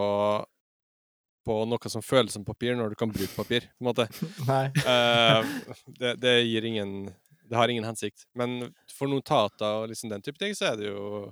på 1.48 1.62
noe 1.64 1.88
som 1.88 2.04
føles 2.04 2.34
som 2.36 2.44
papir, 2.44 2.74
når 2.76 2.92
du 2.92 2.98
kan 3.00 3.08
bruke 3.08 3.32
papir, 3.32 3.70
på 3.78 3.80
en 3.80 3.88
måte. 3.88 4.06
Nei. 4.50 4.66
Eh, 4.84 5.52
det, 5.96 6.18
det 6.20 6.34
gir 6.44 6.68
ingen 6.68 6.92
Det 7.48 7.56
har 7.56 7.72
ingen 7.72 7.88
hensikt. 7.88 8.28
Men 8.36 8.74
for 8.92 9.12
notater 9.12 9.84
og 9.84 9.90
liksom 9.92 10.12
den 10.12 10.24
type 10.26 10.40
ting, 10.42 10.56
så 10.58 10.72
er 10.72 10.80
det 10.82 10.92
jo 10.92 11.32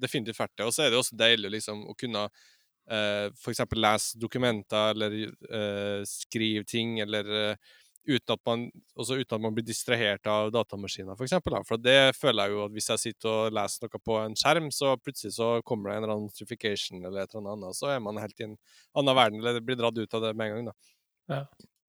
definitivt 0.00 0.40
verdt 0.40 0.56
det. 0.58 0.66
Og 0.66 0.74
så 0.74 0.84
er 0.84 0.92
det 0.92 1.00
også 1.00 1.18
deilig 1.18 1.52
liksom, 1.58 1.84
å 1.90 1.96
kunne 1.98 2.26
uh, 2.26 3.30
f.eks. 3.30 3.64
lese 3.76 4.20
dokumenter 4.20 4.94
eller 4.94 5.16
eh, 5.24 6.02
skrive 6.08 6.64
ting, 6.68 6.98
eller 7.04 7.30
eh, 7.40 7.72
uten 8.04 8.34
at 8.34 8.40
man 8.46 8.66
uten 8.98 9.36
at 9.36 9.40
man 9.40 9.54
blir 9.56 9.64
distrahert 9.64 10.26
av 10.28 10.50
datamaskiner, 10.52 11.16
for 11.16 11.26
eksempel, 11.26 11.56
da. 11.56 11.62
For 11.64 11.80
det 11.80 12.16
føler 12.18 12.44
jeg 12.44 12.56
jo 12.56 12.64
at 12.66 12.74
hvis 12.74 12.90
jeg 12.92 13.02
sitter 13.04 13.30
og 13.30 13.56
leser 13.56 13.86
noe 13.86 14.02
på 14.10 14.18
en 14.20 14.36
skjerm, 14.38 14.68
så 14.74 14.92
plutselig 15.00 15.36
så 15.38 15.50
kommer 15.64 15.90
det 15.90 15.96
en 15.96 16.04
eller 16.04 16.16
annen 16.16 16.28
notification 16.28 17.00
eller 17.00 17.24
et 17.24 17.32
eller 17.36 17.54
annet, 17.54 17.78
så 17.78 17.94
er 17.94 18.04
man 18.04 18.20
helt 18.20 18.40
i 18.40 18.48
en 18.50 18.58
annen 19.00 19.18
verden, 19.20 19.40
eller 19.40 19.64
blir 19.64 19.80
dratt 19.80 19.98
ut 19.98 20.18
av 20.18 20.26
det 20.26 20.34
med 20.36 20.50
en 20.50 20.58
gang, 20.58 20.70
da. 20.72 20.94
Ja. 21.32 21.42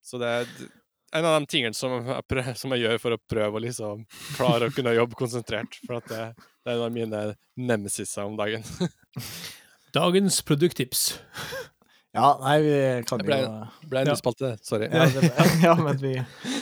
Så 0.05 0.21
det 0.21 0.31
er 0.31 0.49
en 1.15 1.25
av 1.25 1.35
de 1.39 1.47
tingene 1.51 1.75
som 1.77 1.93
jeg, 2.05 2.23
prøv, 2.29 2.49
som 2.59 2.73
jeg 2.75 2.83
gjør 2.85 2.99
for 3.01 3.15
å 3.15 3.21
prøve 3.31 3.59
å 3.59 3.63
liksom 3.63 4.03
klare 4.35 4.67
å 4.69 4.73
kunne 4.75 4.93
jobbe 4.97 5.17
konsentrert. 5.19 5.77
For 5.85 5.97
at 6.01 6.09
det, 6.11 6.23
det 6.65 6.73
er 6.73 6.79
en 6.79 6.85
av 6.87 6.93
mine 6.95 7.21
nemesiser 7.55 8.27
om 8.27 8.35
dagen. 8.39 8.65
Dagens 9.95 10.41
produkttips. 10.43 11.05
Ja, 12.15 12.33
nei, 12.39 12.57
vi 12.63 12.75
kan 13.07 13.19
Det 13.19 13.27
ble- 13.27 13.41
jo 13.43 13.87
Ble 13.91 14.01
en 14.03 14.07
Ja. 14.09 14.13
ny 14.15 14.19
spalte, 14.19 14.53
sorry. 14.63 14.87
ja, 14.91 15.05
det, 15.11 15.31
ja, 15.65 15.73
men 15.79 15.97
vi 15.99 16.13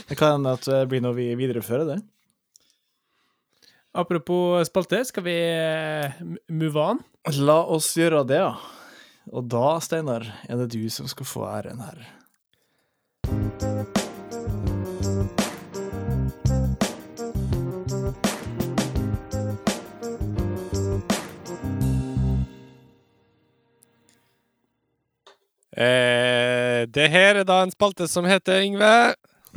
Det 0.09 0.17
kan 0.17 0.35
hende 0.37 0.53
at 0.57 0.65
det 0.69 0.79
blir 0.89 1.01
noe 1.05 1.13
vi 1.17 1.27
viderefører, 1.37 1.85
det. 1.95 1.99
Apropos 3.93 4.65
spalte, 4.69 5.03
skal 5.05 5.23
vi 5.27 5.35
eh, 5.37 6.15
move 6.49 6.81
on? 6.81 7.01
La 7.37 7.59
oss 7.69 7.91
gjøre 7.97 8.23
det, 8.27 8.39
ja. 8.41 8.55
Og 9.31 9.45
da, 9.53 9.77
Steinar, 9.85 10.25
er 10.49 10.57
det 10.63 10.71
du 10.73 10.81
som 10.91 11.05
skal 11.07 11.27
få 11.29 11.45
æren 11.47 11.83
her. 11.85 12.01
Eh, 25.73 26.83
det 26.93 27.07
her 27.09 27.39
er 27.41 27.47
da 27.49 27.61
en 27.65 27.71
spalte 27.73 28.05
som 28.09 28.27
heter 28.29 28.61
Yngve 28.61 28.93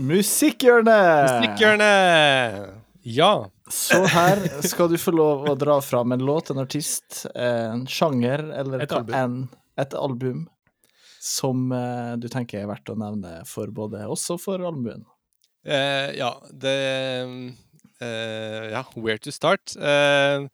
Musikkhjørnet! 0.01 1.29
Stikkhjørnet. 1.39 2.75
Ja. 3.07 3.31
Så 3.73 4.01
her 4.13 4.41
skal 4.67 4.91
du 4.93 4.97
få 5.01 5.13
lov 5.15 5.47
å 5.51 5.55
dra 5.59 5.79
fram 5.85 6.13
en 6.17 6.23
låt, 6.27 6.51
en 6.53 6.61
artist, 6.63 7.25
en 7.35 7.85
sjanger 7.91 8.45
eller 8.63 8.85
Et 8.85 8.93
album. 8.93 9.15
en, 9.17 9.37
et 9.81 9.95
album 9.99 10.45
som 11.27 11.73
eh, 11.75 12.13
du 12.23 12.29
tenker 12.31 12.61
er 12.63 12.69
verdt 12.71 12.93
å 12.93 12.97
nevne 12.99 13.41
for 13.49 13.73
både 13.75 14.05
oss 14.11 14.29
og 14.35 14.39
for 14.45 14.63
allmuen. 14.63 15.03
Eh, 15.67 16.13
ja, 16.19 16.33
det 16.53 16.77
eh, 17.99 18.71
Ja, 18.71 18.85
where 18.95 19.19
to 19.19 19.33
start? 19.35 19.75
Eh, 19.77 20.47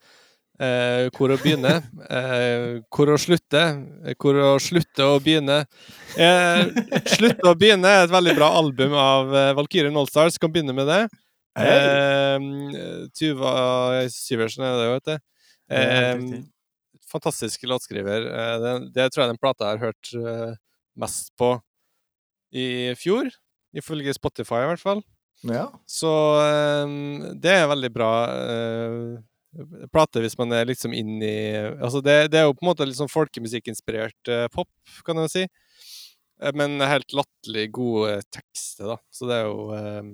eh, 0.62 1.08
hvor 1.16 1.32
å 1.34 1.38
begynne? 1.40 1.74
Eh, 2.06 2.80
hvor 2.92 3.10
å 3.12 3.18
slutte? 3.20 3.62
Hvor 4.20 4.38
å 4.38 4.52
slutte 4.62 5.08
å 5.08 5.18
begynne? 5.22 5.64
Eh, 6.16 6.62
'Slutte 7.14 7.50
å 7.50 7.56
begynne' 7.58 7.90
er 7.90 8.06
et 8.06 8.14
veldig 8.14 8.36
bra 8.38 8.52
album 8.60 8.94
av 8.98 9.34
eh, 9.34 9.52
Valkyrien 9.58 9.96
Allstars. 9.96 10.38
Kan 10.40 10.52
begynne 10.54 10.76
med 10.76 10.88
det. 10.90 11.02
Eh, 11.58 12.48
Tuva 13.18 13.52
Syversen 14.12 14.64
er 14.64 14.78
det 14.78 14.88
jo, 14.88 14.96
vet 14.96 15.10
du. 15.10 15.14
Det 15.72 15.82
er 15.82 16.16
Eh, 16.16 16.42
fantastisk 17.12 17.64
låtskriver. 17.68 18.26
Eh, 18.28 18.56
det, 18.62 18.74
det 18.94 19.08
tror 19.12 19.24
jeg 19.26 19.32
den 19.34 19.40
plata 19.40 19.68
jeg 19.70 19.80
har 19.80 19.90
hørt 19.90 20.12
eh, 20.16 20.54
mest 21.00 21.32
på 21.40 21.54
i 22.52 22.92
fjor. 22.98 23.30
Ifølge 23.76 24.12
Spotify, 24.16 24.64
i 24.64 24.70
hvert 24.72 24.82
fall. 24.82 25.02
Ja. 25.48 25.66
Så 25.88 26.10
ehm, 26.44 27.38
det 27.42 27.54
er 27.56 27.70
veldig 27.70 27.90
bra 27.94 28.10
eh, 28.30 29.14
plate 29.92 30.22
hvis 30.24 30.38
man 30.40 30.54
er 30.56 30.68
liksom 30.68 30.94
inn 30.96 31.18
i 31.20 31.36
Altså 31.74 32.00
det, 32.04 32.30
det 32.32 32.40
er 32.40 32.46
jo 32.46 32.54
på 32.56 32.64
en 32.64 32.70
måte 32.70 32.86
litt 32.88 32.96
sånn 32.96 33.12
folkemusikkinspirert 33.12 34.30
uh, 34.32 34.46
pop, 34.52 34.70
kan 35.06 35.20
jeg 35.24 35.32
si. 35.32 35.44
Eh, 36.42 36.52
men 36.54 36.80
helt 36.80 37.14
latterlig 37.16 37.68
gode 37.74 38.18
tekster, 38.34 38.94
da. 38.94 38.98
Så 39.12 39.28
det 39.30 39.38
er 39.38 39.48
jo 39.48 39.70
ehm, 39.76 40.12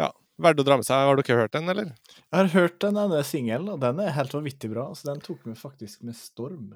ja, 0.00 0.08
verdt 0.42 0.62
å 0.62 0.66
dra 0.66 0.78
med 0.80 0.88
seg. 0.88 1.06
Har 1.08 1.20
dere 1.20 1.38
hørt 1.42 1.54
den, 1.56 1.70
eller? 1.72 1.92
Jeg 2.22 2.38
har 2.38 2.52
hørt 2.56 2.80
den 2.84 3.00
ene 3.04 3.22
singelen, 3.26 3.70
og 3.74 3.82
den 3.84 4.00
er 4.02 4.16
helt 4.16 4.34
vanvittig 4.36 4.72
bra. 4.72 4.88
Så 4.96 5.10
den 5.10 5.22
tok 5.24 5.44
meg 5.48 5.60
faktisk 5.60 6.04
med 6.06 6.18
storm. 6.18 6.72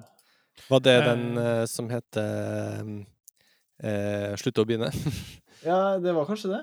Var 0.67 0.81
det 0.85 0.97
den 1.05 1.37
eh, 1.37 1.63
som 1.69 1.89
heter 1.91 2.81
uh, 3.77 4.33
Slutte 4.41 4.63
å 4.63 4.69
begynne? 4.69 4.93
Ja, 5.65 5.97
det 5.97 6.11
var 6.13 6.27
kanskje 6.29 6.51
det. 6.51 6.59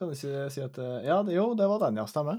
Kan 0.00 0.08
ikke 0.14 0.46
si 0.48 0.62
at 0.64 0.78
Ja, 1.04 1.18
det, 1.20 1.34
jo, 1.34 1.50
det 1.54 1.66
var 1.68 1.82
den, 1.82 1.98
ja. 2.00 2.06
Stemmer. 2.08 2.38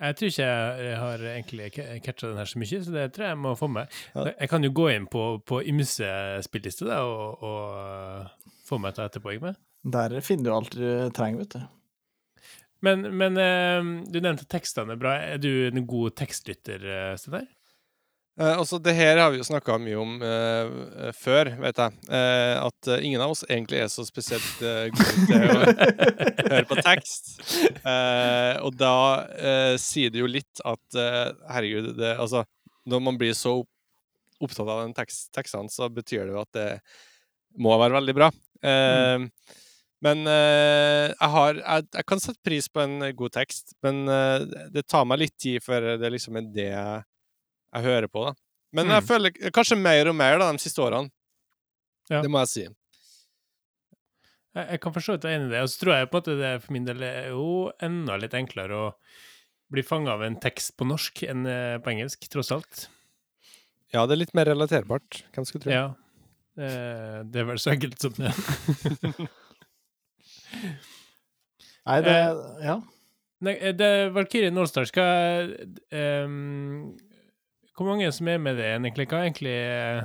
Jeg 0.00 0.16
tror 0.18 0.26
ikke 0.32 0.46
jeg 0.84 0.96
har 0.98 1.22
egentlig 1.30 1.66
ca- 1.76 1.98
catcha 2.02 2.26
den 2.30 2.36
her 2.40 2.48
så 2.50 2.58
mye, 2.58 2.80
så 2.82 2.92
det 2.94 3.04
tror 3.14 3.24
jeg 3.28 3.30
jeg 3.36 3.38
må 3.44 3.52
få 3.58 3.68
med. 3.70 3.86
Jeg 4.40 4.48
kan 4.50 4.64
jo 4.66 4.72
gå 4.74 4.88
inn 4.90 5.06
på, 5.06 5.22
på 5.46 5.60
ymse 5.70 6.08
spilllister 6.42 6.90
og, 6.98 7.44
og 7.46 8.50
få 8.66 8.78
meg 8.82 8.96
til 8.96 9.04
etterpå. 9.06 9.36
Ikke 9.36 9.50
med? 9.52 9.60
Der 9.94 10.16
finner 10.24 10.50
du 10.50 10.54
alt 10.56 10.74
du 10.74 11.10
trenger, 11.14 11.44
vet 11.44 11.54
du. 11.54 11.62
Men, 12.84 13.06
men 13.16 13.38
eh, 13.40 13.86
du 14.12 14.18
nevnte 14.20 14.44
tekstene 14.50 14.96
bra. 15.00 15.14
Er 15.34 15.38
du 15.40 15.48
en 15.70 15.86
god 15.88 16.16
tekstlytter, 16.20 16.82
eh, 16.84 17.14
Steinar? 17.20 17.46
Eh, 18.34 18.58
altså, 18.58 18.80
det 18.82 18.96
her 18.98 19.20
har 19.22 19.30
vi 19.30 19.38
jo 19.38 19.46
snakka 19.46 19.76
mye 19.78 19.98
om 20.00 20.14
eh, 20.26 20.72
eh, 21.06 21.12
før, 21.14 21.52
vet 21.62 21.78
jeg. 21.78 21.98
Eh, 22.10 22.54
at 22.58 22.88
eh, 22.90 23.04
ingen 23.06 23.22
av 23.22 23.34
oss 23.34 23.44
egentlig 23.46 23.78
er 23.84 23.92
så 23.92 24.02
spesielt 24.06 24.64
gode 24.96 25.26
til 25.28 25.44
å 25.44 25.60
høre 26.50 26.64
på 26.66 26.80
tekst. 26.82 27.36
Og 28.64 28.74
da 28.80 28.96
sier 29.80 30.10
det 30.10 30.22
jo 30.22 30.30
litt 30.30 30.62
at 30.66 30.98
herregud, 31.52 31.92
det, 31.98 32.16
altså 32.18 32.44
Når 32.90 33.00
man 33.00 33.18
blir 33.20 33.32
så 33.38 33.60
opptatt 34.42 34.66
av 34.66 34.82
den 34.82 34.94
tekst, 34.96 35.28
tekstene, 35.32 35.70
så 35.70 35.88
betyr 35.88 36.26
det 36.26 36.34
jo 36.34 36.42
at 36.42 36.56
det 36.56 36.70
må 37.62 37.76
være 37.78 37.96
veldig 38.00 38.14
bra. 38.18 38.28
Mm. 38.64 39.30
Men 40.04 40.26
jeg 40.28 41.30
har 41.36 41.60
jeg, 41.60 41.86
jeg 41.94 42.06
kan 42.10 42.20
sette 42.20 42.42
pris 42.44 42.68
på 42.68 42.82
en 42.82 42.98
god 43.16 43.36
tekst, 43.38 43.76
men 43.84 44.04
det 44.74 44.84
tar 44.90 45.06
meg 45.08 45.22
litt 45.22 45.36
tid 45.40 45.64
før 45.64 45.94
det 46.00 46.12
liksom 46.12 46.40
er 46.40 46.50
det 46.52 46.70
jeg 46.72 47.02
jeg 47.74 47.82
hører 47.88 48.08
på, 48.10 48.24
da. 48.28 48.34
Men 48.74 48.88
jeg 48.90 49.02
Mm. 49.02 49.06
føler 49.08 49.30
kanskje 49.54 49.76
mer 49.78 50.08
og 50.10 50.14
mer 50.18 50.38
da, 50.38 50.52
de 50.52 50.58
siste 50.62 50.82
årene. 50.82 51.10
Ja. 52.10 52.20
Det 52.22 52.30
må 52.30 52.38
jeg 52.42 52.48
si. 52.52 52.64
Jeg, 54.54 54.66
jeg 54.70 54.80
kan 54.80 54.92
forstå 54.94 55.14
at 55.18 55.22
jeg 55.26 55.32
er 55.34 55.38
enig 55.40 55.48
i 55.50 55.54
det. 55.54 55.62
Og 55.62 55.68
så 55.72 55.78
tror 55.82 55.94
jeg 55.98 56.10
på 56.10 56.18
at 56.22 56.24
det 56.38 56.50
for 56.62 56.72
min 56.76 56.84
del 56.86 57.02
er 57.02 57.28
jo 57.32 57.46
enda 57.82 58.16
litt 58.20 58.34
enklere 58.34 58.74
å 58.74 58.88
bli 59.74 59.82
fanga 59.82 60.12
av 60.14 60.22
en 60.26 60.36
tekst 60.38 60.76
på 60.78 60.86
norsk 60.86 61.22
enn 61.26 61.46
eh, 61.50 61.78
på 61.82 61.90
engelsk, 61.94 62.26
tross 62.30 62.52
alt. 62.54 62.86
Ja, 63.94 64.04
det 64.06 64.14
er 64.16 64.20
litt 64.24 64.34
mer 64.34 64.46
relaterbart. 64.50 65.22
Hvem 65.34 65.46
skulle 65.48 65.64
tro? 65.64 65.72
Ja. 65.74 65.86
Eh, 66.58 67.22
det 67.26 67.40
er 67.42 67.48
vel 67.48 67.58
så 67.62 67.72
enkelt 67.74 67.98
som 68.02 68.12
det. 68.18 68.30
Nei, 71.84 72.00
det 72.02 72.14
Eh, 72.14 72.64
Ja. 72.64 72.76
Nei, 73.44 73.56
eh, 73.60 73.72
det 73.76 73.90
Valkyrien 74.14 74.56
Allstar 74.56 74.86
skal 74.88 75.50
ehm, 75.92 76.94
Hvor 77.74 77.88
mange 77.90 78.10
som 78.14 78.28
er 78.30 78.38
med 78.38 78.58
det 78.60 78.68
egentlig? 78.70 79.06
Hva 79.10 79.18
er 79.20 79.28
egentlig 79.28 79.54
eh, 79.58 80.04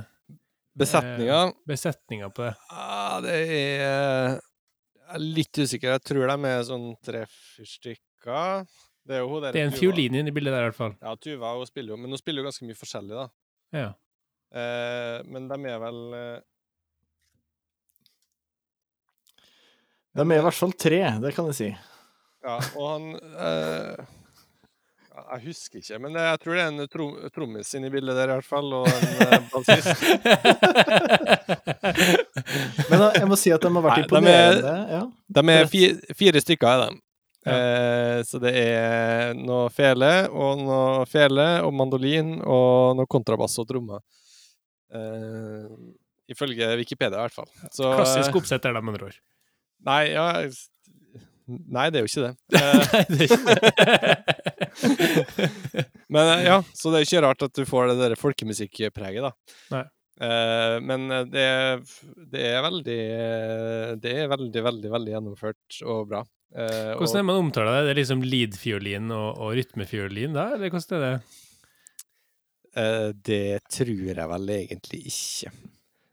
Besetninga 0.80 1.40
besetninga 1.68 2.30
på 2.34 2.46
det? 2.46 2.52
ah, 2.72 3.18
Det 3.22 3.34
er 3.34 3.50
Jeg 3.50 5.16
er 5.16 5.24
litt 5.38 5.58
usikker. 5.58 5.96
Jeg 5.96 6.04
tror 6.06 6.30
de 6.30 6.50
er 6.50 6.62
sånn 6.66 6.86
tre-fire 7.04 7.66
stykker. 7.66 8.66
Det 9.06 9.16
er 9.16 9.22
jo 9.24 9.30
hun 9.32 9.42
der 9.42 9.54
Det 9.54 9.62
er 9.62 9.68
en 9.70 9.74
fiolin 9.74 10.14
inne 10.20 10.30
i 10.30 10.34
bildet 10.34 10.54
der, 10.54 10.66
i 10.66 10.68
hvert 10.70 10.78
fall. 10.78 10.94
Ja, 11.02 11.14
Tuva 11.18 11.54
hun 11.56 11.66
spiller 11.66 11.94
jo, 11.94 11.98
men 11.98 12.12
hun 12.14 12.20
spiller 12.20 12.42
jo 12.42 12.50
ganske 12.50 12.66
mye 12.68 12.78
forskjellig, 12.78 13.16
da. 13.18 13.26
Ja. 13.74 13.88
Eh, 14.50 15.16
men 15.30 15.46
de 15.50 15.58
er 15.70 15.82
vel 15.82 16.00
eh, 16.18 16.38
De 20.18 20.26
er 20.26 20.40
i 20.40 20.44
hvert 20.46 20.58
fall 20.58 20.74
tre, 20.74 21.00
det 21.22 21.34
kan 21.36 21.46
jeg 21.52 21.58
si. 21.58 21.68
Ja, 22.42 22.56
og 22.74 22.86
han 22.88 23.10
eh, 23.46 24.14
Jeg 25.20 25.40
husker 25.48 25.78
ikke, 25.82 25.98
men 26.02 26.12
jeg 26.18 26.38
tror 26.42 26.52
det 26.56 26.62
er 26.62 26.70
en 26.72 26.88
trom 26.90 27.12
trommis 27.34 27.70
inne 27.78 27.88
i 27.90 27.94
bildet 27.94 28.14
der, 28.18 28.28
i 28.32 28.36
hvert 28.38 28.48
fall, 28.48 28.68
og 28.80 28.86
en 28.90 29.06
eh, 29.26 29.40
bassist. 29.52 30.00
Men 32.90 32.98
eh, 33.04 33.12
jeg 33.20 33.28
må 33.30 33.36
si 33.38 33.52
at 33.54 33.62
de 33.64 33.68
har 33.74 33.84
vært 33.84 34.00
Nei, 34.00 34.00
de 34.00 34.02
er- 34.02 34.04
imponerende. 34.08 34.74
Ja. 34.96 35.02
De 35.38 35.42
er 35.54 35.64
fire, 35.70 35.94
fire 36.18 36.38
stykker, 36.44 36.68
er 36.70 36.78
de. 36.82 36.88
Ja. 37.46 37.52
Eh, 37.56 38.18
så 38.28 38.36
det 38.42 38.52
er 38.60 39.34
noe 39.38 39.68
fele, 39.72 40.10
og 40.28 40.52
noe 40.66 41.06
fele, 41.08 41.46
og 41.64 41.72
mandolin, 41.76 42.28
og 42.44 42.96
noe 42.98 43.08
kontrabass 43.10 43.54
og 43.62 43.66
trommer. 43.70 44.00
Eh, 44.92 45.66
ifølge 46.30 46.66
Wikipedia, 46.82 47.18
i 47.18 47.22
hvert 47.28 47.38
fall. 47.40 47.50
Så, 47.72 47.84
Klassisk 47.96 48.30
eh, 48.34 48.38
oppsett 48.42 48.64
er 48.68 48.72
de, 48.76 48.80
med 48.84 48.92
andre 48.98 49.06
ord. 49.12 49.18
Nei, 49.88 50.02
ja 50.12 50.26
Nei, 51.70 51.86
det 51.92 52.00
er 52.00 52.04
jo 52.04 52.10
ikke 52.10 52.26
det. 52.28 52.34
Eh, 52.60 52.74
Nei, 52.90 53.04
det 53.10 53.20
er 53.20 53.28
ikke 53.28 53.44
det. 53.48 53.60
men 56.14 56.24
eh, 56.34 56.44
ja, 56.46 56.58
så 56.76 56.92
det 56.92 57.00
er 57.00 57.06
ikke 57.06 57.22
rart 57.26 57.46
at 57.46 57.54
du 57.56 57.64
får 57.68 57.90
det 57.90 57.96
der 58.00 58.14
folkemusikkpreget, 58.20 59.22
da. 59.26 59.32
Nei. 59.74 59.84
Eh, 60.20 60.76
men 60.84 61.06
det, 61.32 61.46
det 62.34 62.42
er 62.50 62.60
veldig 62.66 62.98
Det 64.02 64.10
er 64.12 64.28
veldig, 64.28 64.64
veldig, 64.66 64.90
veldig 64.92 65.14
gjennomført 65.14 65.80
og 65.86 66.10
bra. 66.10 66.24
Hvordan 66.50 67.14
er 67.14 67.22
det 67.22 67.28
man 67.28 67.44
omtaler 67.44 67.72
det? 67.76 67.86
Det 67.86 67.92
er 67.94 68.00
liksom 68.00 68.26
lead-fiolin 68.26 69.12
og, 69.14 69.28
og 69.38 69.54
rytmefiolin, 69.58 70.34
da? 70.34 70.48
Eller 70.56 70.72
hvordan 70.74 70.98
er 70.98 71.06
det? 71.06 71.16
Det 73.26 73.44
tror 73.70 74.06
jeg 74.10 74.30
vel 74.34 74.54
egentlig 74.54 75.00
ikke. 75.10 75.50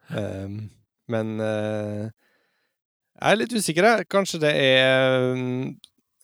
Um, 0.07 0.59
men 1.11 1.39
eh, 1.39 2.07
jeg 3.17 3.33
er 3.33 3.39
litt 3.39 3.53
usikker, 3.53 3.87
jeg. 3.89 4.07
Kanskje 4.13 4.39
det 4.43 4.53
er 4.61 5.05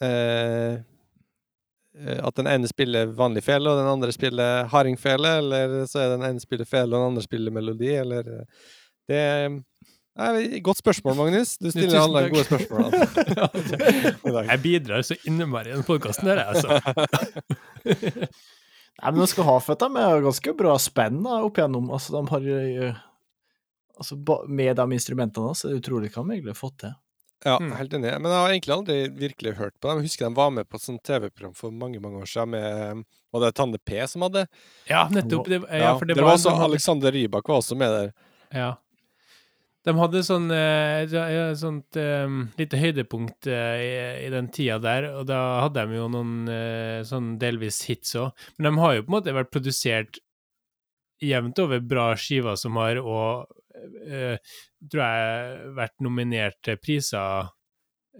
eh, 0.05 0.81
At 2.21 2.37
den 2.37 2.49
ene 2.49 2.69
spiller 2.69 3.11
vanlig 3.17 3.43
fele, 3.45 3.69
og 3.69 3.81
den 3.81 3.89
andre 3.89 4.13
spiller 4.13 4.69
hardingfele, 4.71 5.37
eller 5.41 5.85
så 5.89 6.03
er 6.03 6.15
den 6.15 6.25
ene 6.29 6.43
spiller 6.43 6.69
fele, 6.69 6.91
og 6.93 6.99
den 6.99 7.11
andre 7.13 7.25
spiller 7.25 7.53
melodi, 7.53 7.93
eller 7.97 8.33
eh, 8.37 8.65
Det 9.09 9.17
er 9.17 9.61
Godt 10.61 10.77
spørsmål, 10.77 11.15
Magnus. 11.17 11.55
Du 11.57 11.71
stiller 11.73 11.97
alle 12.03 12.27
takk. 12.27 12.33
gode 12.35 12.43
spørsmål. 12.45 12.83
altså. 12.85 14.43
Jeg 14.51 14.61
bidrar 14.61 15.01
så 15.01 15.17
innmari 15.25 15.71
i 15.71 15.73
den 15.73 15.87
podkasten 15.87 16.29
der, 16.29 16.43
jeg, 16.43 16.47
altså. 16.53 16.69
Nei, 19.01 19.09
men 19.09 19.23
de 19.23 19.27
skal 19.31 19.47
ha 19.47 19.55
for 19.57 19.73
at 19.73 19.81
de 19.81 20.03
er 20.03 20.21
ganske 20.21 20.53
bra 20.59 20.75
spenn 20.79 21.23
da, 21.25 21.39
opp 21.47 21.57
igjennom. 21.57 21.89
Altså, 21.95 22.13
de 22.13 22.21
har 22.29 22.45
altså, 23.97 24.17
Med 24.47 24.75
de 24.77 24.85
instrumentene 24.97 25.53
så 25.55 25.67
er 25.69 25.73
det 25.75 25.81
utrolig 25.83 26.11
hva 26.13 26.23
de 26.25 26.35
egentlig 26.37 26.53
har 26.55 26.59
fått 26.61 26.77
til. 26.85 26.93
Ja, 27.45 27.57
Mm. 27.59 27.73
helt 27.75 27.91
enig. 27.93 28.11
Men 28.21 28.31
jeg 28.31 28.39
har 28.39 28.49
egentlig 28.53 28.73
aldri 28.73 28.95
virkelig 29.19 29.53
hørt 29.57 29.73
på 29.81 29.89
dem. 29.89 29.97
Jeg 29.99 30.07
husker 30.07 30.29
de 30.29 30.35
var 30.37 30.49
med 30.51 30.69
på 30.69 30.75
et 30.79 30.81
sånt 30.85 31.03
TV-program 31.03 31.53
for 31.53 31.71
mange 31.71 31.99
mange 31.99 32.21
år 32.21 32.29
siden 32.31 32.49
med 32.55 33.03
Var 33.33 33.41
det 33.41 33.55
Tande 33.55 33.79
P 33.83 34.05
som 34.07 34.21
hadde? 34.21 34.47
Ja, 34.87 35.09
nettopp. 35.09 35.47
Det, 35.49 35.59
ja, 35.69 35.97
for 35.99 36.05
det, 36.05 36.15
det 36.15 36.21
var 36.23 36.29
var, 36.29 36.37
også 36.37 36.53
hadde- 36.55 36.69
Alexander 36.71 37.11
Rybak 37.11 37.47
var 37.49 37.57
også 37.59 37.75
med 37.75 37.89
der. 37.91 38.13
Ja. 38.53 38.69
De 39.83 39.91
hadde 39.99 40.21
sånn 40.23 40.45
eh, 40.55 41.03
ja, 41.11 41.23
ja, 41.27 41.47
sånt 41.59 41.97
um, 41.99 42.45
lite 42.57 42.77
høydepunkt 42.79 43.47
eh, 43.51 43.81
i, 43.83 44.27
i 44.27 44.29
den 44.31 44.47
tida 44.47 44.77
der, 44.79 45.09
og 45.19 45.25
da 45.27 45.39
hadde 45.65 45.83
de 45.89 45.97
jo 45.97 46.05
noen 46.07 46.47
eh, 46.47 47.01
sånn 47.03 47.33
delvis 47.41 47.81
hits 47.89 48.15
òg. 48.15 48.31
Men 48.57 48.69
de 48.69 48.79
har 48.79 48.93
jo 48.95 49.03
på 49.03 49.11
en 49.11 49.17
måte 49.17 49.33
vært 49.35 49.51
produsert 49.51 50.19
jevnt 51.19 51.59
over 51.59 51.81
bra 51.83 52.13
skiver 52.15 52.55
som 52.55 52.79
har 52.79 53.01
og 53.03 53.51
tror 54.91 55.03
jeg 55.03 55.73
vært 55.77 55.95
nominert 56.05 56.59
til 56.65 56.79
priser 56.81 57.51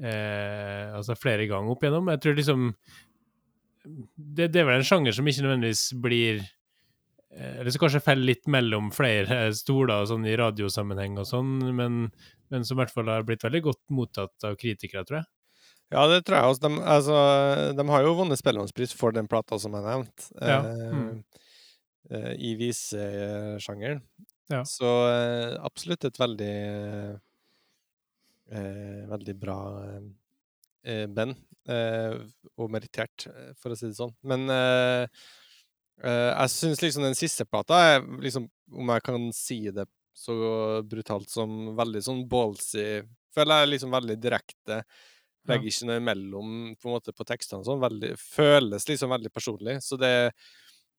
eh, 0.01 0.93
altså 0.93 1.17
flere 1.19 1.47
ganger 1.49 1.73
opp 1.73 1.83
igjennom. 1.83 2.11
Jeg 2.13 2.23
tror 2.23 2.37
liksom 2.39 2.67
det, 3.83 4.49
det 4.53 4.61
er 4.61 4.67
vel 4.67 4.79
en 4.79 4.87
sjanger 4.87 5.15
som 5.15 5.27
ikke 5.27 5.43
nødvendigvis 5.43 5.83
blir 6.03 6.39
eh, 6.39 7.59
Eller 7.59 7.73
som 7.73 7.83
kanskje 7.83 8.03
faller 8.05 8.29
litt 8.31 8.47
mellom 8.51 8.91
flere 8.95 9.45
stoler 9.57 10.07
sånn 10.09 10.27
i 10.29 10.37
radiosammenheng 10.39 11.19
og 11.21 11.27
sånn, 11.29 11.57
men, 11.75 12.03
men 12.53 12.67
som 12.67 12.77
i 12.77 12.83
hvert 12.83 12.93
fall 12.95 13.11
har 13.11 13.27
blitt 13.27 13.43
veldig 13.45 13.63
godt 13.69 13.83
mottatt 13.93 14.47
av 14.47 14.57
kritikere, 14.59 15.05
tror 15.07 15.21
jeg. 15.21 15.29
Ja, 15.93 16.07
det 16.09 16.23
tror 16.25 16.39
jeg 16.39 16.51
også. 16.53 16.63
De, 16.65 16.83
altså, 16.89 17.17
de 17.77 17.87
har 17.91 18.05
jo 18.05 18.15
vunnet 18.17 18.39
Spellemannspris 18.39 18.95
for 18.97 19.13
den 19.13 19.27
plata 19.29 19.59
som 19.61 19.75
jeg 19.77 19.85
nevnte, 19.85 20.29
Ja, 20.39 20.61
eh, 20.63 20.95
mm. 20.95 21.43
eh, 22.09 22.31
i 22.39 22.53
visesjangeren. 22.57 24.01
Ja. 24.53 24.61
Så 24.69 24.89
eh, 25.09 25.55
absolutt 25.65 26.05
et 26.09 26.19
veldig 26.21 26.53
eh, 28.53 29.03
Veldig 29.09 29.35
bra 29.39 29.57
eh, 30.83 31.07
band. 31.09 31.39
Eh, 31.69 32.17
og 32.59 32.71
merittert, 32.73 33.27
eh, 33.31 33.53
for 33.59 33.73
å 33.73 33.77
si 33.79 33.87
det 33.87 33.97
sånn. 33.97 34.13
Men 34.27 34.45
eh, 34.51 35.05
eh, 36.03 36.29
jeg 36.33 36.53
syns 36.53 36.83
liksom 36.83 37.05
den 37.07 37.17
siste 37.17 37.47
plata 37.47 37.79
er 37.95 38.05
liksom, 38.23 38.49
om 38.73 38.93
jeg 38.93 39.05
kan 39.07 39.29
si 39.35 39.59
det 39.73 39.87
så 40.13 40.35
brutalt 40.85 41.31
som 41.33 41.71
veldig 41.73 42.03
sånn 42.05 42.19
ballsy 42.29 43.01
Føler 43.33 43.63
jeg 43.63 43.69
liksom 43.71 43.89
veldig 43.95 44.15
direkte. 44.21 44.75
Legger 45.49 45.71
ikke 45.71 45.87
noe 45.89 45.95
imellom 45.97 46.49
på 46.77 46.85
en 46.85 46.93
måte 46.93 47.13
på 47.17 47.25
tekstene 47.25 47.63
og 47.63 47.65
sånn. 47.65 48.03
Føles 48.21 48.85
liksom 48.85 49.09
veldig 49.09 49.31
personlig. 49.33 49.79
Så 49.81 49.97
det, 49.97 50.11
eh, 50.27 50.51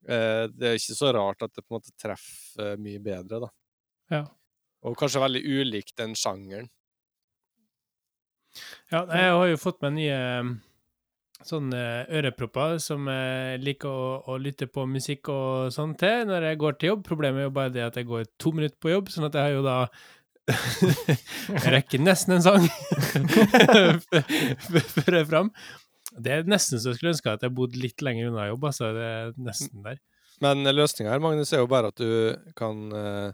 det 0.05 0.69
er 0.69 0.79
ikke 0.79 0.97
så 0.99 1.13
rart 1.17 1.45
at 1.47 1.53
det 1.55 1.63
på 1.65 1.73
en 1.73 1.79
måte 1.79 1.95
treffer 2.01 2.81
mye 2.81 3.01
bedre, 3.03 3.47
da. 3.47 3.51
Ja. 4.13 4.25
Og 4.85 4.99
kanskje 5.01 5.23
veldig 5.23 5.43
ulikt 5.49 5.97
den 6.01 6.13
sjangeren. 6.19 6.69
Ja, 8.93 9.03
jeg 9.09 9.33
har 9.35 9.49
jo 9.49 9.59
fått 9.59 9.81
meg 9.83 9.97
nye 9.97 10.19
sånne 11.45 11.81
ørepropper 12.15 12.79
som 12.81 13.09
jeg 13.11 13.61
liker 13.65 13.91
å, 13.91 14.11
å 14.33 14.37
lytte 14.41 14.69
på 14.71 14.87
musikk 14.89 15.29
og 15.33 15.73
sånn 15.75 15.95
til 16.01 16.29
når 16.29 16.51
jeg 16.51 16.61
går 16.63 16.77
til 16.79 16.93
jobb. 16.93 17.07
Problemet 17.09 17.43
er 17.43 17.49
jo 17.49 17.57
bare 17.57 17.73
det 17.75 17.85
at 17.85 17.99
jeg 18.01 18.09
går 18.09 18.29
to 18.41 18.55
minutter 18.57 18.79
på 18.81 18.93
jobb, 18.95 19.11
sånn 19.13 19.29
at 19.29 19.37
jeg 19.39 19.49
har 19.49 19.57
jo 19.57 19.65
da 19.67 19.79
Jeg 21.65 21.71
rekker 21.73 22.03
nesten 22.05 22.37
en 22.37 22.43
sang 22.45 22.67
før 24.69 25.17
jeg 25.17 25.23
er 25.23 25.29
fram. 25.31 25.49
Det 26.15 26.31
er 26.33 26.45
nesten 26.47 26.79
så 26.79 26.93
jeg 26.93 26.99
skulle 27.01 27.15
ønske 27.15 27.33
at 27.35 27.43
jeg 27.43 27.55
bodde 27.57 27.81
litt 27.81 28.03
lenger 28.05 28.31
unna 28.31 28.49
jobb, 28.51 28.69
altså. 28.71 28.91
Det 28.95 29.07
er 29.09 29.33
nesten 29.49 29.83
der. 29.87 29.99
Men 30.45 30.67
løsninga 30.67 31.13
her, 31.15 31.23
Magnus, 31.23 31.53
er 31.55 31.63
jo 31.63 31.71
bare 31.71 31.91
at 31.93 31.99
du 32.01 32.35
kan 32.59 32.85
uh, 32.93 33.31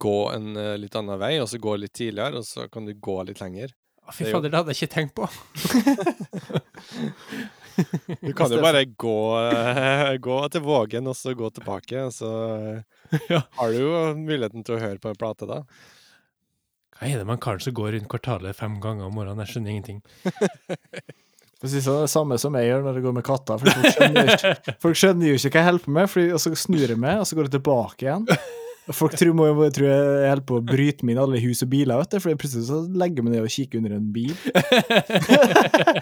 gå 0.00 0.16
en 0.32 0.52
uh, 0.56 0.74
litt 0.80 0.96
annen 0.98 1.20
vei, 1.20 1.34
og 1.42 1.48
så 1.50 1.60
gå 1.62 1.76
litt 1.80 1.94
tidligere, 1.96 2.40
og 2.40 2.48
så 2.48 2.68
kan 2.72 2.88
du 2.88 2.92
gå 2.96 3.16
litt 3.28 3.40
lenger. 3.42 3.72
Å, 4.02 4.12
Fy 4.16 4.26
er 4.26 4.34
fader, 4.34 4.50
det 4.52 4.58
hadde 4.60 4.74
jeg 4.74 4.82
ikke 4.82 4.94
tenkt 4.96 5.14
på. 5.18 5.28
Du 8.20 8.32
kan 8.36 8.52
jo 8.52 8.58
bare 8.60 8.84
gå, 9.04 9.18
uh, 9.40 10.10
gå 10.20 10.38
til 10.52 10.60
Vågen, 10.64 11.06
og 11.08 11.16
så 11.16 11.32
gå 11.36 11.48
tilbake, 11.56 12.02
og 12.04 12.12
så 12.12 12.30
Ja. 13.30 13.42
har 13.56 13.72
du 13.72 13.78
jo 13.80 13.92
muligheten 14.16 14.64
til 14.64 14.76
å 14.76 14.82
høre 14.82 15.00
på 15.00 15.08
en 15.12 15.16
plate, 15.20 15.48
da. 15.48 15.62
Hva 16.98 17.08
er 17.08 17.22
det 17.22 17.26
man 17.28 17.40
kan 17.42 17.60
som 17.60 17.74
går 17.74 17.94
rundt 17.96 18.10
kvartalet 18.12 18.56
fem 18.56 18.76
ganger 18.80 19.08
om 19.08 19.16
morgenen? 19.16 19.40
Jeg 19.46 19.54
skjønner 19.54 19.72
ingenting. 19.72 20.02
For 21.62 21.70
det 21.70 21.82
det 21.86 22.10
samme 22.10 22.36
som 22.42 22.56
jeg 22.58 22.66
gjør 22.66 22.80
når 22.82 22.96
jeg 22.98 23.04
går 23.04 23.12
med 23.14 23.22
katter. 23.26 23.60
Folk, 23.62 23.92
skjønner 23.94 24.26
jo 24.26 24.34
ikke, 24.34 24.72
folk 24.82 24.98
skjønner 24.98 25.28
jo 25.28 25.36
ikke 25.38 25.52
hva 25.52 25.60
jeg 25.60 25.66
holder 25.68 25.84
på 25.84 25.92
med, 25.94 26.08
fordi, 26.10 26.32
og 26.34 26.42
så 26.42 26.50
snur 26.58 26.82
jeg 26.90 26.98
meg, 26.98 27.20
og 27.22 27.28
så 27.28 27.38
går 27.38 27.46
jeg 27.46 27.54
tilbake 27.54 28.08
igjen. 28.08 28.26
Og 28.90 28.96
Folk 28.98 29.14
tror, 29.14 29.30
må, 29.38 29.46
må, 29.54 29.68
tror 29.70 29.86
jeg 29.86 30.26
holder 30.26 30.46
på 30.48 30.56
å 30.58 30.64
bryte 30.66 31.06
meg 31.06 31.14
inn 31.14 31.20
alle 31.22 31.42
hus 31.44 31.62
og 31.62 31.70
biler, 31.70 32.00
vet 32.02 32.16
du, 32.16 32.18
for 32.24 32.40
plutselig 32.42 32.66
så 32.66 32.80
legger 32.82 33.22
jeg 33.22 33.26
meg 33.28 33.36
ned 33.36 33.46
og 33.46 33.54
kikker 33.54 33.78
under 33.78 33.94
en 33.94 34.08
bil. 34.16 34.34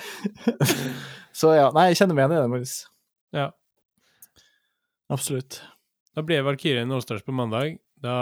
så 1.42 1.52
ja, 1.58 1.66
nei, 1.76 1.90
jeg 1.90 2.00
kjenner 2.00 2.16
meg 2.16 2.24
igjen 2.24 2.32
i 2.32 2.40
det, 2.40 2.48
Magnus. 2.54 2.74
Ja. 3.36 3.46
Absolutt. 5.12 5.60
Da 6.16 6.24
blir 6.24 6.48
Valkyrien 6.48 6.96
Allstars 6.96 7.20
på 7.26 7.36
mandag. 7.36 7.76
Da 8.00 8.16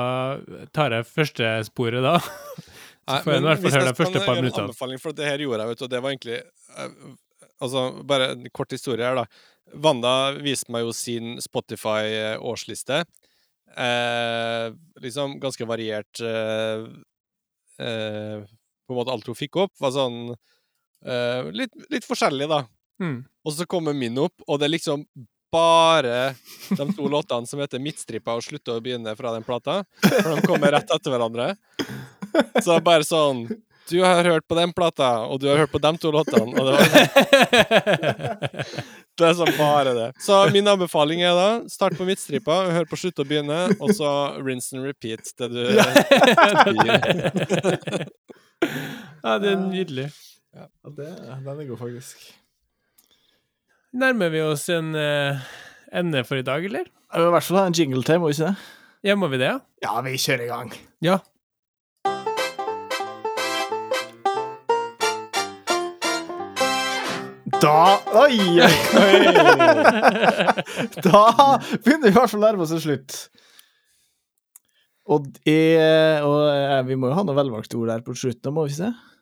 tar 0.74 0.96
jeg 0.96 1.06
første 1.06 1.54
sporet 1.70 2.02
da. 2.02 2.18
Så 3.08 3.22
får 3.24 3.32
jeg 3.32 3.40
i 3.40 3.46
hvert 3.46 3.62
fall 3.62 3.72
høre 3.72 3.86
de 3.86 3.96
første 3.96 4.20
par 4.20 4.36
minuttene. 4.36 4.66
Anbefaling, 4.68 5.00
for 5.00 5.16
det 5.16 5.30
her 5.30 5.40
gjorde 5.40 5.62
jeg, 5.62 5.70
vet 5.70 5.80
du, 5.80 5.84
og 5.86 5.92
det 5.94 6.00
var 6.04 6.12
egentlig 6.12 6.34
eh, 6.42 6.90
Altså, 7.64 7.88
bare 8.06 8.32
en 8.34 8.50
kort 8.54 8.72
historie 8.74 9.06
her, 9.06 9.18
da. 9.18 9.26
Wanda 9.84 10.32
viste 10.40 10.72
meg 10.72 10.86
jo 10.86 10.94
sin 10.96 11.36
Spotify-årsliste. 11.42 13.02
Eh, 13.76 14.66
liksom 15.04 15.36
ganske 15.42 15.66
variert 15.68 16.20
eh, 16.24 16.86
eh, 17.84 18.38
På 18.88 18.94
en 18.94 18.96
måte 18.96 19.12
alt 19.12 19.28
hun 19.28 19.36
fikk 19.36 19.58
opp, 19.60 19.74
var 19.78 19.92
sånn 19.92 20.32
eh, 20.32 21.50
litt, 21.52 21.74
litt 21.92 22.06
forskjellig, 22.08 22.48
da. 22.48 22.62
Mm. 23.02 23.20
Og 23.44 23.54
så 23.54 23.66
kommer 23.68 23.94
min 23.94 24.16
opp, 24.18 24.34
og 24.46 24.58
det 24.58 24.68
er 24.68 24.74
liksom 24.78 25.04
bare 25.52 26.34
de 26.70 26.86
to 26.96 27.08
låtene 27.12 27.46
som 27.46 27.60
heter 27.60 27.80
'Midtstripa' 27.80 28.36
og 28.36 28.42
'Slutte 28.44 28.74
å 28.74 28.82
begynne' 28.84 29.16
fra 29.16 29.32
den 29.36 29.46
plata. 29.46 29.82
For 30.02 30.34
de 30.34 30.46
kommer 30.46 30.72
rett 30.72 30.90
etter 30.90 31.12
hverandre. 31.12 31.54
Så 32.58 32.66
det 32.72 32.76
er 32.78 32.84
bare 32.84 33.06
sånn 33.06 33.46
Du 33.88 34.02
har 34.04 34.24
hørt 34.24 34.44
på 34.48 34.56
den 34.58 34.72
plata, 34.76 35.24
og 35.24 35.40
du 35.40 35.48
har 35.48 35.56
hørt 35.62 35.72
på 35.72 35.80
de 35.80 35.92
to 36.00 36.10
låtene. 36.12 36.52
Og 36.52 36.66
det, 36.66 36.72
var, 36.74 36.82
det 39.18 39.28
er 39.28 39.36
sånn 39.38 39.54
bare 39.56 39.94
det. 39.96 40.08
Så 40.24 40.40
min 40.52 40.68
anbefaling 40.68 41.22
er 41.24 41.34
da 41.38 41.48
start 41.72 41.96
på 41.98 42.04
midtstripa, 42.08 42.54
hør 42.74 42.88
på 42.90 42.98
'Slutt 43.00 43.22
og 43.22 43.30
begynne', 43.30 43.62
og 43.80 43.94
så 43.96 44.10
rinse 44.44 44.76
and 44.76 44.84
repeat 44.84 45.32
det 45.40 45.48
du 45.54 45.62
ja, 49.24 49.38
det 49.42 49.52
er 49.54 49.60
nydelig. 49.62 50.08
Ja, 50.54 50.66
det, 50.84 51.08
den 51.46 51.60
er 51.60 51.68
god, 51.68 51.78
faktisk. 51.78 52.16
Nærmer 53.98 54.28
vi 54.28 54.40
oss 54.44 54.68
en 54.68 54.92
uh, 54.94 55.38
ende 55.94 56.24
for 56.28 56.36
i 56.36 56.44
dag, 56.44 56.64
eller? 56.64 56.84
I 57.14 57.30
hvert 57.32 57.46
fall 57.46 57.62
ha 57.62 57.66
en 57.70 57.76
jingle 57.76 58.04
til, 58.04 58.20
må 58.20 58.28
vi 58.28 58.36
ikke 58.36 58.50
det? 58.50 58.56
Ja, 59.06 59.14
må 59.16 59.28
vi 59.32 59.38
det, 59.40 59.48
ja? 59.48 59.58
Ja, 59.84 60.00
vi 60.04 60.18
kjører 60.18 60.44
i 60.44 60.50
gang. 60.50 60.72
Ja. 61.04 61.18
Da 67.62 67.98
Oi, 68.14 68.38
oi! 68.62 69.16
Da 71.04 71.22
begynner 71.82 72.06
vi 72.06 72.12
i 72.12 72.14
hvert 72.14 72.30
fall 72.30 72.40
å 72.40 72.44
nærme 72.44 72.64
oss 72.64 72.74
en 72.74 72.82
slutt. 72.82 73.16
Og, 75.08 75.26
det, 75.46 75.56
og 76.26 76.42
eh, 76.52 76.80
vi 76.86 76.98
må 77.00 77.10
jo 77.10 77.16
ha 77.16 77.24
noen 77.24 77.38
velvalgte 77.38 77.78
ord 77.80 77.90
der 77.90 78.04
på 78.04 78.14
slutten, 78.18 78.54
må 78.54 78.66
vi 78.66 78.74
ikke 78.74 78.90
det? 78.90 79.17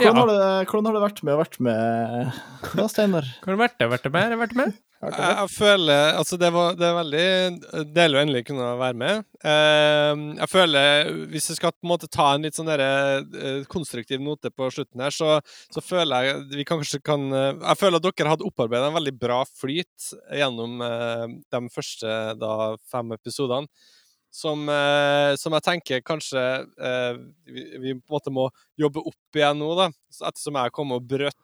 Ja. 0.00 0.10
Hvordan, 0.10 0.20
har 0.20 0.30
det, 0.30 0.68
hvordan 0.70 0.88
har 0.88 0.96
det 0.96 1.02
vært 1.06 1.24
med 1.26 1.34
å 1.34 1.40
vært 1.40 1.58
med 1.64 2.38
da, 2.76 2.86
Steinar? 2.90 3.34
Har 3.44 3.56
du 3.56 3.60
vært? 3.60 3.82
Vært 3.92 4.08
med? 4.14 4.38
Vært 4.40 4.56
med? 4.58 4.78
Jeg, 5.00 5.14
jeg 5.16 5.50
føler 5.54 6.10
Altså, 6.18 6.36
det, 6.40 6.50
var, 6.52 6.74
det 6.76 6.84
er 6.84 6.96
veldig 6.98 7.84
deilig 7.96 8.18
å 8.18 8.20
endelig 8.20 8.42
kunne 8.50 8.66
være 8.80 8.98
med. 9.00 9.22
Eh, 9.40 10.24
jeg 10.42 10.50
føler 10.52 11.12
Hvis 11.32 11.48
jeg 11.50 11.60
skal 11.60 11.72
på 11.72 11.86
en 11.86 11.92
måte 11.94 12.10
ta 12.12 12.26
en 12.34 12.44
litt 12.44 12.58
sånn 12.58 12.68
eh, 12.74 13.62
konstruktiv 13.72 14.20
note 14.20 14.52
på 14.52 14.68
slutten 14.74 15.00
her, 15.04 15.14
så, 15.14 15.38
så 15.72 15.84
føler 15.84 16.28
jeg 16.28 16.42
vi 16.52 16.68
kanskje 16.68 17.00
kan 17.04 17.24
eh, 17.32 17.54
Jeg 17.54 17.80
føler 17.80 18.00
at 18.00 18.10
dere 18.10 18.34
hadde 18.34 18.48
opparbeida 18.48 18.90
en 18.90 18.98
veldig 18.98 19.16
bra 19.22 19.40
flyt 19.48 20.10
gjennom 20.36 20.84
eh, 20.84 21.24
de 21.48 21.62
første 21.72 22.20
da, 22.40 22.52
fem 22.92 23.16
episodene. 23.16 23.88
Som, 24.30 24.68
eh, 24.70 25.34
som 25.40 25.54
jeg 25.56 25.66
tenker 25.66 26.02
kanskje 26.06 26.42
eh, 26.62 27.16
vi, 27.50 27.64
vi 27.82 27.94
på 27.98 28.12
en 28.12 28.14
måte 28.14 28.32
må 28.34 28.48
jobbe 28.78 29.02
opp 29.10 29.38
igjen 29.38 29.58
nå, 29.58 29.70
da. 29.78 29.88
Ettersom 30.28 30.58
jeg 30.60 30.74
kom 30.76 30.94
og 30.94 31.06
brøt 31.10 31.36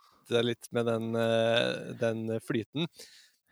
litt 0.42 0.68
med 0.74 0.86
den, 0.86 1.14
eh, 1.18 1.94
den 2.00 2.26
flyten. 2.46 2.86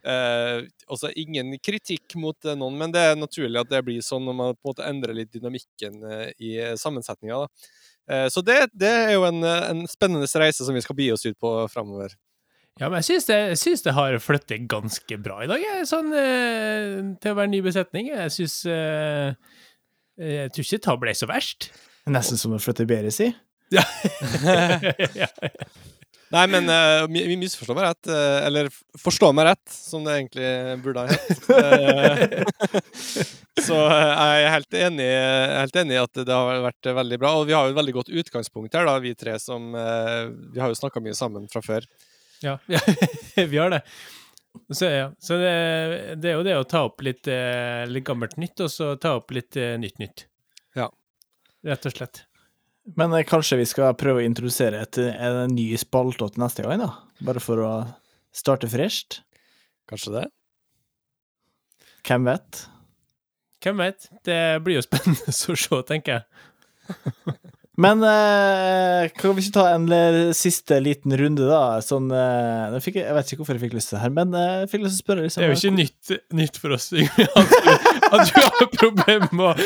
Eh, 0.04 0.66
også 0.92 1.08
ingen 1.16 1.54
kritikk 1.64 2.12
mot 2.20 2.36
eh, 2.44 2.56
noen, 2.60 2.76
men 2.76 2.92
det 2.92 3.00
er 3.00 3.14
naturlig 3.16 3.62
at 3.62 3.70
det 3.70 3.80
blir 3.86 4.04
sånn 4.04 4.26
når 4.28 4.36
man 4.36 4.58
på 4.58 4.66
en 4.66 4.70
måte 4.74 4.88
endrer 4.88 5.16
litt 5.16 5.32
dynamikken 5.32 5.96
eh, 6.04 6.28
i 6.44 6.52
sammensetninga. 6.80 7.46
Så 8.28 8.42
det, 8.44 8.66
det 8.76 8.88
er 8.92 9.14
jo 9.14 9.22
en, 9.24 9.38
en 9.40 9.78
spennende 9.88 10.28
reise 10.36 10.60
som 10.66 10.76
vi 10.76 10.82
skal 10.84 10.96
bi 10.98 11.06
oss 11.14 11.22
ut 11.24 11.38
på 11.40 11.52
framover. 11.72 12.12
Ja, 12.80 12.88
men 12.88 12.98
jeg 12.98 13.06
syns 13.06 13.28
det, 13.28 13.38
jeg 13.52 13.58
syns 13.60 13.84
det 13.86 13.94
har 13.94 14.16
flyttet 14.18 14.64
ganske 14.70 15.18
bra 15.22 15.44
i 15.44 15.50
dag, 15.50 15.62
jeg, 15.62 15.86
sånn 15.86 16.10
eh, 16.18 16.96
til 17.22 17.34
å 17.34 17.38
være 17.38 17.52
ny 17.52 17.60
besetning. 17.62 18.10
Jeg 18.10 18.34
syns 18.34 18.56
eh, 18.66 19.30
Jeg 20.18 20.50
tror 20.54 20.66
ikke 20.66 20.80
det 20.88 20.96
ble 21.04 21.14
så 21.14 21.30
verst. 21.30 21.70
Nesten 22.10 22.40
som 22.40 22.56
å 22.56 22.62
flytte 22.62 22.86
bedre, 22.88 23.14
si. 23.14 23.30
ja. 23.74 23.84
Nei, 26.34 26.44
men 26.50 26.66
uh, 26.66 27.04
vi 27.10 27.22
vi 27.28 27.36
misforstår 27.38 27.76
meg 27.78 27.84
rett. 27.86 28.08
Uh, 28.10 28.40
eller 28.48 28.68
forstår 28.98 29.34
meg 29.36 29.46
rett, 29.52 29.64
som 29.70 30.02
det 30.06 30.16
egentlig 30.18 30.48
burde 30.84 31.04
ha 31.04 31.14
hett. 31.14 32.50
Eh, 33.54 33.62
så 33.62 33.76
eh, 33.86 34.08
jeg 34.10 34.44
er 34.44 34.50
helt 34.50 34.76
enig, 34.76 35.06
helt 35.60 35.76
enig 35.78 35.94
i 35.94 36.00
at 36.00 36.18
det 36.26 36.34
har 36.34 36.64
vært 36.64 36.88
veldig 36.96 37.18
bra. 37.22 37.30
Og 37.38 37.46
vi 37.48 37.54
har 37.54 37.68
jo 37.68 37.72
et 37.72 37.78
veldig 37.78 37.94
godt 37.94 38.10
utgangspunkt 38.10 38.74
her, 38.74 38.88
da, 38.88 38.96
vi 39.00 39.12
tre 39.16 39.36
som 39.40 39.70
eh, 39.78 40.32
Vi 40.54 40.60
har 40.60 40.72
jo 40.72 40.78
snakka 40.78 41.02
mye 41.04 41.14
sammen 41.16 41.46
fra 41.52 41.62
før. 41.64 41.86
Ja, 42.44 42.58
ja, 42.68 42.80
vi 43.48 43.58
har 43.58 43.72
det. 43.72 43.80
Så, 44.70 44.84
ja. 44.84 45.08
så 45.18 45.38
det, 45.40 45.54
det 46.22 46.30
er 46.30 46.36
jo 46.38 46.44
det 46.46 46.54
å 46.58 46.66
ta 46.68 46.84
opp 46.86 47.02
litt, 47.02 47.26
eh, 47.30 47.82
litt 47.90 48.06
gammelt 48.06 48.36
nytt, 48.38 48.60
og 48.62 48.70
så 48.70 48.92
ta 49.00 49.16
opp 49.18 49.34
litt 49.34 49.58
eh, 49.58 49.74
nytt 49.80 49.98
nytt. 49.98 50.26
Ja. 50.78 50.86
Rett 51.66 51.88
og 51.88 51.96
slett. 51.96 52.22
Men 52.98 53.16
eh, 53.16 53.26
kanskje 53.26 53.58
vi 53.62 53.66
skal 53.68 53.96
prøve 53.98 54.22
å 54.22 54.26
introdusere 54.26 54.84
et, 54.84 55.00
en 55.00 55.50
ny 55.54 55.66
spalte 55.80 56.28
til 56.28 56.44
neste 56.44 56.66
gang, 56.66 56.84
da? 56.84 56.92
Bare 57.24 57.42
for 57.42 57.64
å 57.64 57.72
starte 58.34 58.70
fresht? 58.70 59.22
Kanskje 59.90 60.14
det? 60.20 60.24
Hvem 62.04 62.28
vet? 62.28 62.64
Hvem 63.64 63.80
vet? 63.80 64.08
Det 64.28 64.40
blir 64.64 64.78
jo 64.78 64.84
spennende 64.84 65.34
å 65.54 65.56
se, 65.56 65.82
tenker 65.88 66.20
jeg. 66.20 67.40
Men 67.80 68.04
eh, 68.06 69.08
kan 69.18 69.32
vi 69.34 69.42
ikke 69.42 69.54
ta 69.56 69.64
en 69.74 69.88
siste 70.36 70.76
liten 70.78 71.10
runde, 71.18 71.42
da? 71.48 71.80
Sånn 71.82 72.06
eh, 72.14 72.76
jeg, 72.78 73.00
jeg 73.00 73.16
vet 73.16 73.32
ikke 73.32 73.40
hvorfor 73.42 73.58
jeg 73.58 73.64
fikk 73.64 73.74
lyst 73.80 73.90
til 73.90 73.98
det 73.98 74.02
her, 74.04 74.12
men 74.14 74.36
eh, 74.38 74.52
jeg 74.62 74.68
fikk 74.70 74.84
lyst 74.84 74.94
til 74.94 75.02
å 75.02 75.06
spørre 75.08 75.24
liksom, 75.24 75.42
Det 75.42 75.48
er 75.48 75.50
jo 75.50 75.58
ikke 75.58 75.72
nytt, 75.80 76.12
nytt 76.38 76.60
for 76.62 76.76
oss 76.76 76.86
Ingrid, 76.94 77.32
at, 77.40 77.50
du- 77.50 78.14
at 78.14 78.30
du 78.30 78.38
har 78.44 78.70
problemer 78.76 79.34
med, 79.40 79.64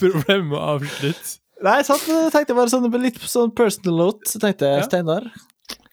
problemer 0.00 0.46
med 0.48 0.56
å 0.56 0.64
avslutte. 0.78 1.34
Nei, 1.68 1.76
sant, 1.84 2.04
jeg 2.08 2.32
tenkte 2.32 2.54
bare 2.56 2.70
sånn 2.72 2.88
litt 3.02 3.20
sånn 3.28 3.52
personal 3.58 3.96
note, 4.06 4.30
så 4.30 4.40
tenkte 4.40 4.68
jeg, 4.72 4.80
Ja. 4.80 4.88
Steinar, 4.88 5.28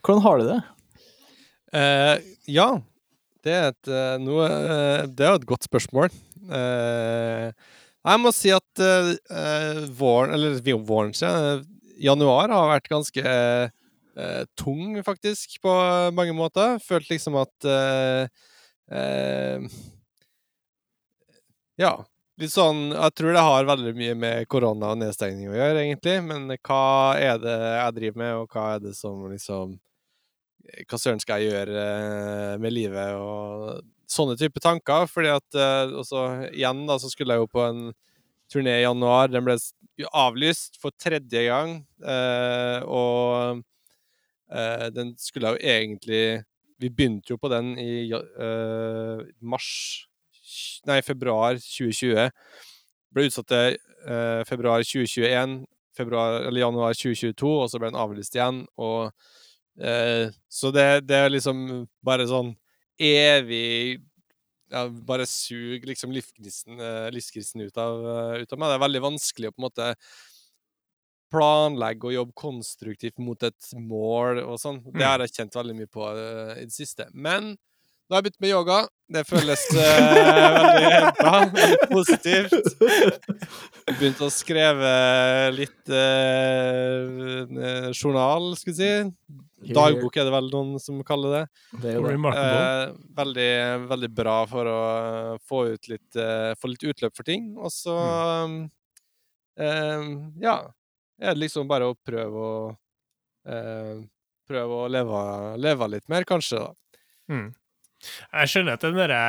hvordan 0.06 0.24
har 0.30 0.40
du 0.40 0.48
det? 0.54 0.60
Eh, 1.76 2.16
ja, 2.56 2.70
det 3.44 3.56
er 3.60 3.72
et 3.74 3.90
eh, 3.92 4.14
noe 4.24 4.46
eh, 4.48 5.02
Det 5.12 5.26
er 5.26 5.34
jo 5.34 5.40
et 5.42 5.48
godt 5.50 5.66
spørsmål. 5.68 6.14
Eh, 6.48 7.50
jeg 8.06 8.22
må 8.22 8.32
si 8.36 8.52
at 8.54 8.84
eh, 8.84 9.16
eh, 9.34 9.82
våren, 9.98 10.36
eller 10.36 10.60
våren 10.86 11.14
siden, 11.18 11.66
januar 12.02 12.52
har 12.52 12.70
vært 12.70 12.90
ganske 12.92 13.24
uh, 13.26 14.44
tung, 14.60 14.98
faktisk, 15.04 15.58
på 15.64 15.76
mange 16.16 16.36
måter. 16.36 16.76
Følt 16.84 17.10
liksom 17.10 17.38
at 17.40 17.70
uh, 17.70 18.28
eh, 18.92 19.72
Ja. 21.80 21.96
Litt 22.36 22.52
sånn 22.52 22.90
Jeg 22.92 23.14
tror 23.16 23.32
det 23.32 23.42
har 23.48 23.68
veldig 23.70 23.94
mye 23.96 24.14
med 24.20 24.48
korona 24.52 24.90
og 24.92 24.98
nedstengning 25.00 25.48
å 25.48 25.56
gjøre, 25.56 25.86
egentlig. 25.86 26.18
Men 26.28 26.50
hva 26.52 27.16
er 27.16 27.40
det 27.40 27.56
jeg 27.56 27.96
driver 27.96 28.20
med, 28.20 28.32
og 28.42 28.50
hva 28.52 28.66
er 28.74 28.82
det 28.84 28.92
som 28.98 29.22
liksom 29.32 29.78
hva 30.90 30.98
søren 31.00 31.22
skal 31.22 31.44
jeg 31.44 31.54
gjøre 31.54 31.82
eh, 31.82 32.54
med 32.60 32.74
livet, 32.74 33.16
og 33.16 33.86
sånne 34.16 34.38
type 34.40 34.62
tanker. 34.64 35.08
Fordi 35.12 35.32
at 35.36 35.60
eh, 35.60 35.96
også, 36.02 36.26
igjen 36.54 36.86
da, 36.90 36.98
så 37.02 37.12
skulle 37.12 37.36
jeg 37.38 37.46
jo 37.46 37.52
på 37.52 37.64
en 37.68 37.82
turné 38.52 38.80
i 38.82 38.86
januar. 38.86 39.32
Den 39.34 39.46
ble 39.48 39.58
avlyst 40.16 40.80
for 40.82 40.96
tredje 41.02 41.46
gang. 41.50 41.78
eh, 42.04 42.82
og 42.88 43.64
eh, 44.52 44.88
den 44.96 45.16
skulle 45.18 45.56
jo 45.56 45.62
egentlig 45.62 46.44
Vi 46.80 46.90
begynte 46.92 47.32
jo 47.32 47.38
på 47.40 47.48
den 47.50 47.78
i 47.80 48.12
eh, 48.12 49.22
mars 49.42 49.70
Nei, 50.86 51.00
februar 51.02 51.56
2020. 51.58 52.30
Ble 53.16 53.26
utsatt 53.30 53.48
til 53.50 53.78
eh, 54.12 54.42
februar 54.48 54.84
2021, 54.86 55.56
februar, 55.98 56.44
eller 56.46 56.62
januar 56.62 56.94
2022, 56.94 57.50
og 57.64 57.72
så 57.72 57.80
ble 57.82 57.90
den 57.90 58.00
avlyst 58.00 58.36
igjen. 58.38 58.60
Og 58.78 59.10
eh, 59.82 60.30
Så 60.52 60.72
det, 60.76 60.86
det 61.10 61.18
er 61.24 61.34
liksom 61.34 61.64
bare 62.06 62.28
sånn 62.30 62.54
evig 63.02 64.04
ja, 64.72 64.88
Bare 64.90 65.28
sug 65.30 65.84
liksom 65.86 66.12
livsgnisten, 66.12 66.80
eh, 66.82 67.68
ut, 67.68 67.78
av, 67.78 68.08
eh, 68.10 68.42
ut 68.42 68.54
av 68.54 68.60
meg. 68.60 68.72
Det 68.72 68.78
er 68.78 68.86
veldig 68.86 69.04
vanskelig 69.06 69.52
å 69.52 69.54
på 69.54 69.62
en 69.62 69.68
måte 69.68 69.92
planlegge 71.36 72.08
og 72.10 72.16
jobbe 72.16 72.34
konstruktivt 72.38 73.20
mot 73.24 73.44
et 73.44 73.72
mål 73.78 74.44
og 74.46 74.60
sånn. 74.62 74.82
Det 74.94 75.06
har 75.06 75.20
jeg 75.24 75.34
kjent 75.36 75.56
veldig 75.58 75.76
mye 75.78 75.92
på 75.92 76.04
uh, 76.06 76.54
i 76.56 76.66
det 76.68 76.76
siste. 76.76 77.04
Men 77.14 77.42
nå 77.56 78.14
har 78.14 78.22
jeg 78.22 78.26
begynt 78.28 78.44
med 78.46 78.54
yoga. 78.54 78.78
Det 79.16 79.24
føles 79.28 79.62
uh, 79.74 79.80
veldig 80.60 80.90
bra. 81.20 81.34
Veldig 81.56 81.90
positivt. 81.92 82.54
Begynt 83.90 84.22
å 84.22 84.30
skrive 84.34 84.92
litt 85.58 85.86
uh, 85.92 87.92
journal, 87.92 88.44
skal 88.62 88.74
vi 88.74 88.78
si. 88.80 88.92
Dagbok 89.74 90.18
er 90.18 90.28
det 90.28 90.34
vel 90.36 90.50
noen 90.52 90.80
som 90.82 91.02
kaller 91.08 91.34
det. 91.34 91.44
Det 91.82 91.94
er 91.96 92.06
det. 92.06 92.16
Eh, 92.42 92.94
veldig, 93.18 93.52
veldig 93.90 94.10
bra 94.14 94.36
for 94.50 94.70
å 94.70 94.80
få 95.48 95.62
ut 95.74 95.90
litt 95.92 96.20
eh, 96.20 96.54
Få 96.60 96.72
litt 96.72 96.86
utløp 96.86 97.16
for 97.18 97.28
ting. 97.28 97.54
Og 97.58 97.74
så 97.74 97.96
eh, 99.58 100.10
Ja. 100.44 100.58
Er 101.16 101.32
det 101.32 101.46
liksom 101.46 101.70
bare 101.72 101.88
å 101.88 101.96
prøve 101.96 102.46
å 102.46 102.56
eh, 103.48 104.04
Prøve 104.46 104.82
å 104.84 104.90
leve, 104.92 105.20
leve 105.58 105.88
litt 105.90 106.10
mer, 106.12 106.26
kanskje, 106.28 106.60
da. 106.62 107.00
Mm. 107.34 107.48
Jeg 108.06 108.52
skjønner 108.52 108.76
at 108.78 108.84
den 108.86 109.00
derre 109.00 109.22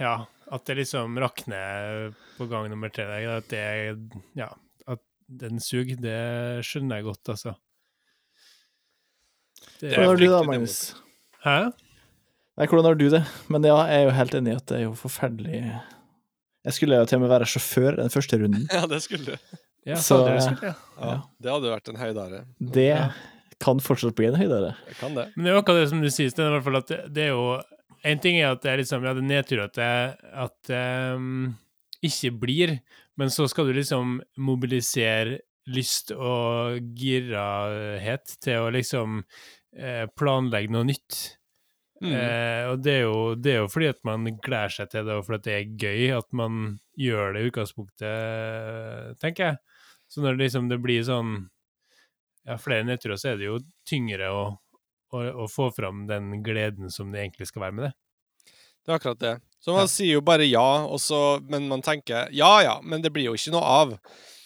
Ja, 0.00 0.14
at 0.48 0.64
det 0.64 0.78
liksom 0.78 1.18
rakner 1.20 2.14
på 2.38 2.46
gang 2.48 2.70
nummer 2.72 2.88
tre. 2.94 3.04
At 3.28 3.50
det 3.52 3.66
Ja, 4.38 4.48
at 4.88 5.02
den 5.28 5.60
suger, 5.60 5.98
det 6.00 6.64
skjønner 6.64 7.02
jeg 7.02 7.10
godt, 7.10 7.34
altså. 7.34 7.58
Det, 9.78 9.92
Hvordan 9.94 10.08
har 10.10 10.18
du 10.18 10.24
det, 10.26 10.40
Magnus? 10.48 10.78
hæ? 11.44 11.58
Nei, 12.58 12.66
hvordan 12.66 12.84
har 12.88 12.96
du 12.98 13.04
det? 13.12 13.22
Men 13.52 13.62
ja, 13.68 13.76
jeg 13.86 14.02
er 14.02 14.08
jo 14.08 14.14
helt 14.16 14.34
enig 14.34 14.50
i 14.50 14.58
at 14.58 14.66
det 14.66 14.76
er 14.80 14.84
jo 14.88 14.92
forferdelig 14.98 15.60
Jeg 16.66 16.74
skulle 16.74 16.98
jo 16.98 17.06
til 17.06 17.20
og 17.20 17.22
med 17.22 17.30
være 17.30 17.46
sjåfør 17.46 17.96
den 18.00 18.10
første 18.10 18.38
runden. 18.40 18.64
Ja, 18.74 18.84
det 18.90 18.98
skulle 19.04 19.34
du. 19.36 19.56
Ja, 19.86 19.96
Så, 20.02 20.18
det 20.26 20.42
skulle 20.42 20.72
ja. 20.72 20.74
Ja, 20.98 21.12
Det 21.38 21.52
hadde 21.54 21.70
vært 21.72 21.88
en 21.92 22.00
høydare. 22.02 22.40
Det 22.58 22.90
kan 23.62 23.80
fortsatt 23.82 24.16
bli 24.18 24.26
en 24.28 24.36
høydare. 24.38 24.74
Det 24.88 24.98
kan 24.98 25.14
det. 25.16 25.28
Men 25.36 25.46
det 25.46 25.52
er 25.52 25.56
jo 25.56 25.62
akkurat 25.62 25.80
det 25.84 25.92
som 25.92 26.02
du 26.02 26.10
sier, 26.10 26.30
Sten, 26.34 26.50
i 26.50 26.56
hvert 26.56 26.66
fall 26.66 26.80
at 26.82 26.90
det, 26.90 26.98
det 27.14 27.28
er 27.28 27.32
jo 27.36 27.46
En 28.06 28.20
ting 28.22 28.36
er 28.38 28.52
at 28.52 28.62
det 28.62 28.70
er 28.70 28.78
liksom, 28.82 29.02
ja, 29.06 29.14
det 29.14 29.22
er 29.24 29.30
nedtur 29.30 29.62
at 29.64 29.74
det, 29.74 29.86
at 30.38 30.68
um, 31.16 31.48
ikke 32.06 32.30
blir, 32.38 32.76
men 33.18 33.30
så 33.34 33.48
skal 33.50 33.66
du 33.66 33.72
liksom 33.74 34.20
mobilisere 34.38 35.40
lyst 35.66 36.12
og 36.14 36.78
girahet 36.96 38.36
til 38.44 38.62
å 38.62 38.70
liksom 38.70 39.18
planlegge 40.18 40.72
noe 40.72 40.86
nytt. 40.88 41.38
Mm. 41.98 42.12
Eh, 42.14 42.64
og 42.70 42.82
det 42.84 42.92
er, 42.94 43.04
jo, 43.08 43.34
det 43.34 43.52
er 43.52 43.56
jo 43.64 43.70
fordi 43.72 43.88
at 43.90 43.98
man 44.06 44.26
gleder 44.38 44.74
seg 44.74 44.90
til 44.92 45.08
det, 45.08 45.16
og 45.18 45.26
fordi 45.26 45.48
det 45.48 45.56
er 45.56 45.72
gøy 45.82 46.16
at 46.18 46.28
man 46.36 46.78
gjør 46.98 47.34
det 47.34 47.42
i 47.42 47.50
utgangspunktet, 47.50 49.18
tenker 49.22 49.48
jeg. 49.50 49.78
Så 50.08 50.22
når 50.24 50.36
det 50.36 50.46
liksom 50.46 50.70
det 50.70 50.78
blir 50.82 51.02
sånn 51.04 51.34
ja, 52.46 52.56
flere 52.60 52.86
nedturer, 52.86 53.18
så 53.20 53.32
er 53.32 53.40
det 53.40 53.48
jo 53.48 53.58
tyngre 53.88 54.30
å, 54.32 54.44
å, 55.12 55.24
å 55.44 55.48
få 55.50 55.68
fram 55.74 56.06
den 56.08 56.38
gleden 56.46 56.92
som 56.94 57.10
det 57.12 57.24
egentlig 57.24 57.50
skal 57.50 57.66
være 57.66 57.78
med 57.78 57.88
det. 57.88 57.92
Det 58.86 58.94
er 58.94 59.00
akkurat 59.00 59.24
det. 59.24 59.34
Så 59.60 59.72
man 59.74 59.84
Ja. 59.86 59.90
sier 59.90 60.12
jo 60.14 60.20
bare 60.22 60.46
ja, 60.46 60.86
så, 61.02 61.40
men 61.50 61.66
man 61.68 61.82
tenker 61.82 62.28
ja 62.32 62.62
ja, 62.62 62.80
men 62.82 63.02
det 63.02 63.10
blir 63.12 63.24
jo 63.26 63.34
ikke 63.34 63.50
noe 63.56 63.62
av. 63.62 63.94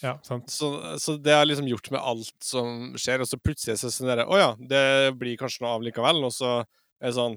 Ja, 0.02 0.16
sant. 0.26 0.48
Så, 0.50 0.70
så 0.98 1.14
det 1.22 1.34
har 1.36 1.44
liksom 1.46 1.68
gjort 1.68 1.90
med 1.92 2.00
alt 2.00 2.32
som 2.42 2.94
skjer, 2.98 3.20
og 3.22 3.28
så 3.30 3.38
plutselig 3.38 3.76
så 3.78 3.86
er 3.86 3.90
det 3.90 3.96
sånn 3.98 4.08
derre 4.10 4.24
Å 4.26 4.38
ja, 4.40 4.48
det 4.58 5.12
blir 5.20 5.36
kanskje 5.38 5.62
noe 5.62 5.76
av 5.76 5.84
likevel, 5.86 6.24
og 6.26 6.32
så 6.34 6.54
er 6.64 7.06
det 7.12 7.14
sånn 7.14 7.36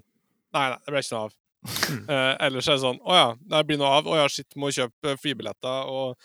Nei, 0.56 0.70
nei, 0.72 0.80
det 0.86 0.94
ble 0.96 1.04
ikke 1.04 1.14
noe 1.18 1.28
av. 1.28 1.36
uh, 2.10 2.34
ellers 2.48 2.68
er 2.70 2.78
det 2.78 2.82
sånn 2.86 3.00
Å 3.06 3.16
ja, 3.20 3.28
det 3.54 3.62
blir 3.70 3.78
noe 3.82 3.94
av. 4.00 4.08
Å 4.10 4.18
ja, 4.24 4.26
shit, 4.32 4.50
må 4.56 4.72
kjøpe 4.74 5.14
flybilletter, 5.22 5.90
og, 5.92 6.16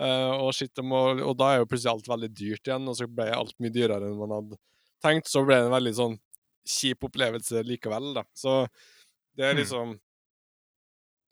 uh, 0.00 0.34
og 0.46 0.54
shit, 0.56 0.72
må 0.84 1.02
Og 1.26 1.34
da 1.40 1.52
er 1.54 1.62
jo 1.64 1.68
plutselig 1.68 1.92
alt 1.96 2.08
veldig 2.14 2.30
dyrt 2.38 2.70
igjen, 2.70 2.88
og 2.88 2.96
så 2.96 3.08
ble 3.10 3.28
alt 3.34 3.56
mye 3.60 3.74
dyrere 3.74 4.08
enn 4.08 4.16
man 4.20 4.36
hadde 4.38 4.60
tenkt. 5.04 5.28
Så 5.32 5.42
ble 5.44 5.56
det 5.58 5.68
en 5.68 5.74
veldig 5.76 5.94
sånn 6.00 6.16
kjip 6.70 7.04
opplevelse 7.08 7.60
likevel, 7.66 8.12
da. 8.14 8.24
Så 8.36 8.62
det 9.36 9.50
er 9.50 9.54
Mm. 9.56 9.60
liksom 9.64 9.98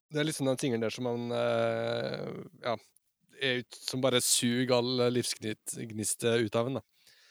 Det 0.08 0.20
er 0.22 0.28
liksom 0.28 0.48
den 0.48 0.56
tingen 0.60 0.80
der 0.80 0.92
som 0.94 1.04
man 1.04 1.26
eh, 1.36 2.28
Ja, 2.64 2.76
er 3.40 3.60
ut, 3.62 3.76
som 3.84 4.00
bare 4.02 4.20
suger 4.24 4.72
all 4.78 5.02
livsgnist 5.14 6.24
ut 6.24 6.56
av 6.58 6.70
en, 6.70 6.78
da. 6.80 6.84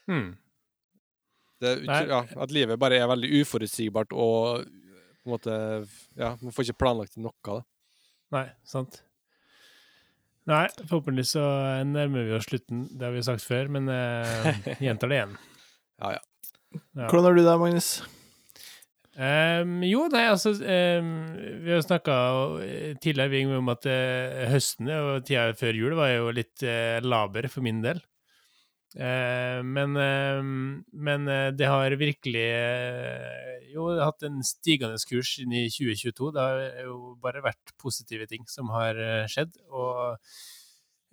Mm. 0.08 0.28
Det 1.60 1.72
ut, 1.82 1.90
ja, 1.90 2.22
at 2.38 2.54
livet 2.54 2.78
bare 2.80 3.00
er 3.02 3.10
veldig 3.10 3.42
uforutsigbart 3.42 4.14
og 4.14 4.62
på 4.68 5.26
en 5.28 5.34
måte 5.34 5.58
Ja, 6.16 6.36
man 6.40 6.54
får 6.54 6.68
ikke 6.70 6.82
planlagt 6.86 7.18
noe. 7.18 7.34
av 7.50 7.60
det. 7.60 7.68
Nei, 8.38 8.46
sant. 8.68 9.02
Nei, 10.48 10.66
forhåpentligvis 10.88 11.34
så 11.36 11.44
nærmer 11.88 12.24
vi 12.28 12.36
oss 12.38 12.46
slutten. 12.48 12.86
Det 12.96 13.04
har 13.10 13.16
vi 13.16 13.24
sagt 13.26 13.44
før, 13.44 13.68
men 13.74 13.90
eh, 13.92 14.78
gjentar 14.86 15.12
det 15.12 15.18
igjen. 15.20 15.34
Ja, 16.00 16.14
ja. 16.16 16.22
Ja. 16.94 17.08
Hvordan 17.08 17.26
har 17.26 17.36
du 17.36 17.42
det, 17.44 17.58
Magnus? 17.60 17.90
Ehm, 19.18 19.80
jo, 19.82 20.04
nei, 20.14 20.28
altså 20.30 20.52
um, 20.54 21.08
Vi 21.66 21.72
har 21.74 21.82
snakka 21.82 22.18
tidligere 23.02 23.58
om 23.58 23.72
at 23.74 23.88
uh, 23.90 24.44
høsten 24.52 24.92
og 24.94 25.26
tida 25.26 25.50
før 25.58 25.80
jul 25.80 25.96
var 25.98 26.12
jo 26.14 26.30
litt 26.38 26.62
uh, 26.62 27.00
laber 27.02 27.50
for 27.50 27.66
min 27.66 27.82
del. 27.86 28.04
Uh, 28.98 29.66
men 29.66 29.98
uh, 29.98 30.42
men 31.08 31.28
eh, 31.28 31.50
det 31.58 31.68
har 31.70 31.94
virkelig 32.00 32.46
eh, 32.46 33.68
jo 33.74 33.90
hatt 34.00 34.24
en 34.28 34.40
stigende 34.46 34.98
kurs 35.10 35.36
inn 35.44 35.54
i 35.56 35.66
2022. 35.74 36.32
Det 36.36 36.46
har 36.46 36.84
jo 36.86 37.16
bare 37.24 37.44
vært 37.46 37.74
positive 37.82 38.28
ting 38.30 38.46
som 38.50 38.72
har 38.74 38.98
eh, 39.02 39.26
skjedd, 39.32 39.58
og 39.70 40.18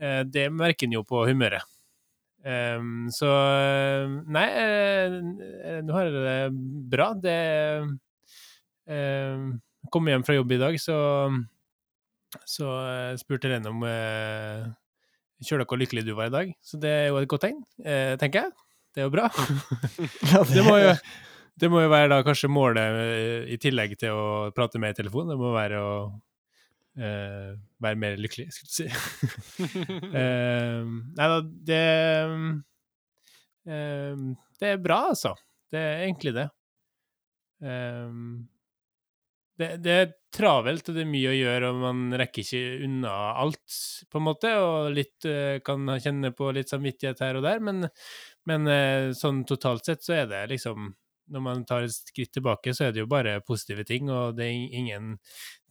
eh, 0.00 0.22
det 0.28 0.48
merker 0.52 0.88
en 0.88 0.98
jo 0.98 1.04
på 1.08 1.24
humøret. 1.28 1.64
Ehm, 2.44 3.08
så 3.14 3.30
eh, 3.32 4.14
Nei, 4.36 4.46
eh, 4.60 5.18
eh, 5.64 5.80
nå 5.84 5.96
har 5.96 6.08
jeg 6.08 6.24
det 6.24 6.38
bra. 6.92 7.10
Det 7.16 7.38
um, 8.88 9.50
Kom 9.92 10.08
hjem 10.08 10.24
fra 10.24 10.36
jobb 10.36 10.54
i 10.56 10.60
dag, 10.60 10.78
så 10.80 10.96
så 12.50 12.66
eh, 12.82 13.12
spurte 13.20 13.46
Lene 13.46 13.70
om 13.70 13.84
uh, 13.86 14.64
Kjør 15.44 15.60
dere 15.60 15.68
hvor 15.70 15.78
lykkelig 15.78 16.02
du 16.06 16.14
var 16.18 16.30
i 16.30 16.34
dag. 16.34 16.50
Så 16.64 16.80
det 16.82 16.90
er 16.90 17.06
jo 17.12 17.20
et 17.20 17.28
godt 17.30 17.44
tegn, 17.46 17.60
uh, 17.84 18.14
tenker 18.18 18.48
jeg. 18.48 18.56
Det 18.94 19.02
er 19.02 19.08
jo 19.08 19.14
bra. 19.14 19.28
Det 20.54 20.64
må 20.66 20.76
jo, 20.78 20.92
det 21.60 21.70
må 21.70 21.84
jo 21.84 21.90
være 21.90 22.10
da 22.10 22.20
kanskje 22.26 22.50
målet, 22.50 22.96
eh, 22.98 23.52
i 23.54 23.58
tillegg 23.62 23.94
til 23.98 24.14
å 24.14 24.26
prate 24.54 24.80
med 24.82 24.94
i 24.94 24.98
telefon, 24.98 25.28
det 25.30 25.36
må 25.38 25.52
være 25.54 25.78
å 25.82 25.92
eh, 26.98 27.52
være 27.84 28.00
mer 28.00 28.16
lykkelig, 28.20 28.48
skulle 28.54 28.70
du 28.70 28.76
si. 28.78 28.88
Eh, 30.14 30.80
nei 31.18 31.28
da, 31.32 31.38
det 31.70 31.82
eh, 33.66 34.24
Det 34.60 34.72
er 34.74 34.82
bra, 34.82 35.00
altså. 35.12 35.34
Det 35.72 35.80
er 35.80 36.04
egentlig 36.06 36.34
det. 36.36 36.48
Eh, 37.64 38.10
det, 39.58 39.68
det 39.84 39.94
er 39.94 40.12
travelt, 40.34 40.88
og 40.90 40.96
det 40.96 41.04
er 41.04 41.10
mye 41.10 41.30
å 41.30 41.36
gjøre, 41.36 41.70
og 41.70 41.82
man 41.84 42.18
rekker 42.18 42.42
ikke 42.42 42.86
unna 42.88 43.12
alt, 43.44 43.76
på 44.10 44.18
en 44.18 44.26
måte, 44.26 44.50
og 44.58 44.90
litt 44.96 45.28
eh, 45.30 45.60
kan 45.66 45.86
kjenne 46.02 46.32
på 46.34 46.50
litt 46.56 46.72
samvittighet 46.72 47.22
her 47.22 47.38
og 47.38 47.46
der, 47.46 47.62
men, 47.62 47.86
men 48.50 48.70
eh, 48.70 49.12
sånn 49.14 49.44
totalt 49.48 49.86
sett 49.86 50.02
så 50.06 50.16
er 50.22 50.30
det 50.30 50.42
liksom 50.56 50.90
Når 51.32 51.44
man 51.44 51.64
tar 51.68 51.86
et 51.86 51.94
skritt 51.94 52.32
tilbake, 52.34 52.74
så 52.76 52.86
er 52.86 52.94
det 52.94 53.04
jo 53.04 53.10
bare 53.10 53.38
positive 53.46 53.86
ting, 53.88 54.10
og 54.12 54.36
det 54.36 54.48
er 54.48 54.78
ingen 54.80 55.14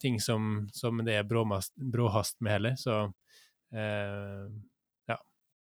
ting 0.02 0.20
som, 0.22 0.68
som 0.74 1.04
det 1.06 1.20
er 1.20 1.28
bråhast 1.30 2.40
med 2.42 2.56
heller, 2.56 2.80
så 2.80 3.04
eh, 3.76 4.48
ja. 5.12 5.20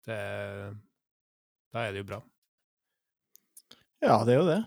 Det, 0.07 0.21
da 1.73 1.83
er 1.83 1.91
det 1.91 2.05
jo 2.05 2.11
bra. 2.13 2.23
ja, 4.03 4.23
det 4.23 4.37
er 4.37 4.41
jo 4.41 4.47
det. 4.51 4.63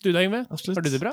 Du 0.00 0.12
da, 0.12 0.22
Yngve? 0.24 0.46
Har 0.48 0.82
du 0.82 0.88
det 0.88 0.98
bra? 0.98 1.10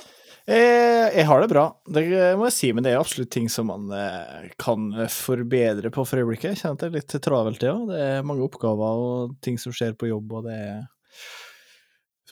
Eh, 0.47 1.09
jeg 1.11 1.25
har 1.27 1.41
det 1.43 1.49
bra, 1.51 1.63
det 1.91 2.03
må 2.39 2.45
jeg 2.47 2.55
si, 2.55 2.67
men 2.71 2.85
det 2.85 2.93
er 2.93 3.01
absolutt 3.01 3.33
ting 3.35 3.49
som 3.51 3.67
man 3.67 3.89
eh, 3.91 4.45
kan 4.63 4.93
forbedre 5.11 5.91
på 5.91 6.05
for 6.07 6.21
øyeblikket. 6.21 6.53
Jeg 6.53 6.61
kjenner 6.61 6.77
at 6.77 6.85
det 6.85 6.87
er 6.87 6.95
litt 6.95 7.15
travelt, 7.25 7.59
det 7.59 7.73
òg. 7.73 7.81
Det 7.91 7.97
er 8.05 8.23
mange 8.27 8.45
oppgaver 8.47 9.01
og 9.03 9.33
ting 9.43 9.59
som 9.59 9.75
skjer 9.75 9.97
på 9.99 10.07
jobb, 10.07 10.37
og 10.39 10.47
det 10.47 10.55
er 10.55 10.79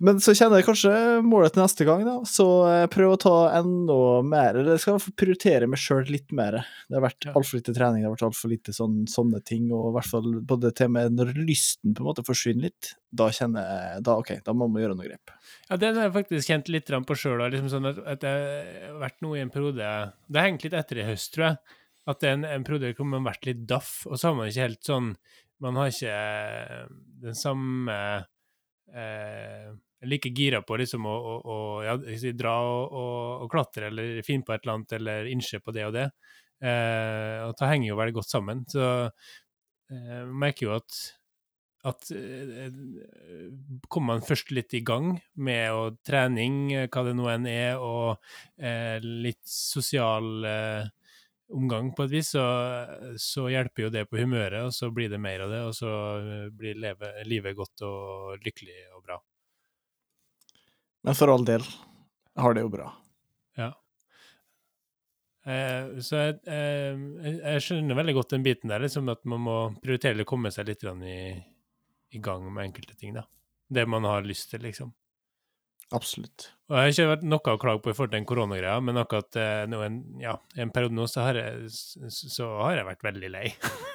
Men 0.04 0.18
så 0.20 0.34
kjenner 0.36 0.60
jeg 0.60 0.68
kanskje 0.68 0.92
målet 1.24 1.54
til 1.56 1.62
neste 1.64 1.86
gang, 1.88 2.02
da. 2.04 2.16
Så 2.28 2.46
prøv 2.92 3.14
å 3.14 3.20
ta 3.22 3.36
enda 3.56 3.96
mer 4.28 4.58
Eller 4.60 4.76
jeg 4.76 4.84
skal 4.84 4.98
prioritere 5.16 5.70
meg 5.72 5.80
sjøl 5.80 6.04
litt 6.12 6.34
mer. 6.36 6.58
Det 6.90 6.98
har 6.98 7.06
vært 7.06 7.28
altfor 7.32 7.62
lite 7.62 7.76
trening, 7.78 8.04
det 8.04 8.10
har 8.10 8.16
vært 8.18 8.26
altfor 8.28 8.52
lite 8.52 8.76
sånn, 8.76 9.06
sånne 9.08 9.40
ting. 9.48 9.70
Og 9.72 9.88
i 9.90 9.94
hvert 9.96 10.10
fall 10.12 10.28
både 10.44 10.74
til 10.76 10.92
med 10.92 11.16
når 11.16 11.32
lysten 11.38 11.96
på 11.96 12.04
en 12.04 12.10
måte 12.10 12.26
forsvinner 12.28 12.68
litt, 12.68 12.92
da 13.16 13.30
kjenner 13.32 13.70
jeg 13.70 14.04
da, 14.10 14.18
OK, 14.20 14.34
da 14.44 14.58
må 14.58 14.68
man 14.68 14.84
gjøre 14.84 15.00
noe 15.00 15.08
grep. 15.08 15.32
Ja, 15.70 15.80
det 15.80 15.94
har 15.94 16.10
jeg 16.10 16.16
faktisk 16.18 16.52
kjent 16.52 16.74
litt 16.76 16.92
på 17.08 17.20
sjøl. 17.22 17.46
Liksom 17.56 17.72
sånn 17.72 17.90
at, 17.94 18.04
at 18.04 18.26
det 18.26 18.36
har 18.36 19.00
vært 19.06 19.24
noe 19.24 19.40
i 19.40 19.46
en 19.46 19.54
periode 19.54 19.96
Det 20.28 20.42
har 20.42 20.50
hengt 20.50 20.68
litt 20.68 20.76
etter 20.76 21.00
i 21.00 21.08
høst, 21.08 21.32
tror 21.38 21.48
jeg. 21.54 21.80
At 22.06 22.20
det 22.22 22.30
er 22.30 22.38
en, 22.42 22.46
en 22.52 22.68
periode 22.68 22.92
hvor 22.98 23.08
man 23.08 23.24
har 23.24 23.32
vært 23.32 23.48
litt 23.48 23.64
daff, 23.70 24.02
og 24.10 24.20
så 24.20 24.30
har 24.30 24.38
man 24.38 24.52
ikke 24.52 24.68
helt 24.68 24.86
sånn 24.86 25.16
Man 25.64 25.80
har 25.80 25.90
ikke 25.90 26.20
den 27.24 27.38
samme 27.40 27.96
eh, 28.92 29.72
like 30.08 30.32
gira 30.36 30.62
på 30.66 30.78
liksom 30.82 31.06
å, 31.10 31.16
å, 31.16 31.36
å 31.56 31.58
ja, 31.86 31.98
dra 32.38 32.56
og, 32.64 32.96
og, 33.02 33.44
og 33.46 33.52
klatre 33.52 33.90
eller 33.92 34.24
finne 34.26 34.48
på 34.48 34.56
et 34.56 34.64
eller 34.64 34.78
annet 34.78 34.98
eller 35.00 35.30
innse 35.32 35.62
på 35.64 35.76
det 35.76 35.86
og 35.90 35.94
det. 35.98 36.08
Eh, 36.64 37.44
og 37.46 37.54
det 37.60 37.70
henger 37.70 37.92
jo 37.92 38.00
veldig 38.00 38.18
godt 38.20 38.32
sammen. 38.32 38.66
Så 38.72 38.88
eh, 39.06 40.26
merker 40.32 40.70
jo 40.70 40.76
at 40.80 41.04
at 41.86 42.10
eh, 42.12 42.74
kommer 43.94 44.16
man 44.16 44.26
først 44.26 44.52
litt 44.56 44.74
i 44.74 44.82
gang 44.86 45.20
med 45.38 45.66
å 45.70 45.84
trening, 46.08 46.74
eh, 46.74 46.88
hva 46.90 47.04
det 47.06 47.14
nå 47.18 47.28
enn 47.30 47.46
er, 47.50 47.78
og 47.78 48.18
eh, 48.58 48.98
litt 49.04 49.44
sosial 49.46 50.48
eh, 50.50 50.88
omgang 51.54 51.92
på 51.94 52.08
et 52.08 52.16
vis, 52.16 52.34
så, 52.34 52.46
så 53.22 53.46
hjelper 53.54 53.86
jo 53.86 53.94
det 53.94 54.08
på 54.10 54.18
humøret, 54.18 54.66
og 54.66 54.74
så 54.74 54.90
blir 54.94 55.12
det 55.14 55.22
mer 55.22 55.46
av 55.46 55.54
det, 55.54 55.62
og 55.70 55.78
så 55.78 55.94
eh, 56.18 56.50
blir 56.50 56.82
leve, 56.82 57.14
livet 57.30 57.58
godt 57.58 57.86
og 57.86 58.42
lykkelig 58.46 58.82
og 58.96 59.06
bra. 59.06 59.22
Men 61.06 61.16
for 61.18 61.32
all 61.32 61.46
del 61.46 61.64
har 62.36 62.56
det 62.58 62.64
jo 62.66 62.70
bra. 62.74 62.90
Ja. 63.60 63.70
Eh, 65.46 66.00
så 66.02 66.18
jeg, 66.24 66.40
eh, 66.50 66.98
jeg- 67.22 67.62
skjønner 67.62 67.96
veldig 68.00 68.16
godt 68.18 68.34
den 68.34 68.44
biten 68.44 68.72
der, 68.72 68.82
liksom 68.82 69.10
at 69.12 69.24
man 69.26 69.44
må 69.46 69.58
prioritere 69.82 70.26
å 70.26 70.26
komme 70.26 70.52
seg 70.52 70.68
litt 70.68 70.84
i, 70.84 71.18
i 72.18 72.20
gang 72.20 72.52
med 72.52 72.66
enkelte 72.72 72.98
ting, 72.98 73.14
da. 73.14 73.24
Det 73.70 73.88
man 73.88 74.04
har 74.04 74.26
lyst 74.26 74.50
til, 74.50 74.62
liksom. 74.62 74.94
Absolutt. 75.94 76.50
Og 76.66 76.74
jeg 76.74 76.82
har 76.82 76.92
ikke 76.96 77.10
vært 77.12 77.26
noe 77.30 77.52
å 77.54 77.60
klage 77.62 77.82
på 77.86 77.92
i 77.92 77.94
forhold 77.94 78.10
til 78.10 78.18
den 78.18 78.26
koronagreia, 78.26 78.80
men 78.82 78.98
akkurat 78.98 79.38
eh, 79.38 79.66
nå 79.70 79.84
en, 79.86 80.00
ja, 80.18 80.32
en 80.58 80.72
periode 80.74 80.98
nå 80.98 81.06
så 81.06 81.22
har, 81.28 81.38
jeg, 81.38 81.68
så 82.10 82.48
har 82.64 82.80
jeg 82.80 82.88
vært 82.88 83.06
veldig 83.06 83.30
lei. 83.36 83.50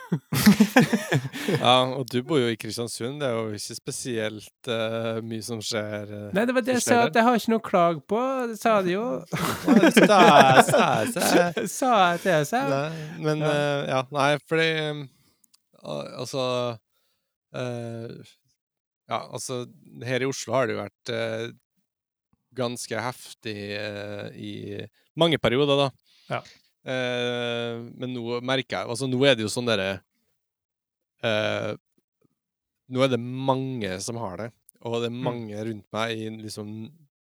Ja, 1.61 1.75
og 1.99 2.07
du 2.11 2.21
bor 2.27 2.41
jo 2.41 2.49
i 2.51 2.57
Kristiansund. 2.59 3.21
Det 3.23 3.29
er 3.29 3.37
jo 3.37 3.55
ikke 3.59 3.77
spesielt 3.77 4.71
uh, 4.71 5.19
mye 5.27 5.43
som 5.45 5.61
skjer. 5.63 6.11
uh, 6.11 6.29
Nei, 6.35 6.45
det 6.49 6.55
var 6.57 6.65
det 6.67 6.77
jeg 6.79 6.85
sa, 6.87 6.99
at 7.09 7.19
jeg 7.19 7.27
har 7.27 7.39
ikke 7.39 7.53
noe 7.53 7.63
å 7.63 7.67
klage 7.69 8.03
på. 8.11 8.21
Det 8.51 8.59
sa 8.61 8.73
de 8.87 8.95
jo. 8.97 9.05
Sa- 11.71 11.97
jeg 12.11 12.23
til 12.25 12.47
seg. 12.51 12.75
Men 13.23 13.43
Ja. 13.45 13.51
uh, 13.51 13.81
ja, 13.91 14.01
nei, 14.15 14.31
fordi 14.51 14.69
um, 14.91 15.03
Altså 15.81 16.43
eh, 17.57 18.11
Ja, 19.09 19.23
altså 19.33 19.63
Her 20.05 20.21
i 20.21 20.29
Oslo 20.29 20.53
har 20.53 20.69
det 20.69 20.75
jo 20.77 20.83
vært 20.83 21.13
ganske 22.57 23.01
heftig 23.05 23.57
uh, 23.79 24.29
i 24.35 24.81
mange 25.19 25.39
perioder, 25.43 25.85
da. 25.85 25.89
Ja. 26.31 26.41
Uh, 26.81 27.91
men 28.01 28.15
nå 28.17 28.39
merker 28.41 28.79
jeg 28.79 28.89
Altså, 28.89 29.05
nå 29.11 29.19
er 29.29 29.35
det 29.37 29.45
jo 29.45 29.51
sånn 29.53 29.67
derre 29.69 29.99
uh, 31.27 31.75
Nå 32.89 33.03
er 33.05 33.11
det 33.13 33.19
mange 33.21 33.91
som 34.01 34.17
har 34.23 34.39
det, 34.41 34.47
og 34.81 34.97
det 35.03 35.11
er 35.11 35.13
Mm. 35.15 35.25
mange 35.27 35.65
rundt 35.69 35.87
meg 35.93 36.15
i 36.17 36.31
liksom 36.41 36.71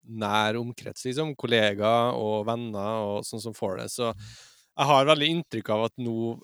nær 0.09 0.55
omkrets, 0.59 1.03
liksom. 1.05 1.33
Kollegaer 1.37 2.13
og 2.17 2.45
venner 2.47 3.01
og 3.09 3.25
sånn 3.27 3.41
som 3.43 3.53
får 3.57 3.75
det. 3.81 3.87
Så 3.91 4.07
jeg 4.13 4.87
har 4.89 5.09
veldig 5.09 5.27
inntrykk 5.33 5.69
av 5.75 5.83
at 5.89 5.97
nå 6.01 6.37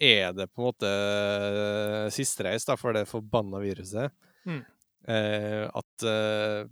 er 0.00 0.34
det 0.36 0.46
på 0.52 0.60
en 0.60 0.68
måte 0.68 0.90
siste 2.14 2.44
reis 2.46 2.64
da, 2.68 2.76
for 2.76 2.92
det 2.96 3.06
forbanna 3.08 3.58
viruset. 3.62 4.12
Mm. 4.46 4.60
Eh, 5.08 5.64
at 5.80 6.06
eh, 6.06 6.68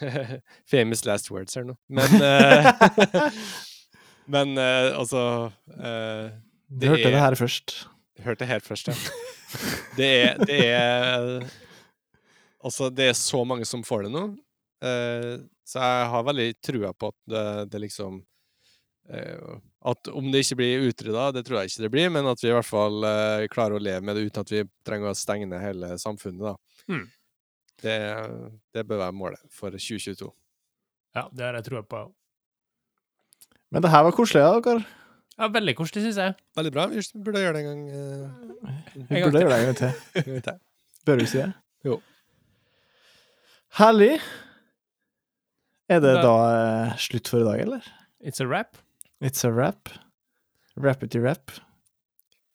Famous 0.72 1.04
last 1.08 1.30
words 1.30 1.56
her 1.58 1.66
nå. 1.68 1.76
Men 1.88 2.16
eh, 2.22 3.42
Men 4.32 4.54
eh, 4.58 4.92
altså 4.96 5.50
eh, 5.76 6.30
Du 6.68 6.86
hørte 6.92 7.10
det 7.10 7.20
her 7.20 7.36
først. 7.38 7.76
Hørte 8.22 8.44
det 8.44 8.52
helt 8.52 8.66
først, 8.66 8.92
ja. 8.92 8.96
Det 9.98 10.08
er, 10.22 10.38
det 10.48 10.60
er 10.72 11.42
Altså, 12.62 12.88
det 12.94 13.10
er 13.10 13.18
så 13.18 13.42
mange 13.44 13.66
som 13.66 13.82
får 13.84 14.06
det 14.06 14.12
nå. 14.14 14.26
Uh, 14.82 15.42
så 15.66 15.78
jeg 15.78 16.06
har 16.10 16.24
veldig 16.26 16.46
trua 16.58 16.88
på 16.98 17.12
at 17.12 17.18
det, 17.30 17.42
det 17.70 17.80
liksom 17.84 18.16
uh, 19.14 19.52
At 19.86 20.08
om 20.10 20.26
det 20.32 20.40
ikke 20.42 20.56
blir 20.58 20.88
utrydda, 20.88 21.28
det 21.36 21.44
tror 21.46 21.60
jeg 21.60 21.70
ikke 21.70 21.84
det 21.84 21.90
blir, 21.94 22.08
men 22.10 22.26
at 22.26 22.42
vi 22.42 22.50
i 22.50 22.54
hvert 22.56 22.66
fall 22.66 23.06
uh, 23.06 23.44
klarer 23.52 23.78
å 23.78 23.82
leve 23.82 24.02
med 24.02 24.18
det 24.18 24.24
uten 24.26 24.42
at 24.42 24.50
vi 24.50 24.64
trenger 24.86 25.12
å 25.12 25.18
stenge 25.18 25.46
ned 25.50 25.62
hele 25.62 25.92
samfunnet, 26.02 26.42
da. 26.42 26.56
Mm. 26.90 27.04
Det, 27.82 27.96
det 28.74 28.84
bør 28.88 29.00
være 29.06 29.12
målet 29.16 29.40
for 29.50 29.70
2022. 29.74 30.30
Ja, 31.16 31.26
det 31.34 31.44
har 31.44 31.58
jeg 31.58 31.64
troa 31.68 31.82
på. 31.82 32.02
Men 33.72 33.82
det 33.84 33.90
her 33.92 34.04
var 34.06 34.14
koselig, 34.16 34.42
da, 34.44 34.60
dere. 34.64 34.84
Ja, 35.38 35.48
veldig 35.48 35.74
koselig, 35.78 36.02
syns 36.04 36.18
jeg. 36.20 36.34
Veldig 36.58 36.72
bra. 36.74 36.86
Vi 36.92 37.02
burde 37.24 37.40
gjøre 37.42 37.56
det 37.56 37.62
en 37.64 37.68
gang. 37.70 37.82
Uh, 37.90 38.70
Vi 39.08 39.22
burde 39.24 39.40
gjøre 39.42 39.50
det 39.50 39.58
en 39.58 39.68
gang 39.70 39.78
til. 39.80 40.40
til. 40.46 40.58
Bør 41.08 41.20
vi 41.22 41.26
si 41.32 41.38
det? 41.40 41.48
Jo. 41.88 41.98
Herlig. 43.80 44.12
Er 45.88 46.00
det 46.00 46.14
Da- 46.14 46.22
da 46.22 46.34
eh, 46.92 46.96
slutt 47.00 47.28
for 47.28 47.40
i 47.40 47.44
dag, 47.48 47.60
eller? 47.64 47.80
It's 48.22 48.40
a 48.40 48.46
rap. 48.46 48.76
It's 49.20 49.44
a 49.44 49.50
rap. 49.50 49.88
Rappity 50.76 51.18
rap. 51.20 51.50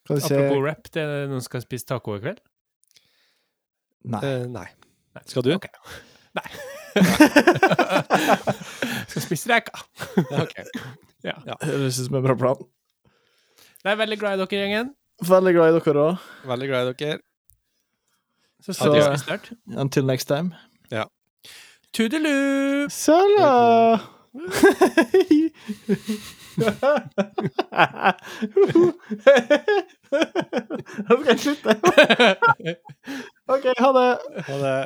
Kan 0.08 0.16
du 0.18 0.22
ikke 0.22 0.38
Apropos 0.38 0.64
rap, 0.66 0.88
det 0.94 1.02
er 1.04 1.28
noen 1.28 1.42
som 1.42 1.50
skal 1.50 1.62
spise 1.66 1.86
taco 1.86 2.16
i 2.16 2.22
kveld? 2.24 2.40
Nei. 4.08 4.22
Uh, 4.24 4.46
nei. 4.48 4.68
Skal 5.26 5.44
du? 5.44 5.52
Okay. 5.56 5.70
Nei. 6.38 6.50
skal 9.08 9.22
spise 9.26 9.50
reker. 9.52 9.74
Ja, 10.32 10.44
ok. 10.44 10.56
Høres 11.68 12.00
ut 12.00 12.06
som 12.10 12.16
en 12.20 12.26
bra 12.28 12.36
plan. 12.40 12.62
Jeg 13.84 13.92
er 13.94 14.00
veldig 14.04 14.18
glad 14.22 14.38
i 14.38 14.42
dere, 14.44 14.62
gjengen. 14.62 14.94
Veldig 15.28 15.54
glad 15.56 15.68
i 15.74 15.80
dere 15.80 16.04
òg. 16.12 16.26
Veldig 16.50 16.68
glad 16.72 16.82
i 16.92 16.94
dere. 17.04 17.20
Så 18.66 18.74
Så- 18.74 18.92
Adios. 18.92 19.26
Until 19.78 20.06
next 20.06 20.28
time. 20.28 20.54
Toodaloo! 21.96 22.90
Sala! 22.92 24.00
Nå 31.08 31.18
skal 31.18 31.32
jeg 31.32 31.40
slutte. 31.44 31.76
OK, 33.54 33.68
ha 33.80 33.90
det. 33.98 34.08
Ha 34.48 34.58
det. 34.64 34.78